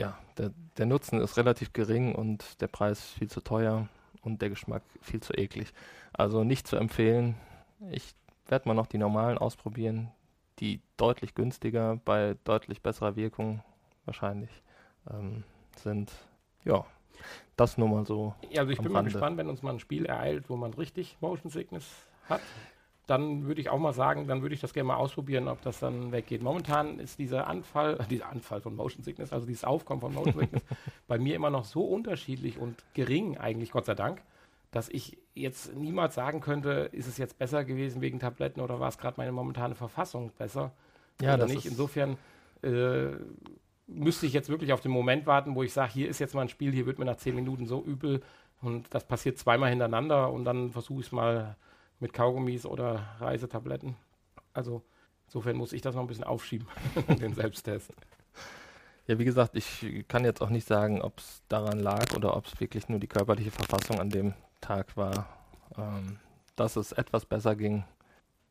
ja, 0.00 0.18
der, 0.38 0.52
der 0.76 0.86
Nutzen 0.86 1.20
ist 1.20 1.36
relativ 1.38 1.72
gering 1.72 2.14
und 2.14 2.60
der 2.60 2.68
Preis 2.68 3.02
viel 3.04 3.28
zu 3.30 3.40
teuer 3.40 3.88
und 4.20 4.42
der 4.42 4.50
Geschmack 4.50 4.82
viel 5.00 5.20
zu 5.20 5.32
eklig. 5.32 5.72
Also 6.12 6.44
nicht 6.44 6.66
zu 6.66 6.76
empfehlen. 6.76 7.34
Ich 7.90 8.14
werde 8.48 8.68
mal 8.68 8.74
noch 8.74 8.86
die 8.86 8.98
normalen 8.98 9.38
ausprobieren, 9.38 10.10
die 10.58 10.80
deutlich 10.96 11.34
günstiger 11.34 12.00
bei 12.04 12.36
deutlich 12.44 12.82
besserer 12.82 13.16
Wirkung 13.16 13.62
wahrscheinlich 14.04 14.50
ähm, 15.10 15.44
sind. 15.76 16.12
Ja, 16.64 16.84
das 17.56 17.78
nur 17.78 17.88
mal 17.88 18.06
so. 18.06 18.34
Ja, 18.50 18.62
also 18.62 18.72
ich 18.72 18.78
bin 18.78 18.92
mal 18.92 18.98
Rande. 18.98 19.12
gespannt, 19.12 19.36
wenn 19.36 19.48
uns 19.48 19.62
mal 19.62 19.72
ein 19.72 19.78
Spiel 19.78 20.06
ereilt, 20.06 20.48
wo 20.48 20.56
man 20.56 20.74
richtig 20.74 21.16
Motion 21.20 21.50
Sickness 21.50 21.86
hat. 22.28 22.40
Dann 23.06 23.46
würde 23.46 23.60
ich 23.60 23.70
auch 23.70 23.78
mal 23.78 23.92
sagen, 23.92 24.26
dann 24.26 24.42
würde 24.42 24.54
ich 24.54 24.60
das 24.60 24.74
gerne 24.74 24.88
mal 24.88 24.96
ausprobieren, 24.96 25.46
ob 25.46 25.62
das 25.62 25.78
dann 25.78 26.10
weggeht. 26.10 26.42
Momentan 26.42 26.98
ist 26.98 27.20
dieser 27.20 27.46
Anfall, 27.46 28.00
äh, 28.00 28.06
dieser 28.08 28.28
Anfall 28.30 28.60
von 28.60 28.74
Motion 28.74 29.04
Sickness, 29.04 29.32
also 29.32 29.46
dieses 29.46 29.64
Aufkommen 29.64 30.00
von 30.00 30.12
Motion 30.12 30.34
Sickness, 30.40 30.62
bei 31.06 31.18
mir 31.18 31.36
immer 31.36 31.50
noch 31.50 31.64
so 31.64 31.82
unterschiedlich 31.84 32.58
und 32.58 32.82
gering, 32.94 33.38
eigentlich 33.38 33.70
Gott 33.70 33.86
sei 33.86 33.94
Dank, 33.94 34.22
dass 34.70 34.88
ich 34.88 35.18
jetzt 35.34 35.74
niemals 35.74 36.14
sagen 36.14 36.40
könnte, 36.40 36.88
ist 36.92 37.06
es 37.06 37.18
jetzt 37.18 37.38
besser 37.38 37.64
gewesen 37.64 38.00
wegen 38.00 38.18
Tabletten 38.18 38.60
oder 38.60 38.80
war 38.80 38.88
es 38.88 38.98
gerade 38.98 39.14
meine 39.18 39.32
momentane 39.32 39.74
Verfassung 39.74 40.32
besser 40.36 40.72
Ja, 41.20 41.34
oder 41.34 41.44
das 41.44 41.52
nicht. 41.52 41.66
Insofern 41.66 42.16
äh, 42.62 43.10
müsste 43.86 44.26
ich 44.26 44.32
jetzt 44.32 44.48
wirklich 44.48 44.72
auf 44.72 44.80
den 44.80 44.90
Moment 44.90 45.26
warten, 45.26 45.54
wo 45.54 45.62
ich 45.62 45.72
sage, 45.72 45.92
hier 45.92 46.08
ist 46.08 46.18
jetzt 46.18 46.34
mal 46.34 46.42
ein 46.42 46.48
Spiel, 46.48 46.72
hier 46.72 46.86
wird 46.86 46.98
mir 46.98 47.04
nach 47.04 47.16
zehn 47.16 47.34
Minuten 47.34 47.66
so 47.66 47.82
übel 47.82 48.22
und 48.60 48.92
das 48.94 49.06
passiert 49.06 49.38
zweimal 49.38 49.70
hintereinander 49.70 50.32
und 50.32 50.44
dann 50.44 50.72
versuche 50.72 51.00
ich 51.00 51.06
es 51.06 51.12
mal 51.12 51.56
mit 52.00 52.12
Kaugummis 52.12 52.66
oder 52.66 53.06
Reisetabletten. 53.20 53.96
Also 54.52 54.82
insofern 55.26 55.56
muss 55.56 55.72
ich 55.72 55.82
das 55.82 55.94
noch 55.94 56.02
ein 56.02 56.08
bisschen 56.08 56.24
aufschieben, 56.24 56.66
den 57.20 57.34
Selbsttest. 57.34 57.92
Ja, 59.06 59.18
wie 59.20 59.24
gesagt, 59.24 59.54
ich 59.54 60.04
kann 60.08 60.24
jetzt 60.24 60.42
auch 60.42 60.50
nicht 60.50 60.66
sagen, 60.66 61.00
ob 61.00 61.18
es 61.18 61.42
daran 61.48 61.78
lag 61.78 62.12
oder 62.16 62.36
ob 62.36 62.46
es 62.46 62.58
wirklich 62.58 62.88
nur 62.88 62.98
die 62.98 63.06
körperliche 63.06 63.52
Verfassung 63.52 64.00
an 64.00 64.10
dem 64.10 64.34
Tag 64.60 64.96
war, 64.96 65.28
ähm, 65.76 66.18
dass 66.56 66.76
es 66.76 66.92
etwas 66.92 67.26
besser 67.26 67.56
ging. 67.56 67.84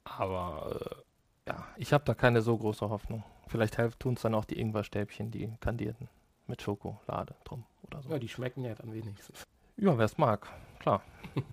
Aber 0.03 0.79
äh, 1.47 1.49
ja, 1.49 1.67
ich 1.77 1.93
habe 1.93 2.03
da 2.05 2.13
keine 2.13 2.41
so 2.41 2.57
große 2.57 2.89
Hoffnung. 2.89 3.23
Vielleicht 3.47 3.77
tun 3.99 4.15
es 4.15 4.21
dann 4.21 4.35
auch 4.35 4.45
die 4.45 4.59
Ingwerstäbchen, 4.59 5.31
die 5.31 5.53
kandierten, 5.59 6.09
mit 6.47 6.61
Schokolade 6.61 7.35
drum 7.43 7.65
oder 7.83 8.01
so. 8.01 8.09
Ja, 8.09 8.19
die 8.19 8.29
schmecken 8.29 8.63
ja 8.63 8.73
dann 8.75 8.93
wenigstens. 8.93 9.43
Ja, 9.77 9.97
wer 9.97 10.05
es 10.05 10.17
mag, 10.17 10.47
klar. 10.79 11.01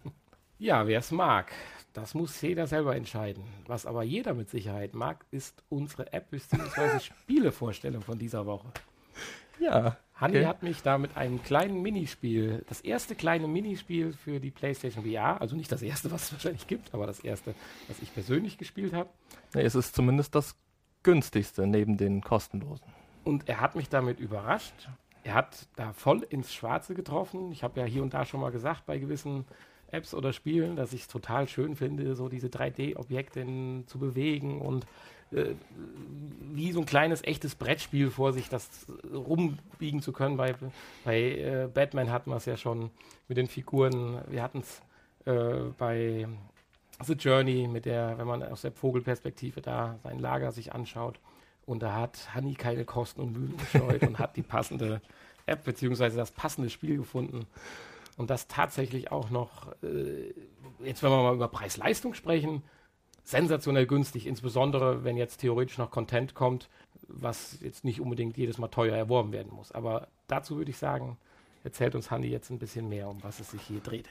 Ja, 0.59 0.87
wer 0.87 1.01
es 1.01 1.11
mag, 1.11 1.51
das 1.93 2.15
muss 2.15 2.41
jeder 2.41 2.69
selber 2.69 2.95
entscheiden. 2.95 3.43
Was 3.67 3.85
aber 3.85 4.05
jeder 4.05 4.33
mit 4.33 4.49
Sicherheit 4.49 4.95
mag, 4.95 5.27
ist 5.33 5.61
unsere 5.71 6.13
App 6.13 6.31
bzw. 6.31 7.01
Spielevorstellung 7.01 8.01
von 8.01 8.17
dieser 8.17 8.47
Woche. 8.47 8.69
Ja, 9.59 9.97
Hanni 10.23 10.39
Okay. 10.39 10.47
hat 10.47 10.63
mich 10.63 10.83
da 10.83 10.99
mit 10.99 11.17
einem 11.17 11.43
kleinen 11.43 11.83
Minispiel, 11.83 12.65
das 12.69 12.81
erste 12.81 13.15
kleine 13.15 13.49
Minispiel 13.49 14.13
für 14.13 14.41
die 14.41 14.51
PlayStation 14.51 15.05
VR, 15.05 15.41
also 15.41 15.57
nicht 15.57 15.71
das 15.71 15.83
erste, 15.83 16.11
was 16.11 16.25
es 16.25 16.33
wahrscheinlich 16.33 16.67
gibt, 16.67 16.95
aber 16.95 17.07
das 17.07 17.21
erste, 17.21 17.55
was 17.89 18.01
ich 18.01 18.15
persönlich 18.15 18.57
gespielt 18.57 18.93
habe. 18.93 19.11
nee, 19.55 19.63
es 19.63 19.75
ist 19.75 19.95
zumindest 19.95 20.35
das 20.35 20.57
günstigste 21.03 21.67
neben 21.67 21.97
den 21.97 22.21
kostenlosen. 22.23 22.87
Und 23.25 23.49
er 23.49 23.61
hat 23.61 23.75
mich 23.77 23.89
damit 23.89 24.21
überrascht. 24.21 24.89
Er 25.25 25.35
hat 25.35 25.69
da 25.77 25.93
voll 25.93 26.23
ins 26.29 26.53
Schwarze 26.53 26.95
getroffen. 26.95 27.53
Ich 27.53 27.63
habe 27.63 27.81
ja 27.81 27.87
hier 27.87 28.03
und 28.03 28.15
da 28.15 28.25
schon 28.25 28.41
mal 28.41 28.51
gesagt, 28.51 28.87
bei 28.87 28.99
gewissen 28.99 29.45
Apps 29.93 30.15
oder 30.15 30.33
Spielen, 30.33 30.77
dass 30.77 30.93
ich 30.93 31.03
es 31.03 31.09
total 31.09 31.47
schön 31.49 31.77
finde, 31.77 32.15
so 32.15 32.29
diese 32.29 32.49
3D-Objekte 32.49 33.41
in- 33.41 33.85
zu 33.87 33.99
bewegen 33.99 34.61
und 34.61 34.85
äh, 35.33 35.55
wie 36.53 36.73
so 36.73 36.81
ein 36.81 36.87
kleines 36.87 37.23
echtes 37.25 37.55
Brettspiel 37.55 38.11
vor 38.11 38.33
sich, 38.33 38.49
das 38.49 38.69
rumbiegen 39.13 40.01
zu 40.03 40.13
können. 40.13 40.37
Bei, 40.37 40.55
bei 41.05 41.21
äh, 41.21 41.69
Batman 41.73 42.11
hatten 42.11 42.31
wir 42.31 42.37
es 42.37 42.45
ja 42.47 42.57
schon 42.57 42.91
mit 43.29 43.39
den 43.39 43.47
Figuren. 43.47 44.21
Wir 44.29 44.43
hatten 44.43 44.59
es 44.61 44.83
äh, 45.27 45.71
bei 45.79 46.27
The 47.05 47.15
Journey, 47.15 47.69
mit 47.69 47.85
der, 47.87 48.19
wenn 48.19 48.27
man 48.27 48.43
aus 48.43 48.63
der 48.63 48.73
Vogelperspektive 48.73 49.61
da 49.63 49.99
sein 50.03 50.19
Lager 50.19 50.53
sich 50.53 50.73
anschaut. 50.73 51.19
Und 51.65 51.83
da 51.83 51.95
hat 51.95 52.35
Hanni 52.35 52.55
keine 52.55 52.85
Kosten 52.85 53.21
und 53.23 53.33
Mühen 53.33 53.57
gescheut 53.57 54.03
und 54.03 54.19
hat 54.19 54.37
die 54.37 54.43
passende 54.43 55.01
App 55.47 55.65
beziehungsweise 55.65 56.17
das 56.17 56.31
passende 56.31 56.71
Spiel 56.71 56.97
gefunden. 56.97 57.47
Und 58.17 58.31
das 58.31 58.47
tatsächlich 58.47 59.11
auch 59.11 59.31
noch, 59.31 59.73
äh, 59.83 60.35
jetzt 60.85 61.03
wenn 61.03 61.11
wir 61.11 61.23
mal 61.23 61.35
über 61.35 61.49
Preis-Leistung 61.49 62.15
sprechen, 62.15 62.63
sensationell 63.25 63.87
günstig, 63.87 64.27
insbesondere 64.27 65.05
wenn 65.05 65.17
jetzt 65.17 65.39
theoretisch 65.39 65.79
noch 65.79 65.91
Content 65.91 66.35
kommt, 66.35 66.69
was 67.09 67.59
jetzt 67.61 67.85
nicht 67.85 68.01
unbedingt 68.01 68.37
jedes 68.37 68.59
Mal 68.59 68.69
teuer 68.69 68.97
erworben 68.97 69.33
werden 69.33 69.53
muss. 69.53 69.73
Aber 69.73 70.09
dazu 70.27 70.57
würde 70.57 70.71
ich 70.71 70.79
sagen, 70.79 71.17
erzählt 71.65 71.95
uns 71.95 72.11
Hanni 72.11 72.29
jetzt 72.29 72.51
ein 72.51 72.59
bisschen 72.59 72.89
mehr, 72.89 73.09
um 73.09 73.23
was 73.23 73.41
es 73.41 73.51
sich 73.53 73.63
hier 73.63 73.81
dreht. 73.81 74.09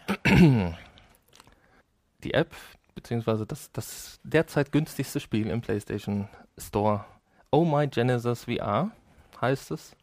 Die 2.24 2.34
App, 2.34 2.56
beziehungsweise 2.96 3.46
das, 3.46 3.72
das 3.72 4.20
derzeit 4.24 4.72
günstigste 4.72 5.20
Spiel 5.20 5.48
im 5.48 5.62
PlayStation 5.62 6.28
Store, 6.58 7.06
Oh 7.52 7.66
My 7.66 7.88
Genesis 7.88 8.46
VR 8.46 8.92
heißt 9.42 9.72
es, 9.72 9.96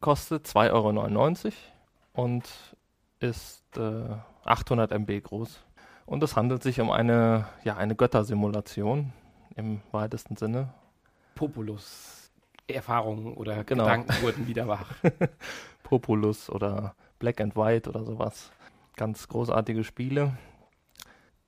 kostet 0.00 0.46
2,99 0.46 0.72
Euro 0.72 1.52
und 2.12 2.48
ist 3.20 3.64
äh, 3.76 4.16
800 4.44 4.92
MB 4.92 5.22
groß. 5.22 5.62
Und 6.06 6.22
es 6.22 6.36
handelt 6.36 6.62
sich 6.62 6.80
um 6.80 6.90
eine, 6.90 7.46
ja, 7.62 7.76
eine 7.76 7.94
Göttersimulation 7.94 9.12
im 9.56 9.80
weitesten 9.92 10.36
Sinne. 10.36 10.72
Populus-Erfahrungen 11.34 13.34
oder 13.34 13.62
Genau. 13.64 13.84
Gedanken 13.84 14.22
wurden 14.22 14.46
wieder 14.46 14.66
wach. 14.66 14.92
Populus 15.82 16.50
oder 16.50 16.94
Black 17.18 17.40
and 17.40 17.56
White 17.56 17.88
oder 17.88 18.04
sowas. 18.04 18.50
Ganz 18.96 19.28
großartige 19.28 19.84
Spiele. 19.84 20.36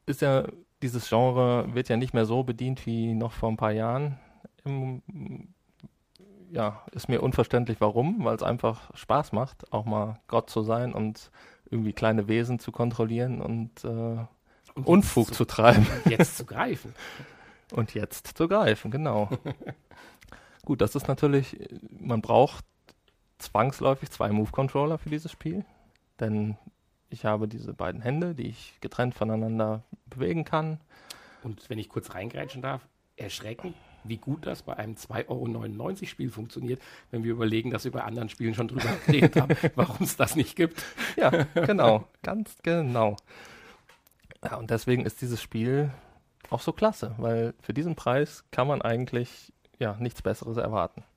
Ist 0.06 0.20
ja, 0.20 0.44
dieses 0.82 1.08
Genre 1.08 1.72
wird 1.74 1.88
ja 1.88 1.96
nicht 1.96 2.14
mehr 2.14 2.26
so 2.26 2.42
bedient 2.42 2.86
wie 2.86 3.14
noch 3.14 3.32
vor 3.32 3.50
ein 3.50 3.56
paar 3.56 3.72
Jahren. 3.72 4.18
Im, 4.64 5.02
ja, 6.52 6.82
ist 6.92 7.08
mir 7.08 7.22
unverständlich 7.22 7.80
warum, 7.80 8.24
weil 8.24 8.36
es 8.36 8.42
einfach 8.42 8.94
Spaß 8.94 9.32
macht, 9.32 9.72
auch 9.72 9.86
mal 9.86 10.20
Gott 10.28 10.50
zu 10.50 10.62
sein 10.62 10.92
und 10.92 11.30
irgendwie 11.70 11.94
kleine 11.94 12.28
Wesen 12.28 12.58
zu 12.58 12.72
kontrollieren 12.72 13.40
und 13.40 13.84
äh, 13.84 13.88
Und 14.74 14.86
Unfug 14.86 15.28
jetzt 15.28 15.36
zu 15.36 15.46
treiben. 15.46 15.86
zu, 16.04 16.10
jetzt 16.10 16.36
zu 16.36 16.44
greifen. 16.44 16.94
Und 17.72 17.94
jetzt 17.94 18.36
zu 18.36 18.48
greifen, 18.48 18.90
genau. 18.90 19.30
Gut, 20.66 20.82
das 20.82 20.94
ist 20.94 21.08
natürlich, 21.08 21.58
man 21.90 22.20
braucht 22.20 22.64
zwangsläufig 23.38 24.10
zwei 24.10 24.28
Move-Controller 24.28 24.98
für 24.98 25.08
dieses 25.08 25.32
Spiel, 25.32 25.64
denn 26.20 26.58
ich 27.08 27.24
habe 27.24 27.48
diese 27.48 27.72
beiden 27.72 28.02
Hände, 28.02 28.34
die 28.34 28.48
ich 28.48 28.78
getrennt 28.80 29.14
voneinander 29.14 29.82
bewegen 30.06 30.44
kann. 30.44 30.80
Und 31.42 31.68
wenn 31.70 31.78
ich 31.78 31.88
kurz 31.88 32.14
reingrätschen 32.14 32.60
darf, 32.60 32.86
erschreckend 33.16 33.74
wie 34.04 34.18
gut 34.18 34.46
das 34.46 34.62
bei 34.62 34.76
einem 34.76 34.94
2,99 34.94 35.78
Euro 35.78 36.06
Spiel 36.06 36.30
funktioniert, 36.30 36.80
wenn 37.10 37.24
wir 37.24 37.32
überlegen, 37.32 37.70
dass 37.70 37.84
wir 37.84 37.92
bei 37.92 38.02
anderen 38.02 38.28
Spielen 38.28 38.54
schon 38.54 38.68
drüber 38.68 38.88
geredet 39.06 39.40
haben, 39.40 39.56
warum 39.74 40.04
es 40.04 40.16
das 40.16 40.36
nicht 40.36 40.56
gibt. 40.56 40.84
Ja, 41.16 41.30
genau, 41.54 42.08
ganz 42.22 42.56
genau. 42.62 43.16
Ja, 44.44 44.56
und 44.56 44.70
deswegen 44.70 45.04
ist 45.04 45.20
dieses 45.20 45.40
Spiel 45.40 45.90
auch 46.50 46.60
so 46.60 46.72
klasse, 46.72 47.14
weil 47.18 47.54
für 47.60 47.72
diesen 47.72 47.94
Preis 47.94 48.44
kann 48.50 48.66
man 48.66 48.82
eigentlich 48.82 49.52
ja 49.78 49.96
nichts 49.98 50.22
Besseres 50.22 50.56
erwarten. 50.56 51.04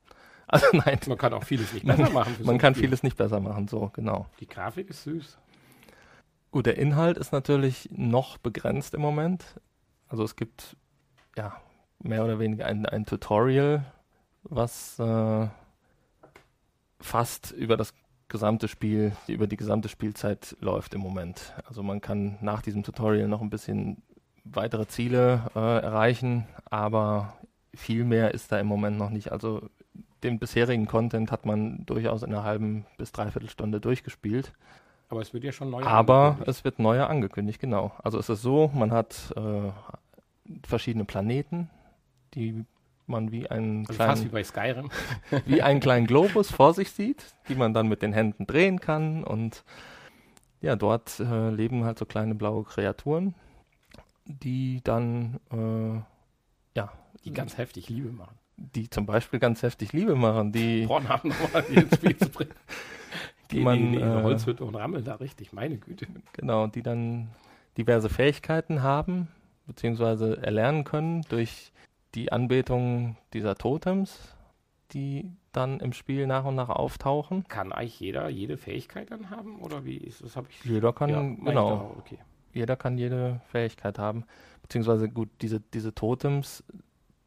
Also 0.47 0.67
nein. 0.73 0.99
Man 1.07 1.17
kann 1.17 1.33
auch 1.33 1.43
vieles 1.43 1.73
nicht 1.73 1.87
besser 1.87 2.07
machen. 2.11 2.35
man 2.43 2.55
so 2.55 2.57
kann 2.59 2.75
Spiel. 2.75 2.85
vieles 2.85 3.01
nicht 3.01 3.17
besser 3.17 3.39
machen, 3.39 3.67
so, 3.67 3.89
genau. 3.95 4.27
Die 4.39 4.45
Grafik 4.47 4.91
ist 4.91 5.01
süß. 5.01 5.39
Gut, 6.51 6.67
der 6.67 6.77
Inhalt 6.77 7.17
ist 7.17 7.31
natürlich 7.31 7.89
noch 7.91 8.37
begrenzt 8.37 8.93
im 8.93 9.01
Moment. 9.01 9.43
Also 10.07 10.23
es 10.23 10.35
gibt 10.35 10.77
ja 11.35 11.59
mehr 11.99 12.23
oder 12.23 12.39
weniger 12.39 12.65
ein, 12.65 12.85
ein 12.85 13.05
Tutorial, 13.05 13.85
was 14.43 14.99
äh, 14.99 15.47
fast 16.99 17.51
über 17.51 17.77
das 17.77 17.93
gesamte 18.27 18.67
Spiel, 18.67 19.13
über 19.27 19.47
die 19.47 19.57
gesamte 19.57 19.89
Spielzeit 19.89 20.55
läuft 20.59 20.93
im 20.93 21.01
Moment. 21.01 21.53
Also 21.65 21.83
man 21.83 22.01
kann 22.01 22.37
nach 22.41 22.61
diesem 22.61 22.83
Tutorial 22.83 23.27
noch 23.27 23.41
ein 23.41 23.49
bisschen 23.49 24.01
weitere 24.43 24.87
Ziele 24.87 25.49
äh, 25.55 25.59
erreichen, 25.59 26.47
aber 26.69 27.33
viel 27.73 28.03
mehr 28.03 28.33
ist 28.33 28.51
da 28.51 28.59
im 28.59 28.67
Moment 28.67 28.97
noch 28.97 29.09
nicht. 29.09 29.31
Also 29.31 29.69
den 30.23 30.39
bisherigen 30.39 30.87
Content 30.87 31.31
hat 31.31 31.45
man 31.45 31.85
durchaus 31.85 32.23
in 32.23 32.33
einer 32.33 32.43
halben 32.43 32.85
bis 32.97 33.11
dreiviertel 33.11 33.49
Stunde 33.49 33.79
durchgespielt. 33.79 34.53
Aber 35.09 35.21
es 35.21 35.33
wird 35.33 35.43
ja 35.43 35.51
schon 35.51 35.69
neuer 35.69 35.85
Aber 35.85 36.39
es 36.47 36.63
wird 36.63 36.79
neuer 36.79 37.09
angekündigt, 37.09 37.59
genau. 37.59 37.91
Also 38.03 38.17
es 38.17 38.29
ist 38.29 38.41
so, 38.41 38.71
man 38.73 38.91
hat 38.91 39.33
äh, 39.35 39.71
verschiedene 40.67 41.05
Planeten, 41.05 41.69
die 42.35 42.65
man 43.07 43.31
wie 43.31 43.49
einen 43.49 43.85
also 43.87 43.93
kleinen, 43.93 44.31
wie 44.31 45.45
wie 45.45 45.61
einen 45.61 45.79
kleinen 45.79 46.07
Globus 46.07 46.51
vor 46.51 46.73
sich 46.73 46.91
sieht, 46.91 47.35
die 47.49 47.55
man 47.55 47.73
dann 47.73 47.87
mit 47.87 48.01
den 48.01 48.13
Händen 48.13 48.47
drehen 48.47 48.79
kann 48.79 49.23
und 49.23 49.63
ja, 50.61 50.75
dort 50.75 51.19
äh, 51.19 51.49
leben 51.49 51.83
halt 51.83 51.99
so 51.99 52.05
kleine 52.05 52.33
blaue 52.33 52.63
Kreaturen, 52.63 53.35
die 54.25 54.81
dann 54.83 55.39
äh, 55.51 56.01
ja, 56.75 56.91
die 57.23 57.31
ganz 57.31 57.57
heftig 57.57 57.89
Liebe 57.89 58.11
machen. 58.11 58.35
Die 58.57 58.89
zum 58.89 59.05
Beispiel 59.05 59.39
ganz 59.39 59.61
heftig 59.61 59.93
Liebe 59.93 60.15
machen, 60.15 60.51
die 60.51 60.85
Pornhub 60.87 61.23
nochmal 61.25 61.63
ins 61.65 61.95
Spiel 61.95 62.17
zu 62.17 62.29
bringen. 62.29 62.53
Die, 63.51 63.57
die 63.57 63.63
man 63.63 63.77
in, 63.77 63.93
in 63.93 64.01
äh, 64.01 64.23
Holzhütte 64.23 64.65
und 64.65 64.73
rammeln 64.73 65.05
da 65.05 65.13
richtig, 65.15 65.53
meine 65.53 65.77
Güte. 65.77 66.07
Genau, 66.33 66.65
die 66.65 66.81
dann 66.81 67.29
diverse 67.77 68.09
Fähigkeiten 68.09 68.81
haben, 68.81 69.27
beziehungsweise 69.67 70.41
erlernen 70.41 70.83
können 70.83 71.21
durch 71.29 71.71
die 72.15 72.31
Anbetung 72.31 73.17
dieser 73.33 73.55
Totems, 73.55 74.35
die 74.91 75.31
dann 75.51 75.79
im 75.79 75.93
Spiel 75.93 76.27
nach 76.27 76.45
und 76.45 76.55
nach 76.55 76.69
auftauchen. 76.69 77.45
Kann 77.47 77.71
eigentlich 77.71 77.99
jeder 77.99 78.29
jede 78.29 78.57
Fähigkeit 78.57 79.11
dann 79.11 79.29
haben 79.29 79.59
oder 79.61 79.85
wie 79.85 79.97
ist 79.97 80.23
das? 80.23 80.35
Habe 80.35 80.47
ich 80.49 80.63
jeder 80.63 80.93
kann 80.93 81.09
ja, 81.09 81.21
genau. 81.21 81.95
Okay. 81.99 82.17
Jeder 82.53 82.77
kann 82.77 82.97
jede 82.97 83.41
Fähigkeit 83.47 83.99
haben, 83.99 84.23
beziehungsweise 84.61 85.09
gut 85.09 85.29
diese 85.41 85.59
diese 85.59 85.93
Totems, 85.93 86.63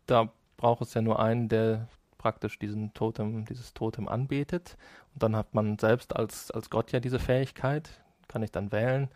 da 0.07 0.31
braucht 0.57 0.83
es 0.83 0.95
ja 0.95 1.03
nur 1.03 1.21
einen, 1.21 1.49
der 1.49 1.89
praktisch 2.17 2.59
diesen 2.59 2.95
Totem 2.95 3.45
dieses 3.45 3.75
Totem 3.75 4.09
anbetet 4.09 4.77
und 5.15 5.23
dann 5.23 5.37
hat 5.37 5.55
man 5.55 5.79
selbst 5.79 6.17
als 6.17 6.51
als 6.51 6.71
Gott 6.71 6.93
ja 6.93 7.01
diese 7.01 7.19
Fähigkeit, 7.19 7.91
kann 8.27 8.43
ich 8.43 8.53
dann 8.53 8.73
wählen, 8.73 9.09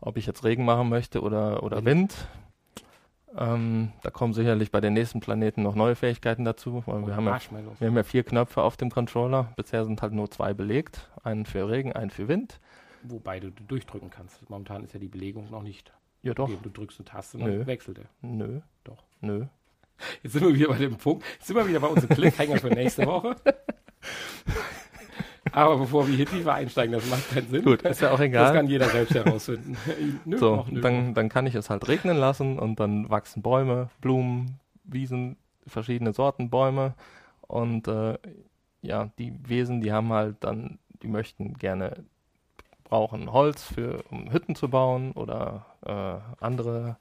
ob 0.00 0.16
ich 0.16 0.26
jetzt 0.26 0.44
Regen 0.44 0.64
machen 0.64 0.88
möchte 0.88 1.20
oder 1.20 1.62
oder 1.62 1.84
Wind. 1.84 2.14
Ähm, 3.38 3.92
da 4.02 4.10
kommen 4.10 4.32
sicherlich 4.32 4.70
bei 4.70 4.80
den 4.80 4.94
nächsten 4.94 5.20
Planeten 5.20 5.62
noch 5.62 5.74
neue 5.74 5.94
Fähigkeiten 5.94 6.44
dazu. 6.44 6.82
Weil 6.86 7.06
wir, 7.06 7.16
haben 7.16 7.26
ja, 7.26 7.38
wir 7.78 7.88
haben 7.88 7.96
ja 7.96 8.02
vier 8.02 8.24
Knöpfe 8.24 8.62
auf 8.62 8.76
dem 8.76 8.90
Controller. 8.90 9.52
Bisher 9.56 9.84
sind 9.84 10.00
halt 10.00 10.12
nur 10.12 10.30
zwei 10.30 10.54
belegt. 10.54 11.10
Einen 11.22 11.44
für 11.44 11.68
Regen, 11.68 11.92
einen 11.92 12.10
für 12.10 12.28
Wind. 12.28 12.60
Wobei 13.02 13.40
du 13.40 13.50
durchdrücken 13.50 14.10
kannst. 14.10 14.48
Momentan 14.48 14.84
ist 14.84 14.94
ja 14.94 15.00
die 15.00 15.08
Belegung 15.08 15.50
noch 15.50 15.62
nicht. 15.62 15.92
Ja, 16.22 16.34
doch. 16.34 16.50
Du 16.62 16.70
drückst 16.70 16.98
eine 16.98 17.04
Taste 17.04 17.38
und 17.38 17.44
Nö. 17.44 17.58
dann 17.58 17.66
wechselt 17.66 17.98
er. 17.98 18.06
Nö. 18.22 18.60
Doch. 18.84 19.04
Nö. 19.20 19.46
Jetzt 20.22 20.32
sind 20.32 20.42
wir 20.42 20.54
wieder 20.54 20.68
bei 20.68 20.78
dem 20.78 20.96
Punkt. 20.96 21.24
Jetzt 21.34 21.46
sind 21.46 21.56
wir 21.56 21.68
wieder 21.68 21.80
bei 21.80 21.88
unserem 21.88 22.16
Cliffhanger 22.16 22.58
für 22.58 22.68
nächste 22.68 23.06
Woche. 23.06 23.36
Aber 25.56 25.78
bevor 25.78 26.06
wir 26.06 26.14
hier 26.14 26.26
tiefer 26.26 26.52
einsteigen, 26.54 26.92
das 26.92 27.08
macht 27.08 27.30
keinen 27.30 27.48
Sinn. 27.48 27.64
Gut, 27.64 27.80
ist 27.80 28.02
ja 28.02 28.10
auch 28.10 28.20
egal. 28.20 28.44
Das 28.44 28.54
kann 28.54 28.68
jeder 28.68 28.88
selbst 28.90 29.14
herausfinden. 29.14 29.76
nö, 30.26 30.36
so, 30.38 30.66
nö. 30.68 30.82
Dann, 30.82 31.14
dann 31.14 31.30
kann 31.30 31.46
ich 31.46 31.54
es 31.54 31.70
halt 31.70 31.88
regnen 31.88 32.18
lassen 32.18 32.58
und 32.58 32.78
dann 32.78 33.08
wachsen 33.08 33.40
Bäume, 33.40 33.88
Blumen, 34.02 34.60
Wiesen, 34.84 35.38
verschiedene 35.66 36.12
Sorten 36.12 36.50
Bäume. 36.50 36.94
Und 37.40 37.88
äh, 37.88 38.18
ja, 38.82 39.10
die 39.18 39.32
Wesen, 39.48 39.80
die 39.80 39.92
haben 39.92 40.12
halt 40.12 40.36
dann, 40.40 40.78
die 41.02 41.08
möchten 41.08 41.54
gerne 41.54 42.04
brauchen 42.84 43.32
Holz 43.32 43.62
für, 43.62 44.04
um 44.10 44.30
Hütten 44.30 44.54
zu 44.56 44.68
bauen 44.68 45.12
oder 45.12 45.64
äh, 45.86 46.44
andere 46.44 46.98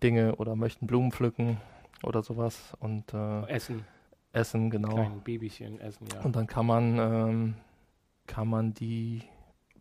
Dinge 0.00 0.36
oder 0.36 0.54
möchten 0.54 0.86
Blumen 0.86 1.10
pflücken 1.10 1.56
oder 2.04 2.22
sowas 2.22 2.72
und 2.78 3.12
äh, 3.12 3.48
essen. 3.48 3.84
Essen, 4.32 4.70
genau. 4.70 4.94
Kleine 4.94 5.16
Babychen 5.24 5.80
essen, 5.80 6.06
ja. 6.14 6.20
Und 6.20 6.36
dann 6.36 6.46
kann 6.46 6.66
man 6.66 6.98
ähm, 6.98 7.54
kann 8.26 8.48
man 8.48 8.74
die 8.74 9.22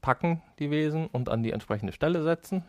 packen, 0.02 0.42
die 0.60 0.72
Wesen, 0.72 1.08
und 1.08 1.30
an 1.30 1.44
die 1.44 1.52
entsprechende 1.52 1.94
Stelle 1.94 2.24
setzen. 2.24 2.64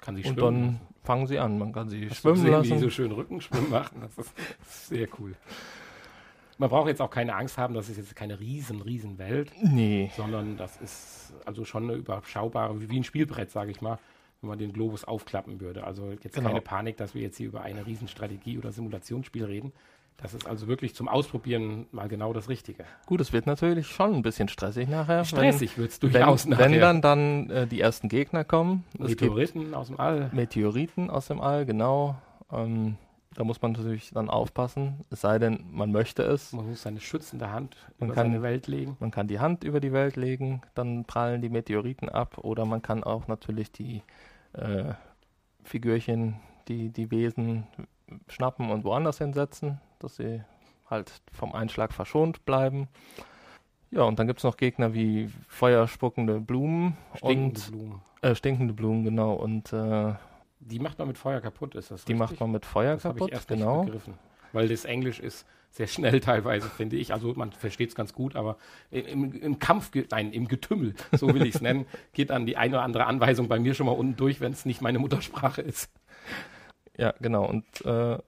Kann 0.00 0.16
sie 0.16 0.22
schwimmen. 0.22 0.38
Und 0.38 0.54
dann 0.54 0.80
fangen 1.02 1.26
sie 1.26 1.38
an. 1.38 1.58
Man 1.58 1.72
kann 1.72 1.88
sie 1.88 2.08
Hast 2.08 2.18
schwimmen 2.18 2.36
gesehen, 2.36 2.52
lassen. 2.52 2.70
Wie 2.70 2.74
die 2.74 2.80
so 2.80 2.90
schön 2.90 3.12
Rückenschwimmen 3.12 3.70
machen. 3.70 4.00
Das 4.00 4.18
ist 4.18 4.88
sehr 4.88 5.08
cool. 5.18 5.34
Man 6.58 6.70
braucht 6.70 6.88
jetzt 6.88 7.00
auch 7.00 7.10
keine 7.10 7.36
Angst 7.36 7.56
haben, 7.56 7.74
das 7.74 7.88
ist 7.88 7.98
jetzt 7.98 8.16
keine 8.16 8.40
riesen, 8.40 8.82
riesen 8.82 9.16
Welt. 9.18 9.52
Nee. 9.62 10.10
Sondern 10.16 10.56
das 10.56 10.76
ist 10.80 11.32
also 11.44 11.64
schon 11.64 11.84
eine 11.84 11.92
überschaubare, 11.92 12.90
wie 12.90 12.98
ein 12.98 13.04
Spielbrett, 13.04 13.50
sage 13.50 13.70
ich 13.70 13.80
mal, 13.80 13.98
wenn 14.40 14.48
man 14.50 14.58
den 14.58 14.72
Globus 14.72 15.04
aufklappen 15.04 15.60
würde. 15.60 15.84
Also 15.84 16.10
jetzt 16.10 16.34
genau. 16.34 16.48
keine 16.48 16.60
Panik, 16.60 16.96
dass 16.96 17.14
wir 17.14 17.22
jetzt 17.22 17.36
hier 17.36 17.46
über 17.46 17.62
eine 17.62 17.86
Riesenstrategie- 17.86 18.58
oder 18.58 18.72
Simulationsspiel 18.72 19.44
reden. 19.44 19.72
Das 20.20 20.34
ist 20.34 20.48
also 20.48 20.66
wirklich 20.66 20.96
zum 20.96 21.08
Ausprobieren 21.08 21.86
mal 21.92 22.08
genau 22.08 22.32
das 22.32 22.48
Richtige. 22.48 22.84
Gut, 23.06 23.20
es 23.20 23.32
wird 23.32 23.46
natürlich 23.46 23.86
schon 23.86 24.14
ein 24.14 24.22
bisschen 24.22 24.48
stressig 24.48 24.88
nachher. 24.88 25.24
Stressig 25.24 25.78
wird 25.78 25.92
es 25.92 26.00
durchaus 26.00 26.44
wenn, 26.44 26.50
nachher. 26.50 26.70
Wenn 26.70 26.80
dann 26.80 27.00
dann 27.02 27.50
äh, 27.50 27.66
die 27.68 27.80
ersten 27.80 28.08
Gegner 28.08 28.42
kommen. 28.42 28.84
Meteoriten 28.98 29.74
aus 29.74 29.86
dem 29.86 30.00
All. 30.00 30.30
Meteoriten 30.32 31.08
aus 31.08 31.28
dem 31.28 31.40
All, 31.40 31.64
genau. 31.64 32.16
Ähm, 32.52 32.96
da 33.34 33.44
muss 33.44 33.62
man 33.62 33.70
natürlich 33.70 34.10
dann 34.10 34.28
aufpassen, 34.28 35.04
es 35.10 35.20
sei 35.20 35.38
denn, 35.38 35.66
man 35.70 35.92
möchte 35.92 36.24
es. 36.24 36.52
Man 36.52 36.68
muss 36.68 36.82
seine 36.82 36.98
schützende 36.98 37.52
Hand 37.52 37.76
man 38.00 38.08
über 38.08 38.16
kann, 38.16 38.32
seine 38.32 38.42
Welt 38.42 38.66
legen. 38.66 38.96
Man 38.98 39.12
kann 39.12 39.28
die 39.28 39.38
Hand 39.38 39.62
über 39.62 39.78
die 39.78 39.92
Welt 39.92 40.16
legen, 40.16 40.62
dann 40.74 41.04
prallen 41.04 41.40
die 41.40 41.48
Meteoriten 41.48 42.08
ab. 42.08 42.38
Oder 42.38 42.64
man 42.64 42.82
kann 42.82 43.04
auch 43.04 43.28
natürlich 43.28 43.70
die 43.70 44.02
äh, 44.54 44.94
Figürchen, 45.62 46.40
die, 46.68 46.90
die 46.90 47.10
Wesen 47.10 47.66
schnappen 48.28 48.70
und 48.70 48.84
woanders 48.84 49.18
hinsetzen 49.18 49.80
dass 49.98 50.16
sie 50.16 50.42
halt 50.88 51.12
vom 51.32 51.52
Einschlag 51.52 51.92
verschont 51.92 52.44
bleiben. 52.44 52.88
Ja, 53.90 54.02
und 54.02 54.18
dann 54.18 54.26
gibt 54.26 54.40
es 54.40 54.44
noch 54.44 54.56
Gegner 54.56 54.94
wie 54.94 55.30
feuerspuckende 55.48 56.40
Blumen 56.40 56.96
stinkende 57.14 57.60
und 57.60 57.70
Blumen. 57.70 58.02
Äh, 58.20 58.34
stinkende 58.34 58.74
Blumen, 58.74 59.04
genau. 59.04 59.34
Und 59.34 59.72
äh, 59.72 60.14
die 60.60 60.78
macht 60.78 60.98
man 60.98 61.08
mit 61.08 61.18
Feuer 61.18 61.40
kaputt, 61.40 61.74
ist 61.74 61.90
das 61.90 62.04
Die 62.04 62.12
richtig? 62.12 62.18
macht 62.30 62.40
man 62.40 62.50
mit 62.52 62.66
Feuer 62.66 62.94
das 62.94 63.02
kaputt, 63.02 63.28
ich 63.28 63.34
erst 63.34 63.48
genau. 63.48 63.78
Nicht 63.78 63.86
begriffen. 63.86 64.14
Weil 64.52 64.68
das 64.68 64.84
Englisch 64.84 65.20
ist 65.20 65.46
sehr 65.70 65.86
schnell 65.86 66.20
teilweise, 66.20 66.68
finde 66.68 66.96
ich. 66.96 67.12
Also 67.12 67.32
man 67.34 67.52
versteht 67.52 67.90
es 67.90 67.94
ganz 67.94 68.12
gut, 68.12 68.36
aber 68.36 68.56
im, 68.90 69.32
im, 69.32 69.58
Kampf, 69.58 69.90
nein, 70.10 70.32
im 70.32 70.48
Getümmel, 70.48 70.94
so 71.12 71.32
will 71.32 71.46
ich 71.46 71.54
es 71.54 71.60
nennen, 71.60 71.86
geht 72.12 72.30
dann 72.30 72.44
die 72.44 72.56
eine 72.56 72.76
oder 72.76 72.84
andere 72.84 73.06
Anweisung 73.06 73.48
bei 73.48 73.58
mir 73.58 73.74
schon 73.74 73.86
mal 73.86 73.92
unten 73.92 74.16
durch, 74.16 74.40
wenn 74.40 74.52
es 74.52 74.66
nicht 74.66 74.82
meine 74.82 74.98
Muttersprache 74.98 75.62
ist. 75.62 75.90
Ja, 76.98 77.14
genau. 77.20 77.46
Und 77.46 77.64
äh, 77.86 78.18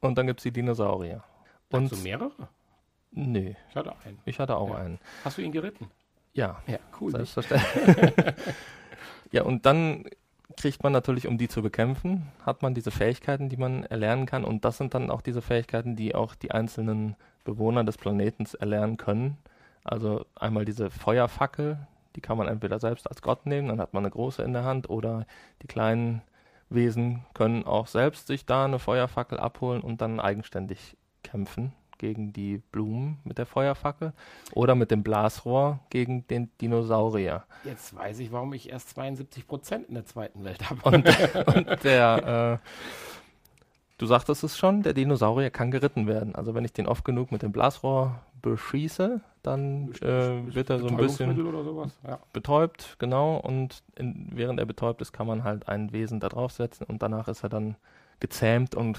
und 0.00 0.18
dann 0.18 0.26
gibt 0.26 0.40
es 0.40 0.44
die 0.44 0.50
Dinosaurier. 0.50 1.22
Und 1.70 1.90
Hast 1.90 2.00
du 2.00 2.04
mehrere? 2.04 2.48
Nee. 3.10 3.56
Ich 3.70 3.76
hatte 3.76 3.94
einen. 4.04 4.18
Ich 4.24 4.38
hatte 4.38 4.56
auch 4.56 4.70
ja. 4.70 4.76
einen. 4.76 4.98
Hast 5.24 5.38
du 5.38 5.42
ihn 5.42 5.52
geritten? 5.52 5.90
Ja. 6.34 6.62
Ja, 6.66 6.78
cool. 7.00 7.12
Selbstverständlich. 7.12 8.34
ja, 9.32 9.44
und 9.44 9.64
dann 9.64 10.04
kriegt 10.56 10.82
man 10.82 10.92
natürlich, 10.92 11.26
um 11.26 11.38
die 11.38 11.48
zu 11.48 11.62
bekämpfen, 11.62 12.30
hat 12.44 12.62
man 12.62 12.74
diese 12.74 12.90
Fähigkeiten, 12.90 13.48
die 13.48 13.56
man 13.56 13.84
erlernen 13.84 14.26
kann. 14.26 14.44
Und 14.44 14.64
das 14.64 14.76
sind 14.78 14.94
dann 14.94 15.10
auch 15.10 15.22
diese 15.22 15.42
Fähigkeiten, 15.42 15.96
die 15.96 16.14
auch 16.14 16.34
die 16.34 16.50
einzelnen 16.50 17.16
Bewohner 17.44 17.84
des 17.84 17.96
Planetens 17.96 18.54
erlernen 18.54 18.96
können. 18.96 19.38
Also 19.84 20.26
einmal 20.34 20.64
diese 20.64 20.90
Feuerfackel, 20.90 21.78
die 22.16 22.20
kann 22.20 22.38
man 22.38 22.48
entweder 22.48 22.78
selbst 22.78 23.08
als 23.08 23.22
Gott 23.22 23.46
nehmen, 23.46 23.68
dann 23.68 23.80
hat 23.80 23.94
man 23.94 24.04
eine 24.04 24.10
große 24.10 24.42
in 24.42 24.52
der 24.52 24.64
Hand, 24.64 24.88
oder 24.88 25.26
die 25.62 25.66
kleinen 25.66 26.22
Wesen 26.74 27.24
können 27.34 27.64
auch 27.64 27.86
selbst 27.86 28.26
sich 28.26 28.46
da 28.46 28.64
eine 28.64 28.78
Feuerfackel 28.78 29.38
abholen 29.38 29.80
und 29.80 30.00
dann 30.00 30.20
eigenständig 30.20 30.96
kämpfen 31.22 31.72
gegen 31.98 32.32
die 32.32 32.58
Blumen 32.58 33.18
mit 33.24 33.38
der 33.38 33.46
Feuerfackel 33.46 34.12
oder 34.52 34.74
mit 34.74 34.90
dem 34.90 35.02
Blasrohr 35.02 35.80
gegen 35.90 36.26
den 36.26 36.50
Dinosaurier. 36.60 37.44
Jetzt 37.64 37.94
weiß 37.94 38.18
ich, 38.18 38.32
warum 38.32 38.52
ich 38.52 38.70
erst 38.70 38.90
72 38.90 39.46
Prozent 39.46 39.88
in 39.88 39.94
der 39.94 40.04
zweiten 40.04 40.44
Welt 40.44 40.68
habe. 40.68 40.80
Und, 40.82 41.06
und 41.56 41.84
der, 41.84 42.60
äh, 42.62 42.68
du 43.98 44.06
sagtest 44.06 44.44
es 44.44 44.56
schon, 44.56 44.82
der 44.82 44.94
Dinosaurier 44.94 45.50
kann 45.50 45.70
geritten 45.70 46.06
werden. 46.06 46.34
Also 46.34 46.54
wenn 46.54 46.64
ich 46.64 46.72
den 46.72 46.86
oft 46.86 47.04
genug 47.04 47.32
mit 47.32 47.42
dem 47.42 47.52
Blasrohr 47.52 48.20
beschieße, 48.42 49.20
dann 49.42 49.92
äh, 50.02 50.54
wird 50.54 50.70
er 50.70 50.78
so 50.78 50.88
ein 50.88 50.96
bisschen 50.96 51.46
oder 51.46 51.64
sowas. 51.64 51.98
Ja. 52.06 52.18
betäubt, 52.32 52.96
genau. 52.98 53.36
Und 53.36 53.82
in, 53.96 54.30
während 54.32 54.60
er 54.60 54.66
betäubt 54.66 55.00
ist, 55.00 55.12
kann 55.12 55.26
man 55.26 55.44
halt 55.44 55.68
ein 55.68 55.92
Wesen 55.92 56.20
da 56.20 56.28
draufsetzen 56.28 56.86
und 56.86 57.02
danach 57.02 57.28
ist 57.28 57.42
er 57.42 57.48
dann 57.48 57.76
gezähmt 58.20 58.74
und 58.74 58.98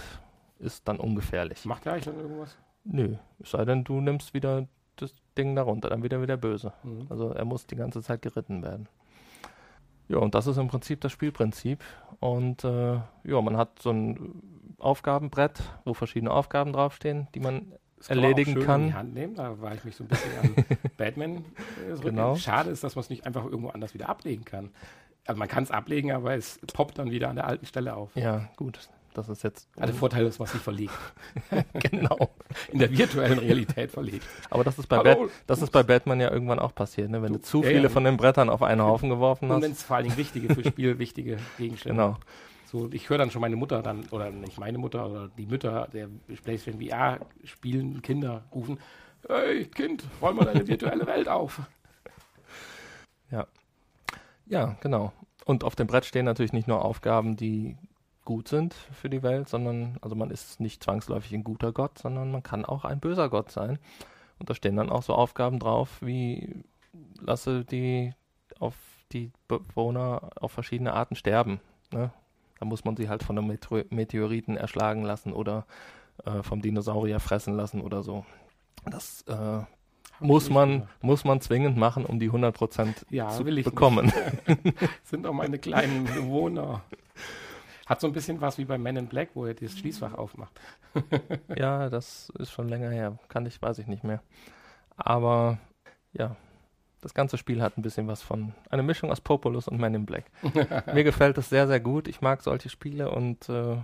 ist 0.59 0.87
dann 0.87 0.97
ungefährlich. 0.97 1.65
Macht 1.65 1.85
er 1.85 1.93
eigentlich 1.93 2.05
dann 2.05 2.19
irgendwas? 2.19 2.57
Nö, 2.85 3.15
es 3.39 3.51
sei 3.51 3.65
denn, 3.65 3.83
du 3.83 4.01
nimmst 4.01 4.33
wieder 4.33 4.67
das 4.95 5.13
Ding 5.37 5.55
darunter, 5.55 5.89
dann 5.89 6.03
wird 6.03 6.13
er 6.13 6.21
wieder 6.21 6.37
böse. 6.37 6.73
Mhm. 6.83 7.07
Also 7.09 7.29
er 7.29 7.45
muss 7.45 7.67
die 7.67 7.75
ganze 7.75 8.01
Zeit 8.01 8.21
geritten 8.21 8.63
werden. 8.63 8.87
Ja, 10.07 10.17
und 10.17 10.35
das 10.35 10.47
ist 10.47 10.57
im 10.57 10.67
Prinzip 10.67 11.01
das 11.01 11.11
Spielprinzip. 11.11 11.83
Und 12.19 12.63
äh, 12.63 12.99
ja, 13.23 13.41
man 13.41 13.57
hat 13.57 13.79
so 13.81 13.89
ein 13.89 14.41
Aufgabenbrett, 14.79 15.61
wo 15.85 15.93
verschiedene 15.93 16.31
Aufgaben 16.31 16.73
draufstehen, 16.73 17.27
die 17.35 17.39
man 17.39 17.71
Das 17.97 18.07
kann 18.07 18.17
man 18.17 18.23
erledigen 18.25 18.51
auch 18.51 18.55
schön 18.57 18.65
kann. 18.65 18.81
In 18.81 18.87
die 18.87 18.93
Hand 18.93 19.13
nehmen. 19.13 19.35
Da 19.35 19.59
war 19.61 19.73
ich 19.73 19.83
mich 19.83 19.95
so 19.95 20.03
ein 20.03 20.07
bisschen 20.07 20.31
an 20.41 20.55
Batman 20.97 21.37
äh. 21.37 21.99
Genau. 22.01 22.35
Schade 22.35 22.69
ist, 22.69 22.83
dass 22.83 22.95
man 22.95 23.01
es 23.03 23.09
nicht 23.09 23.25
einfach 23.25 23.45
irgendwo 23.45 23.69
anders 23.69 23.93
wieder 23.93 24.09
ablegen 24.09 24.45
kann. 24.45 24.69
Also 25.27 25.39
man 25.39 25.47
kann 25.47 25.63
es 25.63 25.71
ablegen, 25.71 26.11
aber 26.11 26.35
es 26.35 26.59
poppt 26.73 26.99
dann 26.99 27.09
wieder 27.09 27.29
an 27.29 27.35
der 27.35 27.47
alten 27.47 27.65
Stelle 27.65 27.95
auf. 27.95 28.15
Ja, 28.15 28.47
gut. 28.57 28.79
Das 29.15 29.29
ist 29.29 29.43
jetzt. 29.43 29.69
Also 29.77 29.93
der 29.93 29.95
Vorteil 29.99 30.25
ist, 30.25 30.41
was 30.41 30.53
nicht 30.53 30.61
verlegt. 30.63 30.93
genau. 31.73 32.29
In 32.71 32.79
der 32.79 32.91
virtuellen 32.95 33.39
Realität 33.39 33.89
verlegt. 33.91 34.25
Aber 34.49 34.65
das 34.65 34.77
ist 34.77 34.87
bei. 34.87 35.01
Bat 35.01 35.17
das 35.47 35.61
ist 35.61 35.71
bei 35.71 35.83
Batman 35.83 36.19
ja 36.19 36.29
irgendwann 36.29 36.59
auch 36.59 36.75
passiert, 36.75 37.09
ne? 37.09 37.21
wenn 37.23 37.31
du, 37.31 37.39
Du- 37.39 37.45
zu 37.45 37.63
ja, 37.63 37.69
viele 37.69 37.83
ja. 37.83 37.89
von 37.89 38.03
den 38.03 38.17
Brettern 38.17 38.49
auf 38.49 38.61
einen 38.61 38.81
Haufen 38.83 39.09
geworfen 39.09 39.49
Und 39.49 39.61
wenn 39.61 39.71
hast. 39.71 39.77
es 39.79 39.83
vor 39.83 39.95
allen 39.95 40.05
Dingen 40.05 40.17
wichtige 40.17 40.53
für 40.53 40.65
Spiel, 40.65 40.99
wichtige 40.99 41.37
Gegenstände. 41.57 41.95
Genau. 42.01 42.17
So, 42.75 42.89
ich 42.91 43.09
höre 43.09 43.17
dann 43.17 43.31
schon 43.31 43.39
meine 43.39 43.55
Mutter 43.55 43.81
dann, 43.81 44.05
oder 44.11 44.29
nicht 44.31 44.59
meine 44.59 44.77
Mutter, 44.77 45.09
oder 45.09 45.29
die 45.29 45.45
Mütter 45.45 45.87
der 45.93 46.09
PlayStation 46.43 46.81
VR 46.81 47.25
spielenden 47.45 48.01
Kinder 48.01 48.43
rufen, 48.53 48.79
hey 49.29 49.65
Kind, 49.65 50.03
räum 50.21 50.35
mal 50.35 50.43
deine 50.43 50.67
virtuelle 50.67 51.07
Welt 51.07 51.29
auf. 51.29 51.61
Ja, 54.47 54.77
genau. 54.79 55.11
Und 55.45 55.63
auf 55.63 55.75
dem 55.75 55.87
Brett 55.87 56.05
stehen 56.05 56.25
natürlich 56.25 56.53
nicht 56.53 56.67
nur 56.67 56.85
Aufgaben, 56.85 57.35
die 57.35 57.77
gut 58.25 58.47
sind 58.47 58.75
für 58.75 59.09
die 59.09 59.23
Welt, 59.23 59.49
sondern, 59.49 59.97
also 60.01 60.15
man 60.15 60.29
ist 60.29 60.59
nicht 60.59 60.83
zwangsläufig 60.83 61.33
ein 61.33 61.43
guter 61.43 61.71
Gott, 61.71 61.97
sondern 61.97 62.31
man 62.31 62.43
kann 62.43 62.63
auch 62.63 62.85
ein 62.85 62.99
böser 62.99 63.29
Gott 63.29 63.51
sein. 63.51 63.79
Und 64.37 64.51
da 64.51 64.53
stehen 64.53 64.75
dann 64.75 64.91
auch 64.91 65.01
so 65.01 65.15
Aufgaben 65.15 65.57
drauf, 65.57 65.97
wie 66.01 66.63
lasse 67.19 67.65
die 67.65 68.13
auf 68.59 68.75
die 69.11 69.31
Bewohner 69.47 70.29
auf 70.39 70.51
verschiedene 70.51 70.93
Arten 70.93 71.15
sterben. 71.15 71.59
Ne? 71.91 72.11
Da 72.65 72.69
muss 72.69 72.83
man 72.83 72.97
sie 72.97 73.09
halt 73.09 73.21
von 73.21 73.37
einem 73.37 73.59
Meteoriten 73.91 74.57
erschlagen 74.57 75.03
lassen 75.03 75.33
oder 75.33 75.67
äh, 76.25 76.41
vom 76.41 76.63
Dinosaurier 76.63 77.19
fressen 77.19 77.53
lassen 77.53 77.79
oder 77.79 78.01
so. 78.01 78.25
Das 78.85 79.21
äh, 79.27 79.59
muss 80.19 80.49
man, 80.49 80.79
gemacht. 80.79 81.03
muss 81.03 81.23
man 81.25 81.41
zwingend 81.41 81.77
machen, 81.77 82.05
um 82.05 82.19
die 82.19 82.31
100% 82.31 83.05
Ja, 83.11 83.29
zu 83.29 83.43
bekommen. 83.43 84.11
Sind 85.03 85.25
doch 85.25 85.33
meine 85.33 85.59
kleinen 85.59 86.05
Bewohner. 86.15 86.81
Hat 87.85 88.01
so 88.01 88.07
ein 88.07 88.13
bisschen 88.13 88.41
was 88.41 88.57
wie 88.57 88.65
bei 88.65 88.79
Men 88.79 88.97
in 88.97 89.07
Black, 89.07 89.29
wo 89.35 89.45
er 89.45 89.53
das 89.53 89.77
Schließfach 89.77 90.15
aufmacht. 90.15 90.59
Ja, 91.55 91.91
das 91.91 92.31
ist 92.39 92.51
schon 92.51 92.67
länger 92.67 92.89
her. 92.89 93.19
Kann 93.29 93.45
ich, 93.45 93.61
weiß 93.61 93.77
ich 93.77 93.85
nicht 93.85 94.03
mehr. 94.03 94.23
Aber 94.97 95.59
ja, 96.13 96.35
das 97.05 97.13
ganze 97.13 97.37
Spiel 97.37 97.61
hat 97.61 97.77
ein 97.77 97.83
bisschen 97.83 98.07
was 98.07 98.21
von 98.23 98.53
eine 98.71 98.81
Mischung 98.83 99.11
aus 99.11 99.21
Populus 99.21 99.67
und 99.67 99.79
Men 99.79 99.93
in 99.93 100.05
Black. 100.07 100.25
Mir 100.93 101.03
gefällt 101.03 101.37
es 101.37 101.49
sehr, 101.49 101.67
sehr 101.67 101.79
gut. 101.79 102.07
Ich 102.07 102.19
mag 102.21 102.41
solche 102.41 102.69
Spiele 102.69 103.11
und 103.11 103.47
äh, 103.47 103.77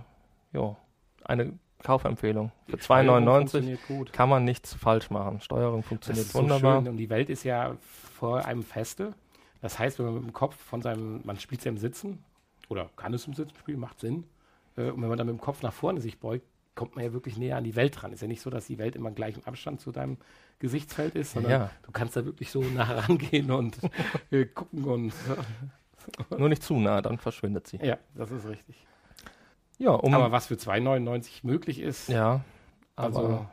ja, 0.52 0.76
eine 1.24 1.52
Kaufempfehlung. 1.84 2.50
Für 2.66 2.76
Die 2.76 2.82
Steuerung 2.82 3.24
2,99 3.24 3.36
funktioniert 3.38 3.80
gut. 3.86 4.12
kann 4.12 4.28
man 4.28 4.44
nichts 4.44 4.74
falsch 4.74 5.10
machen. 5.10 5.40
Steuerung 5.40 5.80
Das 5.82 5.88
funktioniert 5.88 6.26
ist 6.26 6.32
so 6.32 6.40
wunderbar. 6.40 6.80
schön. 6.80 6.88
Und 6.88 6.96
die 6.96 7.10
Welt 7.10 7.30
ist 7.30 7.44
ja 7.44 7.76
vor 7.80 8.44
einem 8.44 8.62
feste. 8.64 9.14
Das 9.60 9.78
heißt, 9.78 9.98
wenn 10.00 10.06
man 10.06 10.14
mit 10.16 10.24
dem 10.24 10.32
Kopf 10.32 10.56
von 10.56 10.82
seinem, 10.82 11.20
man 11.24 11.38
spielt 11.38 11.60
es 11.60 11.64
ja 11.64 11.70
im 11.70 11.78
Sitzen 11.78 12.24
oder 12.68 12.90
kann 12.96 13.14
es 13.14 13.26
im 13.28 13.34
Sitzen 13.34 13.54
spielen, 13.56 13.78
macht 13.78 14.00
Sinn. 14.00 14.24
Äh, 14.76 14.90
Und 14.90 15.00
wenn 15.02 15.08
man 15.08 15.16
dann 15.18 15.28
mit 15.28 15.36
dem 15.36 15.40
Kopf 15.40 15.62
nach 15.62 15.72
vorne 15.72 16.00
sich 16.00 16.18
beugt, 16.18 16.44
kommt 16.74 16.96
man 16.96 17.04
ja 17.04 17.12
wirklich 17.12 17.36
näher 17.36 17.56
an 17.58 17.64
die 17.64 17.76
Welt 17.76 18.02
ran. 18.02 18.12
Ist 18.12 18.22
ja 18.22 18.28
nicht 18.28 18.40
so, 18.40 18.48
dass 18.50 18.66
die 18.66 18.78
Welt 18.78 18.96
immer 18.96 19.10
im 19.10 19.14
gleichen 19.14 19.44
Abstand 19.46 19.80
zu 19.80 19.92
deinem 19.92 20.16
Gesichtsfeld 20.62 21.14
ist, 21.16 21.32
sondern 21.32 21.52
Ja. 21.52 21.70
du 21.82 21.90
kannst 21.92 22.16
da 22.16 22.24
wirklich 22.24 22.50
so 22.50 22.62
nah 22.62 22.84
rangehen 22.84 23.50
und 23.50 23.78
äh, 24.30 24.46
gucken 24.46 24.84
und 24.84 25.12
Nur 26.38 26.48
nicht 26.48 26.62
zu 26.62 26.74
nah, 26.78 27.02
dann 27.02 27.18
verschwindet 27.18 27.66
sie. 27.66 27.76
ja, 27.78 27.98
das 28.14 28.30
ist 28.30 28.46
richtig. 28.48 28.86
Ja, 29.78 29.90
um. 29.90 30.14
Aber 30.14 30.32
was 30.32 30.46
für 30.46 30.54
2,99 30.54 31.40
möglich 31.42 31.80
ist, 31.80 32.08
ja, 32.08 32.40
also 32.96 33.46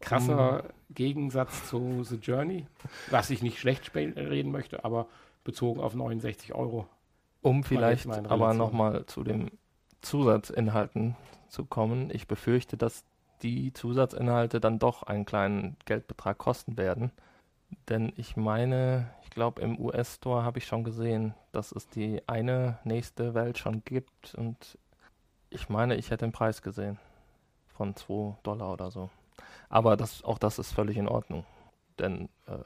krasser 0.00 0.64
Gegensatz 0.90 1.68
zu 1.68 2.02
The 2.04 2.16
Journey, 2.16 2.66
was 3.10 3.30
ich 3.30 3.42
nicht 3.42 3.58
schlecht 3.58 3.86
spiel- 3.86 4.12
reden 4.18 4.50
möchte, 4.52 4.84
aber 4.84 5.06
bezogen 5.44 5.80
auf 5.80 5.94
69 5.94 6.54
Euro. 6.54 6.86
Um 7.42 7.62
vielleicht 7.62 8.08
aber 8.08 8.54
nochmal 8.54 9.06
zu 9.06 9.22
den 9.22 9.50
Zusatzinhalten 10.00 11.16
zu 11.48 11.64
kommen. 11.64 12.10
Ich 12.12 12.26
befürchte, 12.26 12.76
dass 12.76 13.04
die 13.42 13.72
Zusatzinhalte 13.72 14.60
dann 14.60 14.78
doch 14.78 15.02
einen 15.02 15.24
kleinen 15.24 15.76
Geldbetrag 15.84 16.38
kosten 16.38 16.76
werden. 16.76 17.10
Denn 17.88 18.12
ich 18.16 18.36
meine, 18.36 19.10
ich 19.24 19.30
glaube, 19.30 19.60
im 19.60 19.78
US-Store 19.78 20.44
habe 20.44 20.58
ich 20.58 20.66
schon 20.66 20.84
gesehen, 20.84 21.34
dass 21.52 21.72
es 21.72 21.88
die 21.88 22.22
eine 22.28 22.78
nächste 22.84 23.34
Welt 23.34 23.58
schon 23.58 23.82
gibt. 23.84 24.34
Und 24.34 24.78
ich 25.50 25.68
meine, 25.68 25.96
ich 25.96 26.10
hätte 26.10 26.24
den 26.24 26.32
Preis 26.32 26.62
gesehen. 26.62 26.98
Von 27.68 27.94
2 27.94 28.38
Dollar 28.42 28.72
oder 28.72 28.90
so. 28.90 29.10
Aber 29.68 29.96
das, 29.96 30.24
auch 30.24 30.38
das 30.38 30.58
ist 30.58 30.72
völlig 30.72 30.96
in 30.96 31.08
Ordnung. 31.08 31.44
Denn, 31.98 32.28
äh, 32.46 32.58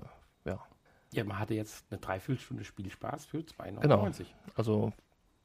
Ja, 1.12 1.24
man 1.24 1.38
hatte 1.38 1.54
jetzt 1.54 1.84
eine 1.90 1.98
Dreiviertelstunde 1.98 2.64
Spielspaß 2.64 3.26
für 3.26 3.38
2,99. 3.38 3.80
Genau. 3.80 4.06
also, 4.54 4.92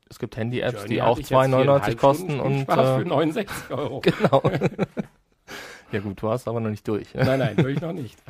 es 0.09 0.19
gibt 0.19 0.37
Handy-Apps, 0.37 0.85
die 0.85 1.01
auch 1.01 1.17
ich 1.17 1.29
jetzt 1.29 1.39
2,99 1.39 1.63
viereinhalb 1.63 1.97
kosten. 1.97 2.25
Stunden 2.25 2.39
Und, 2.41 2.53
Spielspaß 2.61 2.87
äh, 2.87 2.99
für 2.99 3.09
69 3.09 3.71
Euro. 3.71 4.01
Genau. 4.05 4.41
Ja 5.91 5.99
gut, 5.99 6.21
du 6.21 6.29
hast 6.29 6.47
aber 6.47 6.59
noch 6.59 6.69
nicht 6.69 6.87
durch. 6.87 7.13
nein, 7.13 7.39
nein, 7.39 7.57
ich 7.67 7.81
noch 7.81 7.93
nicht. 7.93 8.21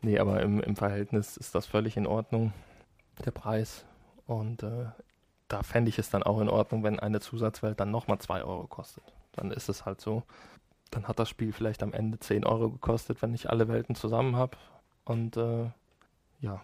Nee, 0.00 0.18
aber 0.18 0.40
im, 0.42 0.60
im 0.60 0.76
Verhältnis 0.76 1.36
ist 1.36 1.54
das 1.54 1.66
völlig 1.66 1.96
in 1.96 2.06
Ordnung, 2.06 2.52
der 3.24 3.32
Preis. 3.32 3.84
Und 4.26 4.62
äh, 4.62 4.86
da 5.48 5.62
fände 5.62 5.88
ich 5.88 5.98
es 5.98 6.10
dann 6.10 6.22
auch 6.22 6.40
in 6.40 6.48
Ordnung, 6.48 6.84
wenn 6.84 7.00
eine 7.00 7.20
Zusatzwelt 7.20 7.80
dann 7.80 7.90
nochmal 7.90 8.18
2 8.18 8.44
Euro 8.44 8.66
kostet. 8.66 9.04
Dann 9.32 9.50
ist 9.50 9.68
es 9.68 9.84
halt 9.86 10.00
so. 10.00 10.22
Dann 10.90 11.08
hat 11.08 11.18
das 11.18 11.28
Spiel 11.28 11.52
vielleicht 11.52 11.82
am 11.82 11.92
Ende 11.92 12.18
10 12.18 12.44
Euro 12.44 12.70
gekostet, 12.70 13.22
wenn 13.22 13.34
ich 13.34 13.50
alle 13.50 13.68
Welten 13.68 13.94
zusammen 13.94 14.36
habe. 14.36 14.56
Und 15.04 15.36
äh, 15.36 15.70
ja, 16.40 16.60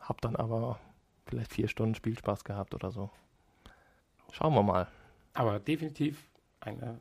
habe 0.00 0.20
dann 0.20 0.36
aber 0.36 0.78
vielleicht 1.26 1.52
vier 1.52 1.68
Stunden 1.68 1.94
Spielspaß 1.94 2.44
gehabt 2.44 2.74
oder 2.74 2.90
so. 2.90 3.10
Schauen 4.32 4.54
wir 4.54 4.62
mal. 4.62 4.88
Aber 5.34 5.58
definitiv 5.60 6.26
eine 6.60 7.00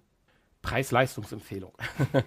Preis-Leistungsempfehlung. 0.62 1.74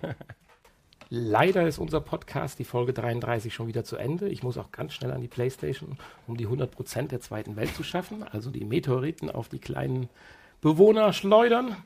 Leider 1.11 1.67
ist 1.67 1.79
unser 1.79 2.01
Podcast, 2.01 2.59
die 2.59 2.65
Folge 2.65 2.93
33, 2.93 3.55
schon 3.55 3.67
wieder 3.69 3.85
zu 3.85 3.97
Ende. 3.97 4.29
Ich 4.29 4.43
muss 4.43 4.59
auch 4.59 4.73
ganz 4.73 4.95
schnell 4.95 5.13
an 5.13 5.21
die 5.21 5.29
Playstation, 5.29 5.99
um 6.27 6.37
die 6.37 6.49
100% 6.49 7.09
der 7.09 7.21
zweiten 7.21 7.57
Welt 7.57 7.75
zu 7.75 7.83
schaffen. 7.83 8.23
Also 8.23 8.51
die 8.51 8.65
Meteoriten 8.65 9.31
auf 9.31 9.49
die 9.49 9.59
kleinen 9.59 10.09
Bewohner 10.61 11.13
schleudern. 11.13 11.77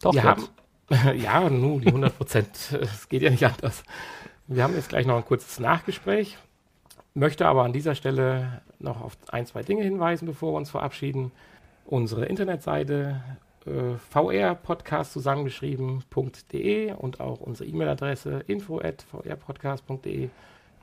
Doch, 0.00 0.14
Wir 0.14 0.24
haben, 0.24 0.48
ja, 1.16 1.48
nun, 1.48 1.80
die 1.80 1.90
100%, 1.90 2.76
es 2.76 3.08
geht 3.08 3.22
ja 3.22 3.30
nicht 3.30 3.44
anders. 3.44 3.82
Wir 4.46 4.62
haben 4.62 4.74
jetzt 4.74 4.90
gleich 4.90 5.06
noch 5.06 5.16
ein 5.16 5.24
kurzes 5.24 5.58
Nachgespräch, 5.58 6.36
möchte 7.14 7.46
aber 7.46 7.64
an 7.64 7.72
dieser 7.72 7.94
Stelle 7.94 8.62
noch 8.78 9.00
auf 9.00 9.16
ein, 9.28 9.46
zwei 9.46 9.62
Dinge 9.62 9.82
hinweisen, 9.82 10.26
bevor 10.26 10.52
wir 10.52 10.58
uns 10.58 10.70
verabschieden. 10.70 11.32
Unsere 11.84 12.26
Internetseite 12.26 13.22
äh, 13.66 13.96
vrpodcast 14.10 15.12
zusammengeschrieben.de 15.12 16.92
und 16.94 17.20
auch 17.20 17.40
unsere 17.40 17.68
E-Mail-Adresse 17.68 18.44
info 18.46 18.80
at 18.80 19.02
vrpodcast.de. 19.02 20.28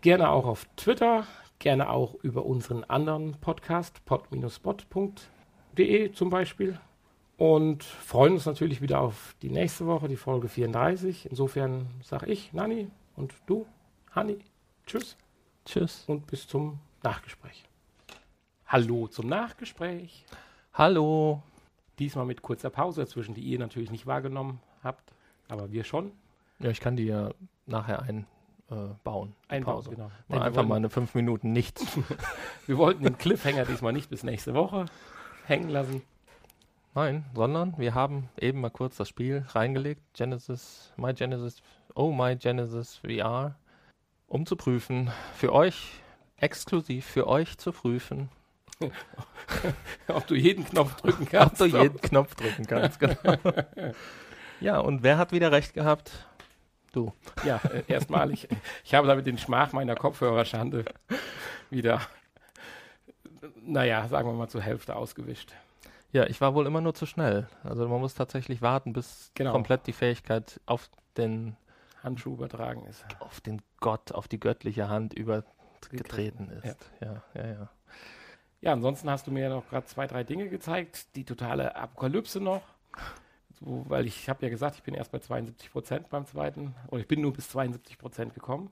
Gerne 0.01 0.29
auch 0.29 0.45
auf 0.45 0.65
Twitter, 0.77 1.25
gerne 1.59 1.89
auch 1.89 2.15
über 2.21 2.45
unseren 2.45 2.83
anderen 2.85 3.33
Podcast, 3.41 4.05
pod-spot.de 4.05 5.11
zum 6.13 6.29
Beispiel. 6.29 6.79
Und 7.37 7.83
freuen 7.83 8.33
uns 8.33 8.45
natürlich 8.45 8.81
wieder 8.81 8.99
auf 8.99 9.35
die 9.41 9.49
nächste 9.49 9.85
Woche, 9.87 10.07
die 10.09 10.17
Folge 10.17 10.49
34. 10.49 11.27
Insofern 11.29 11.87
sage 12.03 12.25
ich, 12.27 12.51
Nani 12.53 12.89
und 13.15 13.33
du, 13.45 13.65
Hanni, 14.11 14.39
tschüss 14.85 15.17
Tschüss. 15.65 16.03
und 16.07 16.27
bis 16.27 16.47
zum 16.47 16.79
Nachgespräch. 17.03 17.63
Hallo 18.65 19.07
zum 19.07 19.27
Nachgespräch. 19.27 20.25
Hallo. 20.73 21.41
Diesmal 21.99 22.25
mit 22.25 22.41
kurzer 22.41 22.69
Pause 22.69 23.01
dazwischen, 23.01 23.35
die 23.35 23.41
ihr 23.41 23.59
natürlich 23.59 23.91
nicht 23.91 24.07
wahrgenommen 24.07 24.61
habt, 24.83 25.13
aber 25.49 25.71
wir 25.71 25.83
schon. 25.83 26.11
Ja, 26.59 26.69
ich 26.69 26.79
kann 26.79 26.95
die 26.95 27.05
ja 27.05 27.31
nachher 27.65 28.01
einbauen. 28.01 28.25
Äh, 28.69 28.93
bauen, 29.03 29.35
Pause. 29.63 29.89
genau. 29.91 30.11
Mal 30.27 30.41
einfach 30.41 30.65
mal 30.65 30.75
eine 30.75 30.89
fünf 30.89 31.13
Minuten 31.15 31.51
nichts. 31.51 31.85
Wir 32.67 32.77
wollten 32.77 33.03
den 33.03 33.17
Cliffhanger 33.17 33.65
diesmal 33.65 33.93
nicht 33.93 34.09
bis 34.09 34.23
nächste 34.23 34.53
Woche 34.53 34.85
hängen 35.45 35.69
lassen. 35.69 36.01
Nein, 36.95 37.25
sondern 37.33 37.75
wir 37.77 37.93
haben 37.93 38.29
eben 38.39 38.61
mal 38.61 38.71
kurz 38.71 38.97
das 38.97 39.07
Spiel 39.07 39.45
reingelegt, 39.49 40.01
Genesis, 40.13 40.91
My 40.97 41.13
Genesis, 41.13 41.61
Oh 41.93 42.11
My 42.11 42.35
Genesis 42.35 42.97
VR, 42.97 43.55
um 44.27 44.45
zu 44.45 44.55
prüfen, 44.55 45.11
für 45.35 45.53
euch, 45.53 46.01
exklusiv 46.37 47.05
für 47.05 47.27
euch 47.27 47.57
zu 47.57 47.71
prüfen, 47.71 48.29
ob 50.07 50.27
du 50.27 50.35
jeden 50.35 50.65
Knopf 50.65 50.95
drücken 51.01 51.25
kannst. 51.25 51.61
Ob 51.61 51.69
du 51.69 51.77
jeden 51.81 52.01
Knopf 52.01 52.35
drücken 52.35 52.65
kannst, 52.65 52.99
genau. 52.99 53.15
ja, 54.61 54.79
und 54.79 55.03
wer 55.03 55.17
hat 55.17 55.31
wieder 55.31 55.51
recht 55.51 55.73
gehabt? 55.73 56.27
Du. 56.91 57.13
Ja, 57.43 57.59
äh, 57.71 57.83
erstmalig. 57.87 58.47
Ich 58.83 58.93
habe 58.95 59.07
damit 59.07 59.27
den 59.27 59.37
Schmach 59.37 59.73
meiner 59.73 59.95
Kopfhörerschande 59.95 60.85
wieder, 61.69 62.01
naja, 63.61 64.07
sagen 64.07 64.29
wir 64.29 64.33
mal 64.33 64.47
zur 64.47 64.61
Hälfte 64.61 64.95
ausgewischt. 64.95 65.53
Ja, 66.11 66.25
ich 66.25 66.41
war 66.41 66.55
wohl 66.55 66.65
immer 66.65 66.81
nur 66.81 66.95
zu 66.95 67.05
schnell. 67.05 67.47
Also 67.63 67.87
man 67.87 67.99
muss 67.99 68.15
tatsächlich 68.15 68.61
warten, 68.61 68.93
bis 68.93 69.31
genau. 69.35 69.51
komplett 69.51 69.85
die 69.85 69.93
Fähigkeit 69.93 70.59
auf 70.65 70.89
den 71.17 71.55
Handschuh 72.01 72.33
übertragen 72.33 72.85
ist. 72.85 73.05
Auf 73.19 73.41
den 73.41 73.61
Gott, 73.79 74.13
auf 74.13 74.27
die 74.27 74.39
göttliche 74.39 74.89
Hand 74.89 75.13
übergetreten 75.13 76.49
ist. 76.49 76.87
Ja. 77.01 77.07
ja, 77.07 77.23
ja, 77.35 77.47
ja. 77.47 77.69
Ja, 78.61 78.73
ansonsten 78.73 79.09
hast 79.09 79.25
du 79.27 79.31
mir 79.31 79.49
noch 79.49 79.69
gerade 79.69 79.85
zwei, 79.85 80.05
drei 80.05 80.23
Dinge 80.23 80.49
gezeigt. 80.49 81.15
Die 81.15 81.23
totale 81.23 81.75
Apokalypse 81.75 82.41
noch. 82.41 82.61
So, 83.59 83.85
weil 83.87 84.05
ich 84.05 84.29
habe 84.29 84.43
ja 84.43 84.49
gesagt, 84.49 84.75
ich 84.75 84.83
bin 84.83 84.93
erst 84.93 85.11
bei 85.11 85.19
72 85.19 85.71
Prozent 85.71 86.09
beim 86.09 86.25
zweiten. 86.25 86.75
Oder 86.89 87.01
ich 87.01 87.07
bin 87.07 87.21
nur 87.21 87.33
bis 87.33 87.49
72 87.49 87.97
Prozent 87.97 88.33
gekommen. 88.33 88.69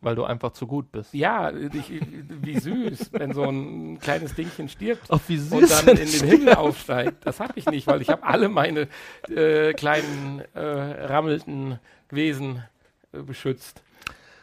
Weil 0.00 0.14
du 0.14 0.24
einfach 0.24 0.52
zu 0.52 0.66
gut 0.66 0.90
bist. 0.90 1.12
Ja, 1.12 1.52
ich, 1.52 1.90
wie 1.90 2.58
süß, 2.58 3.12
wenn 3.12 3.34
so 3.34 3.44
ein 3.44 3.98
kleines 3.98 4.34
Dingchen 4.34 4.70
stirbt 4.70 5.06
Ach, 5.10 5.20
wie 5.28 5.36
süß 5.36 5.52
und 5.52 5.70
dann 5.70 5.88
in 5.88 6.10
den 6.10 6.26
Himmel 6.26 6.54
aufsteigt. 6.54 7.26
Das 7.26 7.38
habe 7.38 7.52
ich 7.56 7.66
nicht, 7.66 7.86
weil 7.86 8.00
ich 8.00 8.08
habe 8.08 8.22
alle 8.22 8.48
meine 8.48 8.88
äh, 9.28 9.74
kleinen 9.74 10.42
äh, 10.54 10.60
rammelten 10.60 11.78
Wesen 12.08 12.64
äh, 13.12 13.18
beschützt. 13.18 13.82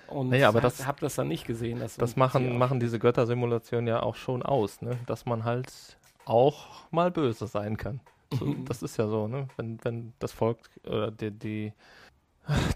Und 0.10 0.30
naja, 0.30 0.50
aber 0.50 0.62
das 0.62 0.86
habe 0.86 1.00
das 1.02 1.16
dann 1.16 1.28
nicht 1.28 1.46
gesehen. 1.46 1.80
das 1.80 2.16
machen, 2.16 2.58
machen 2.58 2.80
diese 2.80 3.00
Göttersimulationen 3.00 3.88
ja 3.88 4.02
auch 4.02 4.16
schon 4.16 4.44
aus, 4.44 4.82
ne? 4.82 4.98
dass 5.06 5.26
man 5.26 5.44
halt 5.44 5.98
auch 6.26 6.90
mal 6.92 7.12
böse 7.12 7.48
sein 7.48 7.78
kann. 7.78 8.00
So, 8.38 8.54
das 8.66 8.84
ist 8.84 8.98
ja 8.98 9.08
so, 9.08 9.28
ne? 9.28 9.48
wenn, 9.58 9.84
wenn 9.84 10.14
das 10.20 10.32
Volk 10.32 10.60
oder 10.86 11.12
die, 11.12 11.32
die 11.32 11.74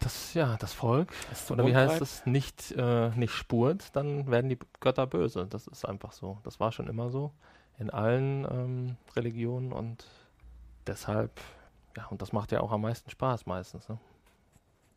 das, 0.01 0.33
ja, 0.33 0.57
das 0.57 0.73
Volk, 0.73 1.11
das 1.29 1.49
oder 1.49 1.65
wie 1.65 1.75
heißt 1.75 2.01
es, 2.01 2.25
nicht, 2.25 2.73
äh, 2.77 3.09
nicht 3.11 3.31
spurt, 3.31 3.95
dann 3.95 4.29
werden 4.29 4.49
die 4.49 4.59
Götter 4.81 5.07
böse. 5.07 5.47
Das 5.49 5.67
ist 5.67 5.85
einfach 5.85 6.11
so. 6.11 6.39
Das 6.43 6.59
war 6.59 6.71
schon 6.71 6.87
immer 6.87 7.09
so 7.09 7.31
in 7.77 7.89
allen 7.89 8.45
ähm, 8.51 8.97
Religionen 9.15 9.71
und 9.71 10.05
deshalb, 10.87 11.39
ja, 11.95 12.05
und 12.07 12.21
das 12.21 12.33
macht 12.33 12.51
ja 12.51 12.59
auch 12.61 12.71
am 12.71 12.81
meisten 12.81 13.09
Spaß 13.09 13.45
meistens. 13.45 13.87
Ne? 13.87 13.97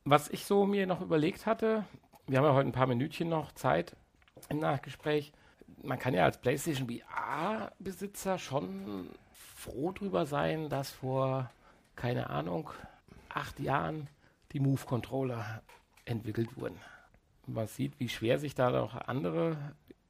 Was 0.05 0.29
ich 0.29 0.45
so 0.45 0.67
mir 0.67 0.87
noch 0.87 1.01
überlegt 1.01 1.47
hatte, 1.47 1.85
wir 2.27 2.39
haben 2.39 2.45
ja 2.45 2.55
heute 2.55 2.69
ein 2.69 2.73
paar 2.73 2.87
Minütchen 2.87 3.29
noch 3.29 3.53
Zeit 3.53 3.97
im 4.49 4.59
Nachgespräch. 4.59 5.33
Man 5.83 5.99
kann 5.99 6.15
ja 6.15 6.25
als 6.25 6.41
PlayStation 6.41 6.89
VR-Besitzer 6.89 8.39
schon 8.39 9.09
froh 9.33 9.93
drüber 9.93 10.27
sein, 10.27 10.69
dass 10.69 10.91
vor, 10.91 11.51
keine 11.97 12.31
Ahnung, 12.31 12.71
acht 13.29 13.61
Jahren 13.61 14.09
die 14.53 14.61
Move-Controller 14.61 15.63
entwickelt 16.05 16.57
wurden. 16.57 16.79
Man 17.47 17.67
sieht, 17.67 17.99
wie 18.01 18.09
schwer 18.09 18.39
sich 18.39 18.55
da 18.55 18.81
auch 18.81 18.95
andere 18.95 19.57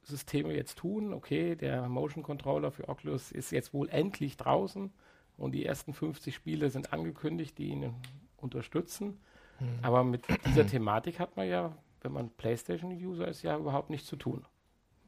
Systeme 0.03 0.53
jetzt 0.53 0.77
tun. 0.77 1.13
Okay, 1.13 1.55
der 1.55 1.89
Motion 1.89 2.23
Controller 2.23 2.71
für 2.71 2.87
Oculus 2.87 3.31
ist 3.31 3.51
jetzt 3.51 3.73
wohl 3.73 3.89
endlich 3.89 4.37
draußen 4.37 4.93
und 5.37 5.51
die 5.51 5.65
ersten 5.65 5.93
50 5.93 6.33
Spiele 6.33 6.69
sind 6.69 6.93
angekündigt, 6.93 7.57
die 7.57 7.69
ihn 7.69 7.93
unterstützen. 8.37 9.19
Mhm. 9.59 9.79
Aber 9.81 10.03
mit 10.03 10.25
dieser 10.45 10.67
Thematik 10.67 11.19
hat 11.19 11.35
man 11.35 11.47
ja, 11.47 11.75
wenn 12.05 12.13
man 12.13 12.29
PlayStation-User 12.29 13.27
ist, 13.27 13.41
ja 13.41 13.57
überhaupt 13.57 13.89
nichts 13.89 14.07
zu 14.07 14.15
tun. 14.15 14.45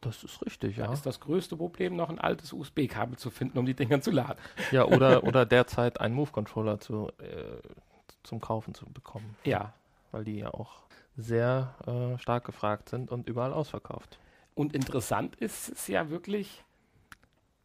Das 0.02 0.24
ist 0.24 0.46
richtig, 0.46 0.78
ja. 0.78 0.88
Da 0.88 0.94
ist 0.94 1.06
das 1.06 1.20
größte 1.20 1.56
Problem, 1.56 1.96
noch 1.96 2.10
ein 2.10 2.20
altes 2.20 2.54
USB-Kabel 2.54 3.18
zu 3.18 3.30
finden, 3.30 3.58
um 3.58 3.66
die 3.66 3.74
Dinger 3.74 4.02
zu 4.02 4.12
laden. 4.12 4.40
Ja, 4.72 4.86
oder, 4.86 5.24
oder 5.26 5.46
derzeit 5.46 6.02
einen 6.02 6.14
Move-Controller 6.16 6.80
zu, 6.80 7.10
äh, 7.20 7.62
zum 8.24 8.42
Kaufen 8.42 8.74
zu 8.74 8.86
bekommen. 8.88 9.36
Ja. 9.44 9.74
Weil 10.12 10.24
die 10.24 10.40
ja 10.40 10.54
auch 10.54 10.84
sehr 11.16 11.76
äh, 11.88 12.20
stark 12.20 12.46
gefragt 12.46 12.90
sind 12.90 13.12
und 13.12 13.28
überall 13.28 13.54
ausverkauft. 13.54 14.20
Und 14.54 14.74
interessant 14.74 15.36
ist 15.36 15.70
es 15.70 15.88
ja 15.88 16.10
wirklich, 16.10 16.64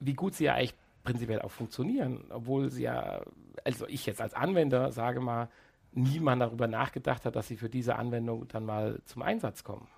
wie 0.01 0.15
gut 0.15 0.35
sie 0.35 0.45
ja 0.45 0.55
eigentlich 0.55 0.75
prinzipiell 1.05 1.43
auch 1.43 1.51
funktionieren, 1.51 2.25
obwohl 2.31 2.71
sie 2.71 2.85
ja, 2.85 3.23
also 3.65 3.87
ich 3.89 4.07
jetzt 4.07 4.21
als 4.21 4.35
Anwender 4.35 4.93
sage 4.93 5.21
mal, 5.21 5.49
niemand 5.93 6.43
darüber 6.43 6.69
nachgedacht 6.69 7.25
hat, 7.25 7.37
dass 7.37 7.49
sie 7.49 7.57
für 7.57 7.69
diese 7.69 7.97
Anwendung 7.97 8.49
dann 8.49 8.65
mal 8.65 9.01
zum 9.05 9.23
Einsatz 9.23 9.65
kommen. 9.65 9.89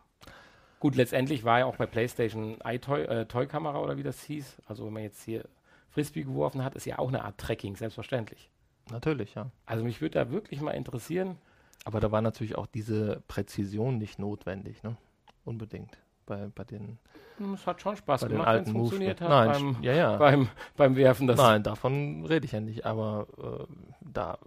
Gut, 0.80 0.96
letztendlich 0.96 1.44
war 1.44 1.60
ja 1.60 1.64
auch 1.66 1.76
bei 1.76 1.86
PlayStation 1.86 2.58
iToy, 2.64 3.02
äh, 3.04 3.26
Toy-Kamera 3.26 3.80
oder 3.80 3.96
wie 3.96 4.02
das 4.02 4.22
hieß, 4.22 4.62
also 4.66 4.86
wenn 4.86 4.92
man 4.92 5.02
jetzt 5.02 5.22
hier 5.24 5.44
Frisbee 5.88 6.24
geworfen 6.24 6.64
hat, 6.64 6.74
ist 6.74 6.84
ja 6.84 6.98
auch 6.98 7.08
eine 7.08 7.24
Art 7.24 7.38
Tracking, 7.38 7.76
selbstverständlich. 7.76 8.50
Natürlich, 8.90 9.34
ja. 9.34 9.50
Also 9.64 9.84
mich 9.84 10.00
würde 10.00 10.18
da 10.18 10.30
wirklich 10.30 10.60
mal 10.60 10.72
interessieren. 10.72 11.38
Aber 11.84 12.00
da 12.00 12.10
war 12.10 12.22
natürlich 12.22 12.56
auch 12.56 12.66
diese 12.66 13.22
Präzision 13.28 13.98
nicht 13.98 14.18
notwendig, 14.18 14.82
ne? 14.82 14.96
Unbedingt. 15.44 15.98
Bei, 16.26 16.48
bei 16.54 16.64
den. 16.64 16.98
Hm, 17.36 17.54
es 17.54 17.66
hat 17.66 17.82
schon 17.82 17.96
Spaß 17.96 18.26
gemacht, 18.26 18.48
wenn 18.48 18.62
es 18.64 18.70
funktioniert 18.70 19.20
hat 19.20 19.28
Nein, 19.28 19.50
beim, 19.52 19.82
ja, 19.82 19.92
ja. 19.92 20.16
Beim, 20.16 20.48
beim 20.76 20.96
Werfen. 20.96 21.26
Das 21.26 21.36
Nein, 21.36 21.62
davon 21.62 22.24
rede 22.24 22.46
ich 22.46 22.52
ja 22.52 22.60
nicht. 22.60 22.86
Aber 22.86 23.26
äh, 23.38 23.74
da, 24.00 24.38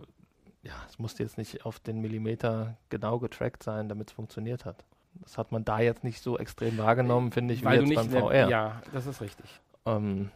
ja, 0.68 0.74
es 0.90 1.00
musste 1.00 1.24
jetzt 1.24 1.38
nicht 1.38 1.66
auf 1.66 1.80
den 1.80 2.02
Millimeter 2.02 2.76
genau 2.90 3.20
getrackt 3.20 3.64
sein, 3.64 3.88
damit 3.88 4.10
es 4.10 4.14
funktioniert 4.14 4.66
hat. 4.66 4.84
Das 5.22 5.38
hat 5.38 5.52
man 5.52 5.64
da 5.66 5.80
jetzt 5.80 6.04
nicht 6.04 6.22
so 6.22 6.38
extrem 6.38 6.78
wahrgenommen, 6.78 7.32
finde 7.32 7.54
ich, 7.54 7.64
Weil 7.64 7.86
wie 7.86 7.94
jetzt 7.94 8.12
beim 8.12 8.22
VR. 8.22 8.50
Ja, 8.50 8.82
das 8.92 9.08
ist 9.08 9.22
richtig. 9.22 9.50
Ähm, 9.86 10.30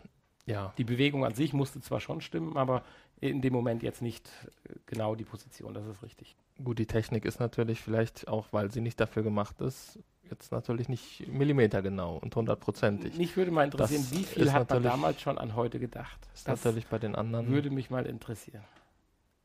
ja. 0.45 0.73
Die 0.77 0.83
Bewegung 0.83 1.25
an 1.25 1.35
sich 1.35 1.53
musste 1.53 1.81
zwar 1.81 1.99
schon 1.99 2.21
stimmen, 2.21 2.57
aber 2.57 2.83
in 3.19 3.41
dem 3.41 3.53
Moment 3.53 3.83
jetzt 3.83 4.01
nicht 4.01 4.27
äh, 4.63 4.73
genau 4.87 5.15
die 5.15 5.25
Position, 5.25 5.73
das 5.73 5.85
ist 5.85 6.01
richtig. 6.01 6.35
Gut, 6.63 6.79
die 6.79 6.87
Technik 6.87 7.25
ist 7.25 7.39
natürlich 7.39 7.81
vielleicht 7.81 8.27
auch, 8.27 8.47
weil 8.51 8.71
sie 8.71 8.81
nicht 8.81 8.99
dafür 8.99 9.23
gemacht 9.23 9.61
ist, 9.61 9.99
jetzt 10.29 10.51
natürlich 10.51 10.87
nicht 10.89 11.27
Millimeter 11.27 11.81
genau 11.81 12.17
und 12.17 12.35
hundertprozentig. 12.35 13.17
Mich 13.17 13.35
würde 13.35 13.51
mal 13.51 13.65
interessieren, 13.65 14.05
das 14.09 14.17
wie 14.17 14.23
viel 14.23 14.51
hat 14.51 14.69
man 14.69 14.81
damals 14.81 15.21
schon 15.21 15.37
an 15.37 15.55
heute 15.55 15.79
gedacht? 15.79 16.27
Ist 16.33 16.47
das 16.47 16.63
natürlich 16.63 16.87
bei 16.87 16.97
den 16.97 17.15
anderen. 17.15 17.47
Würde 17.49 17.69
mich 17.69 17.89
mal 17.89 18.05
interessieren. 18.05 18.63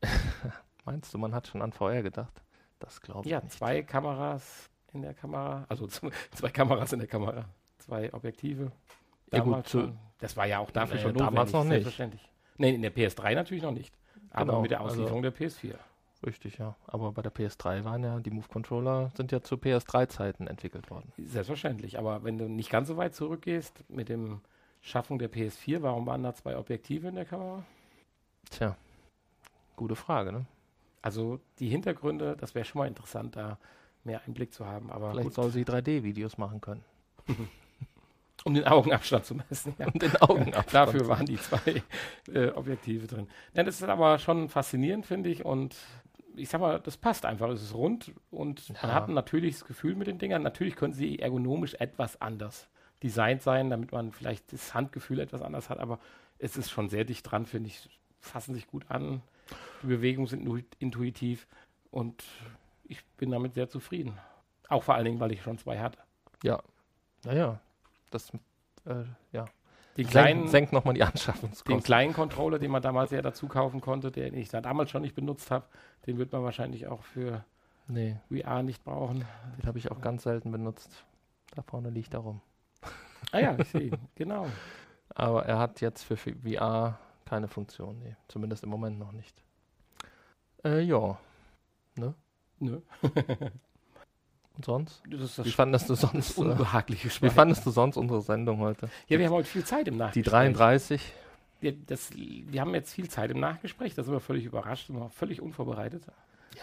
Meinst 0.87 1.13
du, 1.13 1.17
man 1.17 1.35
hat 1.35 1.47
schon 1.47 1.61
an 1.61 1.73
VR 1.73 2.01
gedacht? 2.01 2.41
Das 2.79 3.01
glaube 3.01 3.25
ich. 3.25 3.31
Ja, 3.31 3.41
nicht. 3.41 3.51
zwei 3.51 3.83
Kameras 3.83 4.69
in 4.93 5.01
der 5.01 5.13
Kamera, 5.13 5.65
also 5.67 5.85
zwei 6.31 6.49
Kameras 6.49 6.93
in 6.93 6.99
der 6.99 7.09
Kamera, 7.09 7.43
zwei 7.77 8.13
Objektive. 8.13 8.71
Ja, 9.33 9.41
gut, 9.41 9.67
zu, 9.67 9.93
das 10.19 10.37
war 10.37 10.45
ja 10.45 10.59
auch 10.59 10.71
dafür 10.71 10.97
schon 10.97 11.11
notwendig, 11.11 11.35
damals 11.35 11.51
noch 11.51 11.63
nicht. 11.65 11.83
Selbstverständlich. 11.83 12.31
Nee, 12.55 12.73
in 12.73 12.81
der 12.81 12.95
PS3 12.95 13.35
natürlich 13.35 13.63
noch 13.63 13.73
nicht. 13.73 13.93
Aber 14.31 14.45
genau, 14.45 14.61
mit 14.61 14.71
der 14.71 14.79
Auslieferung 14.79 15.25
also, 15.25 15.37
der 15.37 15.49
PS4. 15.49 15.75
Richtig, 16.25 16.57
ja. 16.57 16.77
Aber 16.87 17.11
bei 17.11 17.21
der 17.21 17.33
PS3 17.33 17.83
waren 17.83 18.03
ja, 18.05 18.19
die 18.21 18.31
Move-Controller 18.31 19.11
sind 19.13 19.33
ja 19.33 19.41
zu 19.41 19.55
PS3-Zeiten 19.55 20.47
entwickelt 20.47 20.89
worden. 20.89 21.11
Selbstverständlich. 21.17 21.99
Aber 21.99 22.23
wenn 22.23 22.37
du 22.37 22.47
nicht 22.47 22.69
ganz 22.69 22.87
so 22.87 22.95
weit 22.95 23.13
zurückgehst 23.13 23.83
mit 23.89 24.07
dem 24.07 24.39
Schaffung 24.79 25.19
der 25.19 25.29
PS4, 25.29 25.81
warum 25.81 26.05
waren 26.05 26.23
da 26.23 26.33
zwei 26.33 26.57
Objektive 26.57 27.09
in 27.09 27.15
der 27.15 27.25
Kamera? 27.25 27.65
Tja, 28.49 28.77
gute 29.75 29.97
Frage, 29.97 30.31
ne? 30.31 30.45
Also 31.01 31.39
die 31.59 31.69
Hintergründe, 31.69 32.35
das 32.37 32.55
wäre 32.55 32.65
schon 32.65 32.79
mal 32.79 32.87
interessant, 32.87 33.35
da 33.35 33.57
mehr 34.03 34.21
Einblick 34.25 34.53
zu 34.53 34.65
haben. 34.65 34.91
Aber 34.91 35.11
Vielleicht 35.11 35.27
gut. 35.27 35.33
soll 35.35 35.51
sie 35.51 35.63
3D-Videos 35.63 36.37
machen 36.37 36.61
können. 36.61 36.83
Um 38.43 38.53
den 38.53 38.65
Augenabstand 38.65 39.25
zu 39.25 39.35
messen. 39.35 39.73
Ja. 39.77 39.87
Um 39.87 39.99
den 39.99 40.15
Augenabstand. 40.17 40.73
Dafür 40.73 41.07
waren 41.07 41.25
die 41.25 41.37
zwei 41.37 41.81
äh, 42.31 42.49
Objektive 42.51 43.07
drin. 43.07 43.27
Ja, 43.53 43.63
das 43.63 43.81
ist 43.81 43.89
aber 43.89 44.19
schon 44.19 44.47
faszinierend, 44.47 45.05
finde 45.05 45.29
ich. 45.29 45.43
Und 45.43 45.75
ich 46.35 46.47
sag 46.47 46.61
mal, 46.61 46.79
das 46.79 46.97
passt 46.97 47.25
einfach. 47.25 47.49
Es 47.49 47.61
ist 47.61 47.73
rund 47.73 48.13
und 48.29 48.69
ja. 48.69 48.75
man 48.83 48.93
hat 48.93 49.09
ein 49.09 49.15
natürliches 49.15 49.65
Gefühl 49.65 49.95
mit 49.95 50.07
den 50.07 50.19
Dingern. 50.19 50.43
Natürlich 50.43 50.75
können 50.75 50.93
sie 50.93 51.19
ergonomisch 51.19 51.73
etwas 51.73 52.21
anders 52.21 52.69
designt 53.03 53.41
sein, 53.41 53.69
damit 53.69 53.91
man 53.91 54.11
vielleicht 54.11 54.53
das 54.53 54.73
Handgefühl 54.73 55.19
etwas 55.19 55.41
anders 55.41 55.69
hat. 55.69 55.79
Aber 55.79 55.99
es 56.39 56.57
ist 56.57 56.69
schon 56.69 56.89
sehr 56.89 57.05
dicht 57.05 57.29
dran, 57.29 57.45
finde 57.45 57.69
ich. 57.69 57.89
Fassen 58.19 58.53
sich 58.53 58.67
gut 58.67 58.85
an. 58.89 59.21
Die 59.83 59.87
Bewegungen 59.87 60.27
sind 60.27 60.65
intuitiv. 60.79 61.47
Und 61.91 62.23
ich 62.83 63.05
bin 63.17 63.31
damit 63.31 63.53
sehr 63.53 63.69
zufrieden. 63.69 64.17
Auch 64.69 64.83
vor 64.83 64.95
allen 64.95 65.05
Dingen, 65.05 65.19
weil 65.19 65.31
ich 65.31 65.41
schon 65.41 65.57
zwei 65.57 65.79
hatte. 65.79 65.99
Ja. 66.43 66.61
Naja, 67.23 67.59
das, 68.11 68.31
äh, 68.85 69.03
ja. 69.31 69.45
Den 69.97 70.07
kleinen, 70.07 70.39
senkt, 70.41 70.51
senkt 70.51 70.73
nochmal 70.73 70.93
die 70.93 71.03
Anschaffungskosten. 71.03 71.77
Den 71.77 71.83
kleinen 71.83 72.13
Controller, 72.13 72.59
den 72.59 72.69
man 72.69 72.83
damals 72.83 73.09
ja 73.11 73.21
dazu 73.21 73.47
kaufen 73.47 73.81
konnte, 73.81 74.11
den 74.11 74.35
ich 74.35 74.49
da 74.49 74.61
damals 74.61 74.91
schon 74.91 75.01
nicht 75.01 75.15
benutzt 75.15 75.49
habe, 75.49 75.65
den 76.05 76.19
wird 76.19 76.31
man 76.31 76.43
wahrscheinlich 76.43 76.87
auch 76.87 77.03
für 77.03 77.43
nee. 77.87 78.17
VR 78.29 78.61
nicht 78.61 78.83
brauchen. 78.83 79.25
Den 79.57 79.65
habe 79.65 79.79
ich 79.79 79.89
auch 79.89 79.99
ganz 79.99 80.23
selten 80.23 80.51
benutzt. 80.51 81.03
Da 81.55 81.63
vorne 81.63 81.89
liegt 81.89 82.13
er 82.13 82.19
rum. 82.19 82.41
Ah 83.31 83.39
ja, 83.39 83.57
ich 83.57 83.69
sehe 83.69 83.81
ihn, 83.81 83.97
genau. 84.15 84.47
Aber 85.15 85.45
er 85.45 85.57
hat 85.57 85.81
jetzt 85.81 86.03
für 86.03 86.15
VR 86.15 86.99
keine 87.27 87.47
Funktion, 87.47 87.99
nee. 87.99 88.15
Zumindest 88.27 88.63
im 88.63 88.69
Moment 88.69 88.97
noch 88.97 89.11
nicht. 89.11 89.43
Äh, 90.63 90.81
ja. 90.81 91.17
Ne? 91.95 92.13
Nö. 92.59 92.81
Und 94.55 94.65
sonst? 94.65 95.03
Das 95.07 95.35
das 95.35 95.45
Wie 95.45 95.51
fandest 95.51 95.89
du 95.89 95.95
sonst? 95.95 96.37
Äh, 96.37 96.41
unbehagliche 96.41 97.05
wie 97.05 97.09
Schwein. 97.11 97.31
fandest 97.31 97.65
du 97.65 97.69
sonst 97.69 97.95
unsere 97.97 98.21
Sendung 98.21 98.59
heute? 98.59 98.89
Ja, 99.07 99.19
wir 99.19 99.27
haben 99.27 99.33
heute 99.33 99.47
viel 99.47 99.63
Zeit 99.63 99.87
im 99.87 99.95
Die 99.95 99.99
Nachgespräch. 99.99 100.25
33? 100.25 101.13
Wir, 101.59 101.73
das, 101.73 102.11
wir 102.15 102.61
haben 102.61 102.73
jetzt 102.73 102.93
viel 102.93 103.09
Zeit 103.09 103.31
im 103.31 103.39
Nachgespräch, 103.39 103.93
da 103.93 104.03
sind 104.03 104.13
wir 104.13 104.19
völlig 104.19 104.45
überrascht, 104.45 104.89
wir 104.89 105.09
völlig 105.09 105.41
unvorbereitet. 105.41 106.03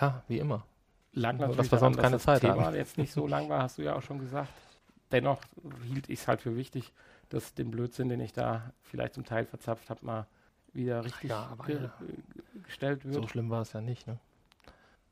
Ja, 0.01 0.23
wie 0.29 0.39
immer. 0.39 0.67
Dass 1.13 1.23
natürlich 1.23 1.73
wir 1.73 1.79
daran, 1.79 1.95
sonst 1.95 2.03
keine 2.03 2.17
dass 2.17 2.23
Zeit 2.25 2.43
das 2.43 2.51
Thema 2.51 2.67
haben. 2.67 2.75
jetzt 2.75 2.99
nicht 2.99 3.13
so 3.13 3.27
lang 3.29 3.49
war, 3.49 3.63
hast 3.63 3.79
du 3.79 3.83
ja 3.83 3.95
auch 3.95 4.03
schon 4.03 4.19
gesagt. 4.19 4.53
Dennoch 5.13 5.41
hielt 5.85 6.09
ich 6.09 6.21
es 6.21 6.29
halt 6.29 6.43
für 6.43 6.57
wichtig, 6.57 6.93
dass 7.29 7.55
den 7.55 7.71
Blödsinn, 7.71 8.09
den 8.09 8.21
ich 8.21 8.33
da 8.33 8.73
vielleicht 8.83 9.15
zum 9.15 9.25
Teil 9.25 9.45
verzapft 9.47 9.91
habe, 9.91 10.05
mal 10.05 10.27
wieder 10.75 11.05
richtig 11.05 11.31
Ja, 11.31 11.49
aber 11.51 11.65
ge 11.65 11.77
ja. 11.77 11.85
äh, 11.85 12.61
gestellt 12.63 13.05
wird. 13.05 13.15
So 13.15 13.29
schlimm 13.29 13.51
war 13.51 13.63
es 13.63 13.73
ja 13.73 13.81
nicht, 13.81 14.07
ne? 14.07 14.19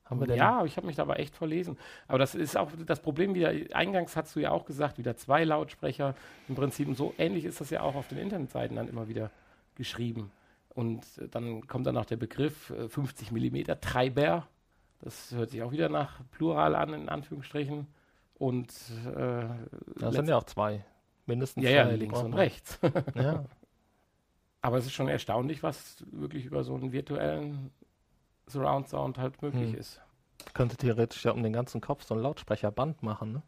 Haben 0.05 0.21
wir 0.21 0.27
denn? 0.27 0.37
ja, 0.37 0.59
aber 0.59 0.67
ich 0.67 0.77
habe 0.77 0.87
mich 0.87 0.97
dabei 0.97 1.17
echt 1.17 1.37
verlesen. 1.37 1.79
Aber 2.07 2.19
das 2.19 2.35
ist 2.35 2.57
auch 2.57 2.71
das 2.87 3.01
Problem 3.01 3.35
wieder, 3.35 3.53
eingangs 3.73 4.17
hast 4.17 4.37
du 4.37 4.41
ja 4.41 4.51
auch 4.51 4.67
gesagt, 4.67 4.99
wieder 4.99 5.17
zwei 5.17 5.45
Lautsprecher 5.45 6.15
im 6.49 6.55
Prinzip. 6.55 6.89
Und 6.89 6.97
so 6.97 7.15
ähnlich 7.19 7.45
ist 7.45 7.61
das 7.61 7.71
ja 7.71 7.81
auch 7.81 7.95
auf 7.95 8.09
den 8.09 8.19
Internetseiten 8.19 8.77
dann 8.77 8.89
immer 8.89 9.09
wieder 9.09 9.31
geschrieben. 9.75 10.31
Und 10.69 11.05
äh, 11.19 11.29
dann 11.29 11.67
kommt 11.67 11.87
dann 11.87 11.95
noch 11.95 12.05
der 12.05 12.17
Begriff 12.17 12.71
äh, 12.71 12.89
50 12.89 13.33
mm 13.33 13.63
Treiber. 13.81 14.47
Das 15.01 15.33
hört 15.33 15.51
sich 15.51 15.63
auch 15.63 15.73
wieder 15.73 15.89
nach 15.89 16.21
Plural 16.31 16.75
an, 16.75 16.95
in 16.95 17.09
Anführungsstrichen. 17.09 17.87
Und 18.35 18.71
äh, 19.17 19.45
Das 19.99 20.15
sind 20.15 20.29
ja 20.29 20.37
auch 20.37 20.45
zwei. 20.45 20.85
Mindestens 21.27 21.65
ja, 21.65 21.71
ja, 21.71 21.85
zwei 21.85 21.97
links 21.97 22.21
und 22.21 22.35
rechts. 22.35 22.79
Ja, 23.15 23.45
Aber 24.63 24.79
es 24.79 24.87
ist 24.87 24.93
schon 24.93 25.09
erstaunlich, 25.09 25.63
was 25.63 26.05
wirklich 26.13 26.45
über 26.47 26.63
so 26.65 26.75
einen 26.75 26.93
virtuellen 26.93 27.71
Surround 28.47 28.89
Sound 28.89 29.19
halt 29.19 29.43
möglich 29.43 29.73
Hm. 29.73 29.79
ist. 29.79 30.01
könnte 30.55 30.77
theoretisch 30.77 31.25
ja 31.25 31.33
um 31.33 31.43
den 31.43 31.53
ganzen 31.53 31.81
Kopf 31.81 32.05
so 32.05 32.15
ein 32.15 32.21
Lautsprecherband 32.21 33.03
machen, 33.03 33.33
ne? 33.33 33.43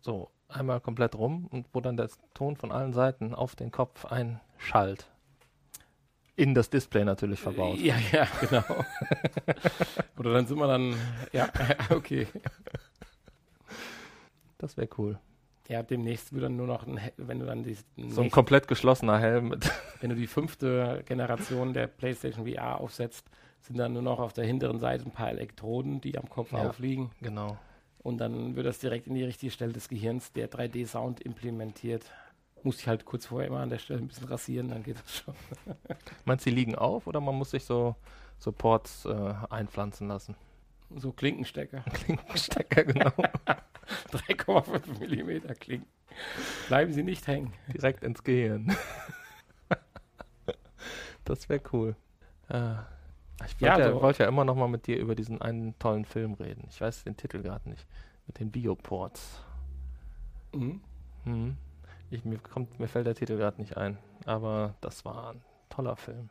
So, 0.00 0.30
einmal 0.48 0.80
komplett 0.80 1.14
rum 1.14 1.46
und 1.50 1.66
wo 1.72 1.80
dann 1.80 1.96
der 1.96 2.08
Ton 2.34 2.56
von 2.56 2.72
allen 2.72 2.92
Seiten 2.92 3.34
auf 3.34 3.54
den 3.54 3.70
Kopf 3.70 4.06
einschallt. 4.06 5.06
In 6.36 6.54
das 6.54 6.70
Display 6.70 7.04
natürlich 7.04 7.40
verbaut. 7.40 7.78
Ja, 7.78 7.96
ja, 8.12 8.26
genau. 8.40 8.84
Oder 10.18 10.32
dann 10.32 10.46
sind 10.46 10.58
wir 10.58 10.66
dann, 10.68 10.94
ja, 11.32 11.48
okay. 11.90 12.26
Das 14.58 14.76
wäre 14.76 14.88
cool. 14.98 15.18
Ja, 15.70 15.84
demnächst 15.84 16.32
wird 16.32 16.42
dann 16.42 16.56
nur 16.56 16.66
noch, 16.66 16.84
ein, 16.84 16.96
He- 16.98 17.12
wenn 17.16 17.38
du 17.38 17.46
dann 17.46 17.62
die, 17.62 17.76
So 18.08 18.22
ein 18.22 18.30
komplett 18.32 18.66
geschlossener 18.66 19.20
Helm 19.20 19.50
mit. 19.50 19.70
wenn 20.00 20.10
du 20.10 20.16
die 20.16 20.26
fünfte 20.26 21.04
Generation 21.06 21.72
der 21.72 21.86
PlayStation 21.86 22.44
VR 22.44 22.80
aufsetzt, 22.80 23.24
sind 23.60 23.78
dann 23.78 23.92
nur 23.92 24.02
noch 24.02 24.18
auf 24.18 24.32
der 24.32 24.44
hinteren 24.44 24.80
Seite 24.80 25.04
ein 25.04 25.12
paar 25.12 25.30
Elektroden, 25.30 26.00
die 26.00 26.18
am 26.18 26.28
Kopf 26.28 26.50
Ja. 26.52 26.68
aufliegen. 26.68 27.12
Genau. 27.20 27.56
Und 27.98 28.18
dann 28.18 28.56
wird 28.56 28.66
das 28.66 28.80
direkt 28.80 29.06
in 29.06 29.14
die 29.14 29.22
richtige 29.22 29.52
Stelle 29.52 29.72
des 29.72 29.88
Gehirns, 29.88 30.32
der 30.32 30.50
3D-Sound 30.50 31.20
implementiert. 31.20 32.04
Muss 32.64 32.80
ich 32.80 32.88
halt 32.88 33.04
kurz 33.04 33.26
vorher 33.26 33.46
immer 33.46 33.60
an 33.60 33.70
der 33.70 33.78
Stelle 33.78 34.00
ein 34.00 34.08
bisschen 34.08 34.26
rasieren, 34.26 34.70
dann 34.70 34.82
geht 34.82 34.96
das 34.96 35.18
schon. 35.18 35.34
Meinst 36.24 36.46
du, 36.46 36.50
die 36.50 36.56
liegen 36.56 36.74
auf 36.74 37.06
oder 37.06 37.20
man 37.20 37.36
muss 37.36 37.52
sich 37.52 37.64
so, 37.64 37.94
so 38.38 38.50
Ports 38.50 39.04
äh, 39.04 39.34
einpflanzen 39.50 40.08
lassen? 40.08 40.34
So 40.96 41.12
Klinkenstecker. 41.12 41.84
Klinkenstecker, 41.94 42.84
genau. 42.84 43.12
3,5 44.28 44.98
Millimeter 44.98 45.54
Klinken. 45.54 45.88
Bleiben 46.68 46.92
sie 46.92 47.02
nicht 47.02 47.26
hängen. 47.26 47.52
Direkt 47.72 48.02
ins 48.02 48.22
Gehirn. 48.24 48.74
das 51.24 51.48
wäre 51.48 51.60
cool. 51.72 51.96
Äh, 52.48 52.72
ich 53.46 53.60
wollte 53.60 53.64
Ja, 53.64 53.78
ja, 53.78 53.92
so- 53.92 54.02
wollt 54.02 54.18
ja 54.18 54.26
immer 54.26 54.44
noch 54.44 54.54
mal 54.56 54.68
mit 54.68 54.86
dir 54.86 54.98
über 54.98 55.14
diesen 55.14 55.40
einen 55.40 55.78
tollen 55.78 56.04
Film 56.04 56.34
reden. 56.34 56.66
Ich 56.68 56.80
weiß 56.80 57.04
den 57.04 57.16
Titel 57.16 57.42
gerade 57.42 57.68
nicht. 57.68 57.86
Mit 58.26 58.38
den 58.40 58.50
Bioports. 58.50 59.42
Mhm. 60.54 60.80
Hm. 61.24 61.56
Ich, 62.10 62.24
mir, 62.24 62.38
kommt, 62.38 62.78
mir 62.80 62.88
fällt 62.88 63.06
der 63.06 63.14
Titel 63.14 63.36
gerade 63.36 63.60
nicht 63.60 63.76
ein. 63.76 63.98
Aber 64.26 64.74
das 64.80 65.04
war 65.04 65.30
ein 65.32 65.42
toller 65.68 65.96
Film. 65.96 66.28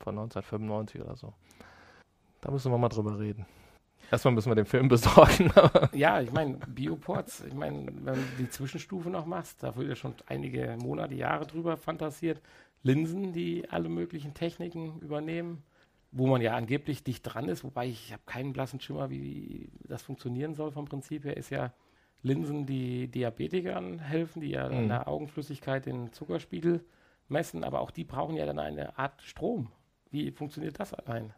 Von 0.00 0.18
1995 0.18 1.00
oder 1.00 1.16
so. 1.16 1.32
Da 2.42 2.50
müssen 2.50 2.70
wir 2.72 2.78
mal 2.78 2.88
drüber 2.88 3.18
reden. 3.18 3.46
Erstmal 4.10 4.34
müssen 4.34 4.50
wir 4.50 4.54
den 4.56 4.66
Film 4.66 4.88
besorgen. 4.88 5.50
Ja, 5.92 6.20
ich 6.20 6.32
meine, 6.32 6.58
Bioports, 6.68 7.44
ich 7.44 7.54
meine, 7.54 7.86
wenn 8.02 8.14
du 8.14 8.20
die 8.38 8.50
Zwischenstufe 8.50 9.08
noch 9.10 9.26
machst, 9.26 9.62
da 9.62 9.74
wird 9.76 9.88
ja 9.88 9.96
schon 9.96 10.14
einige 10.26 10.76
Monate, 10.82 11.14
Jahre 11.14 11.46
drüber 11.46 11.76
fantasiert. 11.76 12.40
Linsen, 12.82 13.32
die 13.32 13.68
alle 13.70 13.88
möglichen 13.88 14.34
Techniken 14.34 14.98
übernehmen, 15.00 15.62
wo 16.10 16.26
man 16.26 16.42
ja 16.42 16.54
angeblich 16.56 17.04
dicht 17.04 17.22
dran 17.22 17.48
ist, 17.48 17.64
wobei 17.64 17.86
ich 17.86 18.12
habe 18.12 18.22
keinen 18.26 18.52
blassen 18.52 18.80
Schimmer, 18.80 19.08
wie 19.08 19.70
das 19.84 20.02
funktionieren 20.02 20.54
soll 20.54 20.72
vom 20.72 20.84
Prinzip 20.86 21.24
her, 21.24 21.36
ist 21.36 21.50
ja 21.50 21.72
Linsen, 22.22 22.66
die 22.66 23.08
Diabetikern 23.08 23.98
helfen, 23.98 24.40
die 24.42 24.50
ja 24.50 24.66
in 24.68 24.84
Mhm. 24.84 24.88
der 24.88 25.08
Augenflüssigkeit 25.08 25.86
den 25.86 26.12
Zuckerspiegel 26.12 26.84
messen, 27.28 27.64
aber 27.64 27.80
auch 27.80 27.90
die 27.90 28.04
brauchen 28.04 28.36
ja 28.36 28.46
dann 28.46 28.58
eine 28.58 28.98
Art 28.98 29.22
Strom. 29.22 29.70
Wie 30.10 30.30
funktioniert 30.30 30.78
das 30.78 30.92
allein? 30.92 31.32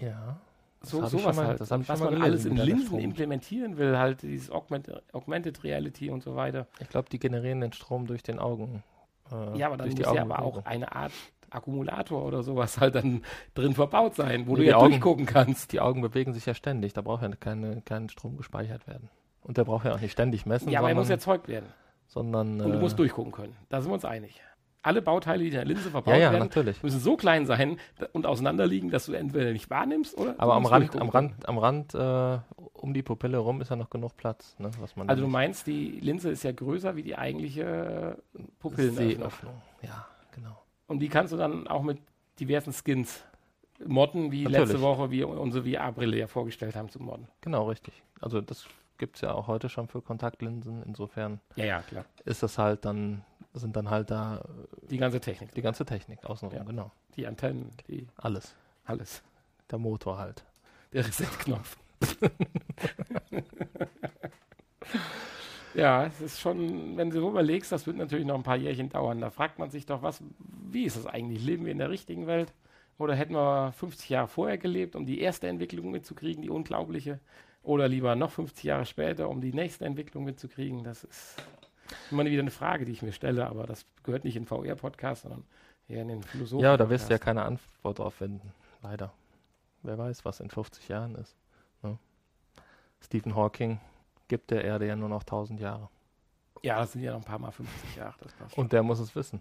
ja. 0.00 0.40
So, 0.82 1.02
ich 1.02 1.08
sowas 1.08 1.36
halt. 1.36 1.60
das 1.60 1.70
hab 1.72 1.88
was 1.88 2.00
man 2.00 2.22
alles 2.22 2.44
in 2.44 2.56
Linsen 2.56 2.98
implementieren 3.00 3.76
will, 3.78 3.98
halt 3.98 4.22
dieses 4.22 4.50
Augment, 4.50 4.88
Augmented 5.12 5.64
Reality 5.64 6.08
und 6.10 6.22
so 6.22 6.36
weiter. 6.36 6.66
Ich 6.80 6.88
glaube, 6.88 7.08
die 7.10 7.18
generieren 7.18 7.60
den 7.60 7.72
Strom 7.72 8.06
durch 8.06 8.22
den 8.22 8.38
Augen. 8.38 8.82
äh, 9.32 9.58
ja, 9.58 9.66
aber 9.66 9.76
dann 9.76 9.88
muss 9.90 9.98
ja 9.98 10.22
aber 10.22 10.40
auch 10.40 10.64
eine 10.64 10.94
Art 10.94 11.12
Akkumulator 11.50 12.24
oder 12.24 12.42
sowas 12.42 12.78
halt 12.78 12.94
dann 12.94 13.22
drin 13.54 13.74
verbaut 13.74 14.14
sein, 14.14 14.46
wo 14.46 14.52
Nee, 14.52 14.64
du 14.64 14.66
ja 14.68 14.76
Augen- 14.76 14.90
durchgucken 14.90 15.26
kannst. 15.26 15.72
Die 15.72 15.80
Augen 15.80 16.00
bewegen 16.02 16.32
sich 16.34 16.46
ja 16.46 16.54
ständig. 16.54 16.92
Da 16.92 17.00
braucht 17.00 17.22
ja 17.22 17.30
keine, 17.30 17.80
kein 17.82 18.08
Strom 18.10 18.36
gespeichert 18.36 18.86
werden. 18.86 19.08
Und 19.42 19.56
der 19.56 19.64
braucht 19.64 19.86
ja 19.86 19.94
auch 19.94 20.00
nicht 20.00 20.12
ständig 20.12 20.44
messen, 20.46 20.68
Ja, 20.70 20.78
aber 20.80 20.90
er 20.90 20.94
muss 20.94 21.08
erzeugt 21.10 21.48
werden. 21.48 21.66
sondern 22.06 22.60
Und 22.60 22.70
du 22.72 22.78
äh, 22.78 22.80
musst 22.80 22.98
durchgucken 22.98 23.32
können. 23.32 23.56
Da 23.70 23.80
sind 23.80 23.90
wir 23.90 23.94
uns 23.94 24.04
einig. 24.04 24.40
Alle 24.88 25.02
Bauteile, 25.02 25.40
die 25.42 25.48
in 25.48 25.54
der 25.54 25.64
Linse 25.66 25.90
verbaut 25.90 26.14
Ja, 26.14 26.18
ja, 26.18 26.30
werden, 26.32 26.44
natürlich. 26.44 26.82
müssen 26.82 26.98
so 27.00 27.16
klein 27.16 27.44
sein 27.44 27.78
und 28.12 28.24
auseinanderliegen, 28.24 28.90
dass 28.90 29.04
du 29.06 29.12
entweder 29.12 29.52
nicht 29.52 29.68
wahrnimmst 29.68 30.16
oder. 30.16 30.34
Aber 30.38 30.54
am 30.54 30.64
Rand, 30.64 30.96
am. 30.98 31.10
Rand, 31.10 31.46
am 31.46 31.58
Rand 31.58 31.94
äh, 31.94 32.38
um 32.72 32.94
die 32.94 33.02
Pupille 33.02 33.36
rum 33.36 33.60
ist 33.60 33.68
ja 33.70 33.76
noch 33.76 33.90
genug 33.90 34.16
Platz, 34.16 34.56
ne, 34.58 34.70
was 34.80 34.96
man 34.96 35.08
Also 35.10 35.24
du 35.24 35.28
meinst, 35.28 35.66
die 35.66 35.98
Linse 36.00 36.30
ist 36.30 36.42
ja 36.42 36.52
größer 36.52 36.96
wie 36.96 37.02
die 37.02 37.16
eigentliche 37.16 38.16
nicht- 38.32 38.58
Pupillenöffnung. 38.60 39.54
Ja, 39.82 40.06
genau. 40.34 40.56
Und 40.86 41.00
die 41.00 41.08
kannst 41.08 41.32
du 41.32 41.36
dann 41.36 41.68
auch 41.68 41.82
mit 41.82 41.98
diversen 42.40 42.72
Skins 42.72 43.22
modden, 43.86 44.32
wie 44.32 44.44
Natürlich. 44.44 44.68
letzte 44.70 44.80
Woche 44.80 45.10
wir 45.10 45.28
unsere 45.28 45.64
VR-Brille 45.70 46.16
ja 46.16 46.26
vorgestellt 46.28 46.76
haben 46.76 46.88
zu 46.88 47.02
modden. 47.02 47.28
Genau, 47.42 47.68
richtig. 47.68 48.02
Also 48.20 48.40
das 48.40 48.66
gibt 48.96 49.16
es 49.16 49.20
ja 49.22 49.32
auch 49.34 49.46
heute 49.48 49.68
schon 49.68 49.86
für 49.86 50.00
Kontaktlinsen. 50.02 50.82
Insofern 50.84 51.40
Ja, 51.56 51.64
ja, 51.66 51.82
ist 52.24 52.42
das 52.42 52.58
halt 52.58 52.84
dann, 52.84 53.22
sind 53.58 53.76
dann 53.76 53.90
halt 53.90 54.10
da 54.10 54.42
Die 54.90 54.98
ganze 54.98 55.20
Technik. 55.20 55.52
die 55.54 55.62
ganze 55.62 55.84
Technik 55.84 56.24
außenrum, 56.24 56.56
Ja. 56.56 56.64
genau. 56.64 56.90
Die 57.16 57.26
Antennen, 57.26 57.70
die 57.88 58.06
Alles. 58.16 58.54
alles. 58.84 59.22
Der 59.70 59.78
Motor 59.78 60.18
halt. 60.18 60.44
Der 60.92 61.06
Reset-Knopf. 61.06 61.76
ja, 65.74 66.06
es 66.06 66.20
ist 66.20 66.40
schon, 66.40 66.96
wenn 66.96 67.10
du 67.10 67.20
so 67.20 67.28
überlegst, 67.28 67.70
das 67.72 67.86
wird 67.86 67.96
natürlich 67.96 68.26
noch 68.26 68.34
ein 68.36 68.42
paar 68.42 68.56
Jährchen 68.56 68.88
dauern. 68.88 69.20
Da 69.20 69.30
fragt 69.30 69.58
man 69.58 69.70
sich 69.70 69.86
doch, 69.86 70.02
was, 70.02 70.22
wie 70.70 70.84
ist 70.84 70.96
das 70.96 71.06
eigentlich? 71.06 71.44
Leben 71.44 71.64
wir 71.64 71.72
in 71.72 71.78
der 71.78 71.90
richtigen 71.90 72.26
Welt? 72.26 72.52
Oder 72.98 73.14
hätten 73.14 73.34
wir 73.34 73.72
50 73.72 74.08
Jahre 74.08 74.28
vorher 74.28 74.58
gelebt, 74.58 74.96
um 74.96 75.06
die 75.06 75.20
erste 75.20 75.46
Entwicklung 75.46 75.90
mitzukriegen, 75.90 76.42
die 76.42 76.50
unglaubliche? 76.50 77.20
Oder 77.62 77.86
lieber 77.86 78.16
noch 78.16 78.30
50 78.32 78.64
Jahre 78.64 78.86
später, 78.86 79.28
um 79.28 79.40
die 79.40 79.52
nächste 79.52 79.84
Entwicklung 79.84 80.24
mitzukriegen? 80.24 80.82
Das 80.84 81.04
ist 81.04 81.36
immer 82.10 82.24
wieder 82.24 82.42
eine 82.42 82.50
Frage, 82.50 82.84
die 82.84 82.92
ich 82.92 83.02
mir 83.02 83.12
stelle, 83.12 83.46
aber 83.46 83.66
das 83.66 83.86
gehört 84.02 84.24
nicht 84.24 84.36
in 84.36 84.44
den 84.44 84.48
VR-Podcast, 84.48 85.22
sondern 85.22 85.44
eher 85.88 86.02
in 86.02 86.08
den 86.08 86.22
Philosophen. 86.22 86.62
Ja, 86.62 86.76
da 86.76 86.88
wirst 86.90 87.08
du 87.08 87.14
ja 87.14 87.18
keine 87.18 87.42
Antwort 87.42 87.98
drauf 87.98 88.14
finden. 88.14 88.52
Leider. 88.82 89.12
Wer 89.82 89.98
weiß, 89.98 90.24
was 90.24 90.40
in 90.40 90.50
50 90.50 90.88
Jahren 90.88 91.14
ist. 91.14 91.36
Ne? 91.82 91.98
Stephen 93.00 93.34
Hawking 93.34 93.80
gibt 94.28 94.50
der 94.50 94.64
Erde 94.64 94.86
ja 94.86 94.96
nur 94.96 95.08
noch 95.08 95.22
1000 95.22 95.60
Jahre. 95.60 95.88
Ja, 96.62 96.80
das 96.80 96.92
sind 96.92 97.02
ja 97.02 97.12
noch 97.12 97.20
ein 97.20 97.24
paar 97.24 97.38
Mal 97.38 97.52
50 97.52 97.96
Jahre. 97.96 98.16
Das 98.20 98.32
passt. 98.34 98.58
Und 98.58 98.72
der 98.72 98.82
muss 98.82 98.98
es 98.98 99.14
wissen. 99.14 99.40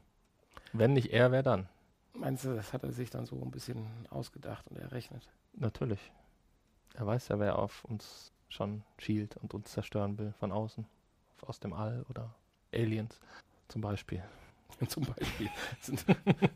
Wenn 0.73 0.93
nicht 0.93 1.11
er, 1.11 1.31
wer 1.31 1.43
dann? 1.43 1.67
Meinst 2.13 2.45
du, 2.45 2.55
das 2.55 2.73
hat 2.73 2.83
er 2.83 2.91
sich 2.91 3.09
dann 3.09 3.25
so 3.25 3.41
ein 3.41 3.51
bisschen 3.51 3.87
ausgedacht 4.09 4.67
und 4.67 4.77
errechnet? 4.77 5.27
Natürlich. 5.53 6.11
Er 6.95 7.05
weiß 7.05 7.27
ja, 7.27 7.39
wer 7.39 7.59
auf 7.59 7.83
uns 7.85 8.31
schon 8.49 8.83
schielt 8.97 9.37
und 9.37 9.53
uns 9.53 9.71
zerstören 9.71 10.17
will 10.17 10.33
von 10.39 10.51
außen. 10.51 10.85
Aus 11.45 11.59
dem 11.59 11.73
All 11.73 12.05
oder 12.09 12.33
Aliens 12.73 13.19
zum 13.67 13.81
Beispiel. 13.81 14.23
Zum 14.89 15.05
Beispiel 15.05 15.49
sind 15.81 16.05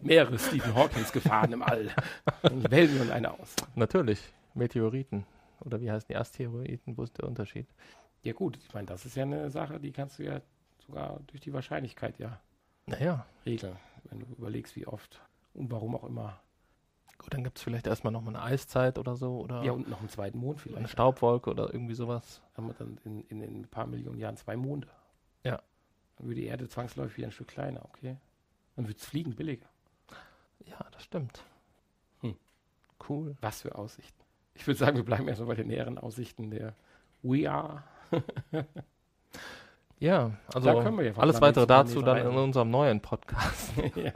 mehrere 0.02 0.38
Stephen 0.38 0.76
Hawkings 0.76 1.12
Gefahren 1.12 1.54
im 1.54 1.64
All. 1.64 1.90
Dann 2.44 2.70
wählen 2.70 2.94
wir 2.94 3.02
uns 3.02 3.10
eine 3.10 3.32
aus. 3.32 3.56
Natürlich. 3.74 4.22
Meteoriten. 4.54 5.26
Oder 5.62 5.82
wie 5.82 5.90
heißen 5.90 6.08
die 6.10 6.16
Asteroiden? 6.16 6.98
Wo 6.98 7.04
ist 7.04 7.18
der 7.18 7.28
Unterschied? 7.28 7.68
Ja 8.24 8.34
gut, 8.34 8.58
ich 8.58 8.74
meine, 8.74 8.88
das 8.88 9.06
ist 9.06 9.16
ja 9.16 9.24
eine 9.24 9.50
Sache, 9.50 9.80
die 9.80 9.92
kannst 9.92 10.20
du 10.20 10.24
ja 10.24 10.42
sogar 10.86 11.20
durch 11.28 11.42
die 11.42 11.54
Wahrscheinlichkeit 11.54 12.20
ja 12.20 12.40
Naja, 12.86 13.26
regeln, 13.46 13.78
wenn 14.04 14.20
du 14.20 14.26
überlegst, 14.38 14.76
wie 14.76 14.86
oft 14.86 15.22
Und 15.54 15.72
warum 15.72 15.96
auch 15.96 16.04
immer. 16.04 16.40
Gut, 17.22 17.34
dann 17.34 17.44
gibt 17.44 17.60
es 17.60 17.64
vielleicht 17.64 17.86
erstmal 17.86 18.12
nochmal 18.12 18.36
eine 18.36 18.44
Eiszeit 18.44 18.98
oder 18.98 19.16
so. 19.16 19.40
Oder 19.40 19.62
Ja, 19.64 19.74
und 19.74 19.88
noch 19.88 20.00
einen 20.00 20.10
zweiten 20.10 20.40
Mond 20.40 20.60
vielleicht. 20.60 20.80
eine 20.80 20.88
Staubwolke 20.88 21.52
oder 21.52 21.72
irgendwie 21.72 21.94
sowas. 21.94 22.42
haben 22.58 22.68
wir 22.68 22.74
dann 22.74 22.98
in, 23.06 23.22
in, 23.28 23.42
in 23.42 23.62
ein 23.62 23.68
paar 23.68 23.86
Millionen 23.86 24.18
Jahren 24.18 24.38
zwei 24.38 24.56
Monde. 24.56 24.88
Ja. 25.44 25.62
Dann 26.18 26.28
würde 26.28 26.42
die 26.42 26.48
Erde 26.48 26.68
zwangsläufig 26.68 27.18
wieder 27.18 27.28
ein 27.28 27.32
Stück 27.32 27.50
kleiner, 27.50 27.86
okay? 27.86 28.18
Dann 28.76 28.88
wird 28.88 28.98
es 28.98 29.06
fliegen 29.06 29.36
billiger. 29.36 29.68
Ja, 30.66 30.84
das 30.92 31.04
stimmt. 31.04 31.44
Hm. 32.22 32.36
Cool. 33.08 33.36
Was 33.42 33.62
für 33.62 33.76
Aussichten. 33.76 34.24
Ich 34.56 34.66
würde 34.66 34.78
sagen, 34.80 34.98
wir 34.98 35.06
bleiben 35.06 35.28
erstmal 35.28 35.50
bei 35.50 35.56
den 35.56 35.68
näheren 35.68 35.98
Aussichten 35.98 36.50
der 36.50 36.76
We 37.22 37.50
Are. 37.50 37.84
Ja, 40.02 40.32
also 40.52 40.68
Da 40.68 40.82
können 40.82 40.98
wir 40.98 41.06
ja 41.06 41.14
alles 41.16 41.40
weitere 41.42 41.62
zu 41.64 41.68
dazu 41.68 42.02
dann 42.02 42.18
in 42.18 42.28
unserem 42.36 42.72
neuen 42.72 43.02
Podcast. 43.02 43.72
ja. 43.96 44.12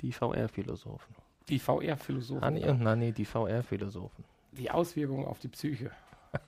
Die 0.00 0.12
VR-Philosophen. 0.12 1.16
Die 1.48 1.58
VR-Philosophen. 1.58 2.42
Hanni 2.42 2.64
und 2.68 2.82
Nanni, 2.82 3.12
die 3.12 3.24
VR-Philosophen. 3.24 4.24
Die 4.52 4.70
Auswirkungen 4.70 5.26
auf 5.26 5.38
die 5.38 5.48
Psyche. 5.48 5.90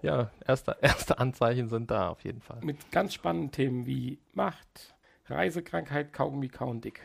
Ja, 0.00 0.30
erste, 0.46 0.76
erste 0.80 1.18
Anzeichen 1.18 1.68
sind 1.68 1.90
da 1.90 2.10
auf 2.10 2.22
jeden 2.22 2.40
Fall. 2.40 2.60
Mit 2.62 2.92
ganz 2.92 3.14
spannenden 3.14 3.50
Themen 3.50 3.84
wie 3.84 4.20
Macht, 4.32 4.94
Reisekrankheit, 5.26 6.12
Kaugummi 6.12 6.46
kauen 6.46 6.80
dick. 6.80 7.00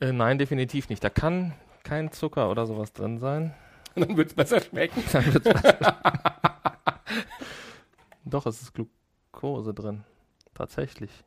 Äh, 0.00 0.12
nein, 0.12 0.38
definitiv 0.38 0.88
nicht. 0.88 1.04
Da 1.04 1.10
kann 1.10 1.52
kein 1.84 2.12
Zucker 2.12 2.50
oder 2.50 2.64
sowas 2.64 2.94
drin 2.94 3.18
sein. 3.18 3.54
Und 3.94 4.08
dann 4.08 4.16
wird 4.16 4.28
es 4.28 4.34
besser 4.34 4.62
schmecken. 4.62 5.02
Dann 5.12 5.34
wird's 5.34 5.48
besser. 5.50 5.98
Doch, 8.24 8.46
es 8.46 8.62
ist 8.62 8.74
Glucose 8.74 9.72
drin. 9.72 10.04
Tatsächlich. 10.54 11.24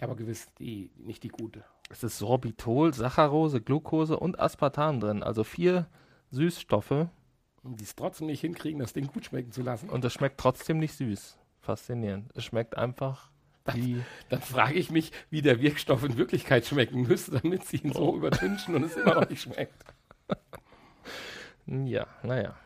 Aber 0.00 0.16
gewiss 0.16 0.48
die, 0.58 0.90
nicht 0.96 1.22
die 1.22 1.28
gute. 1.28 1.64
Es 1.90 2.02
ist 2.02 2.18
Sorbitol, 2.18 2.92
Saccharose, 2.92 3.60
Glucose 3.60 4.18
und 4.18 4.38
Aspartam 4.38 5.00
drin. 5.00 5.22
Also 5.22 5.44
vier 5.44 5.86
Süßstoffe. 6.30 7.08
Und 7.62 7.80
die 7.80 7.84
es 7.84 7.96
trotzdem 7.96 8.26
nicht 8.26 8.40
hinkriegen, 8.40 8.78
das 8.78 8.92
Ding 8.92 9.06
gut 9.06 9.24
schmecken 9.24 9.52
zu 9.52 9.62
lassen. 9.62 9.88
Und 9.90 10.04
es 10.04 10.12
schmeckt 10.12 10.38
trotzdem 10.38 10.78
nicht 10.78 10.94
süß. 10.94 11.38
Faszinierend. 11.60 12.30
Es 12.34 12.44
schmeckt 12.44 12.76
einfach 12.76 13.30
wie. 13.74 14.02
Dann 14.28 14.40
frage 14.40 14.74
ich 14.74 14.90
mich, 14.90 15.12
wie 15.30 15.42
der 15.42 15.60
Wirkstoff 15.60 16.04
in 16.04 16.16
Wirklichkeit 16.16 16.66
schmecken 16.66 17.02
müsste, 17.02 17.40
damit 17.40 17.64
sie 17.64 17.78
ihn 17.78 17.92
so 17.92 18.16
übertünchen 18.16 18.74
und 18.74 18.84
es 18.84 18.96
immer 18.96 19.14
noch 19.14 19.28
nicht 19.28 19.42
schmeckt. 19.42 19.84
Ja, 21.66 22.06
naja. 22.22 22.56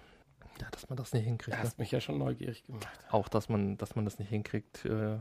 Ja, 0.60 0.68
dass 0.70 0.88
man 0.88 0.96
das 0.96 1.12
nicht 1.12 1.24
hinkriegt. 1.24 1.56
Ne? 1.56 1.62
hast 1.62 1.78
mich 1.78 1.90
ja 1.90 2.00
schon 2.00 2.18
neugierig 2.18 2.64
gemacht. 2.64 2.86
Auch, 3.10 3.28
dass 3.28 3.48
man, 3.48 3.76
dass 3.78 3.96
man 3.96 4.04
das 4.04 4.20
nicht 4.20 4.28
hinkriegt, 4.28 4.84
äh, 4.84 5.18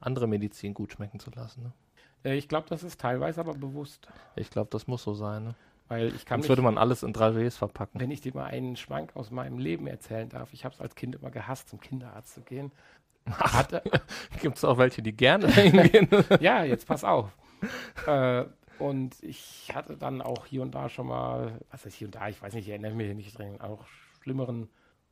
andere 0.00 0.26
Medizin 0.26 0.74
gut 0.74 0.92
schmecken 0.92 1.20
zu 1.20 1.30
lassen. 1.30 1.62
Ne? 1.62 1.72
Äh, 2.24 2.36
ich 2.36 2.48
glaube, 2.48 2.68
das 2.68 2.82
ist 2.82 3.00
teilweise 3.00 3.40
aber 3.40 3.54
bewusst. 3.54 4.08
Ich 4.36 4.50
glaube, 4.50 4.70
das 4.70 4.86
muss 4.86 5.02
so 5.02 5.14
sein. 5.14 5.44
Ne? 5.44 5.54
Weil 5.88 6.14
ich 6.14 6.24
kann 6.24 6.40
Sonst 6.40 6.48
würde 6.48 6.62
man 6.62 6.78
alles 6.78 7.02
in 7.02 7.12
3Ws 7.12 7.56
verpacken. 7.56 8.00
wenn 8.00 8.10
ich 8.10 8.20
dir 8.20 8.34
mal 8.34 8.46
einen 8.46 8.76
Schwank 8.76 9.14
aus 9.14 9.30
meinem 9.30 9.58
Leben 9.58 9.86
erzählen 9.86 10.28
darf, 10.28 10.52
ich 10.52 10.64
habe 10.64 10.74
es 10.74 10.80
als 10.80 10.94
Kind 10.94 11.14
immer 11.16 11.30
gehasst, 11.30 11.68
zum 11.68 11.80
Kinderarzt 11.80 12.34
zu 12.34 12.40
gehen. 12.40 12.72
Gibt 14.40 14.56
es 14.56 14.64
auch 14.64 14.78
welche, 14.78 15.02
die 15.02 15.12
gerne 15.12 15.48
hingehen? 15.52 16.08
ja, 16.40 16.64
jetzt 16.64 16.86
pass 16.86 17.04
auf. 17.04 17.36
äh, 18.06 18.44
und 18.78 19.22
ich 19.22 19.70
hatte 19.74 19.96
dann 19.96 20.22
auch 20.22 20.46
hier 20.46 20.62
und 20.62 20.74
da 20.74 20.88
schon 20.88 21.06
mal, 21.06 21.60
was 21.70 21.84
heißt 21.84 21.94
hier 21.94 22.08
und 22.08 22.14
da, 22.14 22.28
ich 22.28 22.42
weiß 22.42 22.54
nicht, 22.54 22.64
ich 22.66 22.70
erinnere 22.70 22.94
mich 22.94 23.06
hier 23.06 23.14
nicht 23.14 23.38
dran, 23.38 23.60
auch 23.60 23.84
schlimmeren 24.22 24.68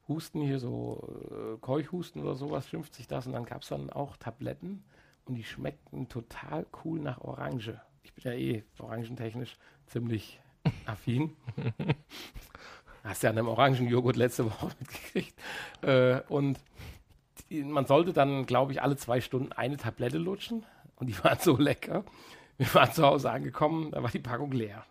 Husten 0.09 0.41
hier, 0.41 0.59
so 0.59 1.07
äh, 1.31 1.59
Keuchhusten 1.61 2.23
oder 2.23 2.35
sowas, 2.35 2.69
schimpft 2.69 2.95
sich 2.95 3.07
das. 3.07 3.27
Und 3.27 3.35
dann 3.35 3.45
gab 3.45 3.63
es 3.63 3.69
dann 3.69 3.91
auch 3.91 4.17
Tabletten 4.17 4.83
und 5.31 5.37
die 5.37 5.45
schmeckten 5.45 6.09
total 6.09 6.67
cool 6.85 6.99
nach 6.99 7.21
Orange. 7.21 7.81
Ich 8.03 8.13
bin 8.13 8.25
ja 8.25 8.33
eh 8.33 8.65
orangentechnisch 8.81 9.57
ziemlich 9.87 10.41
affin. 10.87 11.37
Hast 13.05 13.23
ja 13.23 13.31
an 13.31 13.39
einem 13.39 13.47
Orangenjoghurt 13.47 14.17
letzte 14.17 14.47
Woche 14.47 14.67
mitgekriegt. 14.81 15.39
Äh, 15.83 16.23
und 16.29 16.59
die, 17.49 17.63
man 17.63 17.87
sollte 17.87 18.13
dann, 18.13 18.45
glaube 18.45 18.73
ich, 18.73 18.83
alle 18.83 18.97
zwei 18.97 19.21
Stunden 19.21 19.53
eine 19.53 19.77
Tablette 19.77 20.19
lutschen. 20.19 20.67
Und 20.97 21.07
die 21.07 21.17
waren 21.25 21.39
so 21.39 21.57
lecker. 21.57 22.05
Wir 22.59 22.75
waren 22.75 22.93
zu 22.93 23.07
Hause 23.07 23.31
angekommen, 23.31 23.93
da 23.93 24.03
war 24.03 24.11
die 24.11 24.19
Packung 24.19 24.51
leer. 24.51 24.85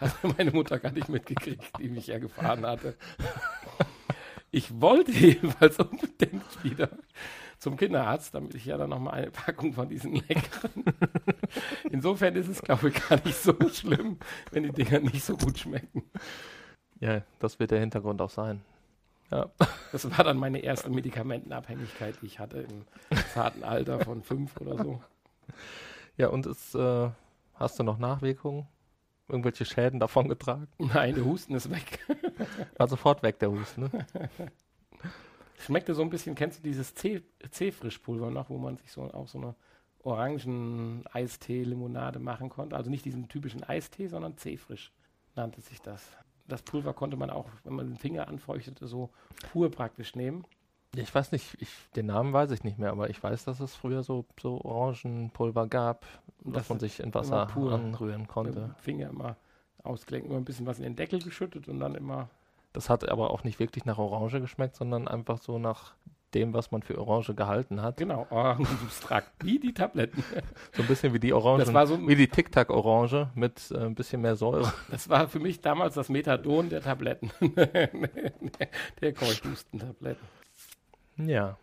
Hat 0.00 0.16
meine 0.36 0.50
Mutter 0.50 0.80
gar 0.80 0.90
nicht 0.90 1.08
mitgekriegt, 1.08 1.78
die 1.78 1.88
mich 1.90 2.08
ja 2.08 2.18
gefahren 2.18 2.66
hatte. 2.66 2.96
Ich 4.50 4.80
wollte 4.80 5.12
jedenfalls 5.12 5.78
unbedingt 5.78 6.64
wieder 6.64 6.90
zum 7.58 7.76
Kinderarzt, 7.76 8.34
damit 8.34 8.54
ich 8.54 8.66
ja 8.66 8.76
dann 8.76 8.90
nochmal 8.90 9.14
eine 9.14 9.30
Packung 9.30 9.72
von 9.72 9.88
diesen 9.88 10.14
leckeren. 10.14 10.84
Insofern 11.90 12.34
ist 12.36 12.48
es, 12.48 12.62
glaube 12.62 12.88
ich, 12.88 13.08
gar 13.08 13.22
nicht 13.24 13.36
so 13.36 13.54
schlimm, 13.70 14.18
wenn 14.50 14.64
die 14.64 14.72
Dinger 14.72 15.00
nicht 15.00 15.24
so 15.24 15.36
gut 15.36 15.58
schmecken. 15.58 16.04
ja, 17.00 17.22
das 17.38 17.58
wird 17.58 17.70
der 17.70 17.80
Hintergrund 17.80 18.20
auch 18.20 18.30
sein. 18.30 18.62
Ja. 19.30 19.50
Das 19.92 20.08
war 20.16 20.24
dann 20.24 20.36
meine 20.36 20.60
erste 20.60 20.90
Medikamentenabhängigkeit, 20.90 22.16
die 22.22 22.26
ich 22.26 22.38
hatte 22.38 22.58
im 22.58 22.84
zarten 23.32 23.64
Alter 23.64 24.00
von 24.00 24.22
fünf 24.22 24.56
oder 24.60 24.76
so. 24.76 25.02
Ja, 26.16 26.28
und 26.28 26.46
es, 26.46 26.74
äh, 26.74 27.10
hast 27.54 27.78
du 27.78 27.82
noch 27.82 27.98
Nachwirkungen? 27.98 28.66
Irgendwelche 29.28 29.64
Schäden 29.64 29.98
davon 29.98 30.28
getragen? 30.28 30.68
Nein, 30.78 31.16
der 31.16 31.24
Husten 31.24 31.54
ist 31.54 31.70
weg. 31.70 31.98
War 32.76 32.86
sofort 32.86 33.24
weg, 33.24 33.40
der 33.40 33.50
Husten, 33.50 33.82
ne? 33.82 33.90
Schmeckte 35.58 35.94
so 35.94 36.02
ein 36.02 36.10
bisschen, 36.10 36.34
kennst 36.34 36.58
du 36.58 36.62
dieses 36.62 36.94
C-Frischpulver 36.94 38.30
noch, 38.30 38.50
wo 38.50 38.58
man 38.58 38.76
sich 38.76 38.92
so 38.92 39.02
auch 39.02 39.28
so 39.28 39.38
eine 39.38 39.54
Orangen-Eistee-Limonade 40.02 42.18
machen 42.18 42.50
konnte? 42.50 42.76
Also 42.76 42.90
nicht 42.90 43.04
diesen 43.04 43.28
typischen 43.28 43.64
Eistee, 43.64 44.08
sondern 44.08 44.36
C-Frisch 44.36 44.92
nannte 45.34 45.60
sich 45.60 45.80
das. 45.80 46.02
Das 46.48 46.62
Pulver 46.62 46.94
konnte 46.94 47.16
man 47.16 47.30
auch, 47.30 47.48
wenn 47.64 47.74
man 47.74 47.88
den 47.88 47.96
Finger 47.96 48.28
anfeuchtete, 48.28 48.86
so 48.86 49.10
pur 49.50 49.70
praktisch 49.70 50.14
nehmen. 50.14 50.44
Ich 50.94 51.14
weiß 51.14 51.32
nicht, 51.32 51.56
ich, 51.60 51.70
den 51.96 52.06
Namen 52.06 52.32
weiß 52.32 52.50
ich 52.52 52.64
nicht 52.64 52.78
mehr, 52.78 52.90
aber 52.90 53.10
ich 53.10 53.22
weiß, 53.22 53.44
dass 53.44 53.60
es 53.60 53.74
früher 53.74 54.02
so, 54.02 54.24
so 54.40 54.60
Orangenpulver 54.62 55.66
gab, 55.66 56.06
dass 56.44 56.54
das 56.54 56.68
man 56.68 56.78
sich 56.78 57.00
in 57.00 57.12
Wasser 57.12 57.46
pur 57.46 57.74
anrühren 57.74 58.28
konnte. 58.28 58.74
Finger 58.78 59.10
immer 59.10 59.36
ausgelenkt, 59.82 60.28
immer 60.28 60.38
ein 60.38 60.44
bisschen 60.44 60.66
was 60.66 60.78
in 60.78 60.84
den 60.84 60.96
Deckel 60.96 61.20
geschüttet 61.20 61.68
und 61.68 61.80
dann 61.80 61.94
immer 61.94 62.30
Das 62.76 62.90
hat 62.90 63.08
aber 63.08 63.30
auch 63.30 63.42
nicht 63.42 63.58
wirklich 63.58 63.86
nach 63.86 63.96
Orange 63.96 64.38
geschmeckt, 64.42 64.76
sondern 64.76 65.08
einfach 65.08 65.38
so 65.38 65.58
nach 65.58 65.94
dem, 66.34 66.52
was 66.52 66.70
man 66.72 66.82
für 66.82 66.98
Orange 66.98 67.34
gehalten 67.34 67.80
hat. 67.80 67.96
Genau, 67.96 68.26
Orangensubstrakt, 68.28 69.30
wie 69.42 69.58
die 69.58 69.72
Tabletten. 69.72 70.22
So 70.74 70.82
ein 70.82 70.88
bisschen 70.88 71.14
wie 71.14 71.18
die 71.18 71.32
Orange, 71.32 71.64
Das 71.64 71.72
war 71.72 71.86
so- 71.86 72.06
wie 72.06 72.16
die 72.16 72.28
Tic 72.28 72.52
Tac 72.52 72.68
Orange 72.68 73.30
mit 73.34 73.70
äh, 73.70 73.78
ein 73.78 73.94
bisschen 73.94 74.20
mehr 74.20 74.36
Säure. 74.36 74.70
Das 74.90 75.08
war 75.08 75.26
für 75.26 75.38
mich 75.40 75.62
damals 75.62 75.94
das 75.94 76.10
Methadon 76.10 76.68
der 76.68 76.82
Tabletten. 76.82 77.30
der 79.00 79.12
Keuchhusten-Tabletten. 79.14 80.26
Ja. 81.16 81.56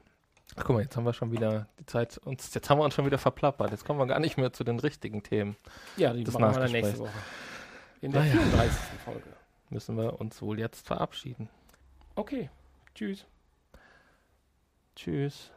Ach, 0.56 0.64
guck 0.66 0.76
mal, 0.78 0.82
jetzt 0.82 0.98
haben 0.98 1.06
wir 1.06 1.14
schon 1.14 1.32
wieder 1.32 1.68
die 1.80 1.86
Zeit, 1.86 2.18
uns, 2.26 2.52
jetzt 2.54 2.70
haben 2.72 2.80
wir 2.80 2.86
uns 2.86 2.96
schon 2.96 3.06
wieder 3.06 3.20
verplappert. 3.20 3.70
Jetzt 3.70 3.86
kommen 3.86 4.00
wir 4.00 4.08
gar 4.08 4.20
nicht 4.20 4.38
mehr 4.38 4.52
zu 4.54 4.64
den 4.64 4.80
richtigen 4.80 5.22
Themen. 5.22 5.56
Ja, 5.98 6.14
die 6.14 6.24
Das 6.24 6.38
machen 6.40 6.56
wir 6.56 6.62
dann 6.62 6.72
nächste 6.72 6.98
Woche. 7.00 7.10
In 8.02 8.12
der 8.12 8.22
Ah, 8.22 8.26
ja. 8.26 8.32
34. 8.32 8.78
Folge. 9.06 9.24
Müssen 9.74 9.98
wir 9.98 10.22
uns 10.22 10.40
wohl 10.40 10.60
jetzt 10.60 10.86
verabschieden. 10.86 11.50
Okay, 12.14 12.52
tschüss. 12.94 13.26
Tschüss. 14.96 15.52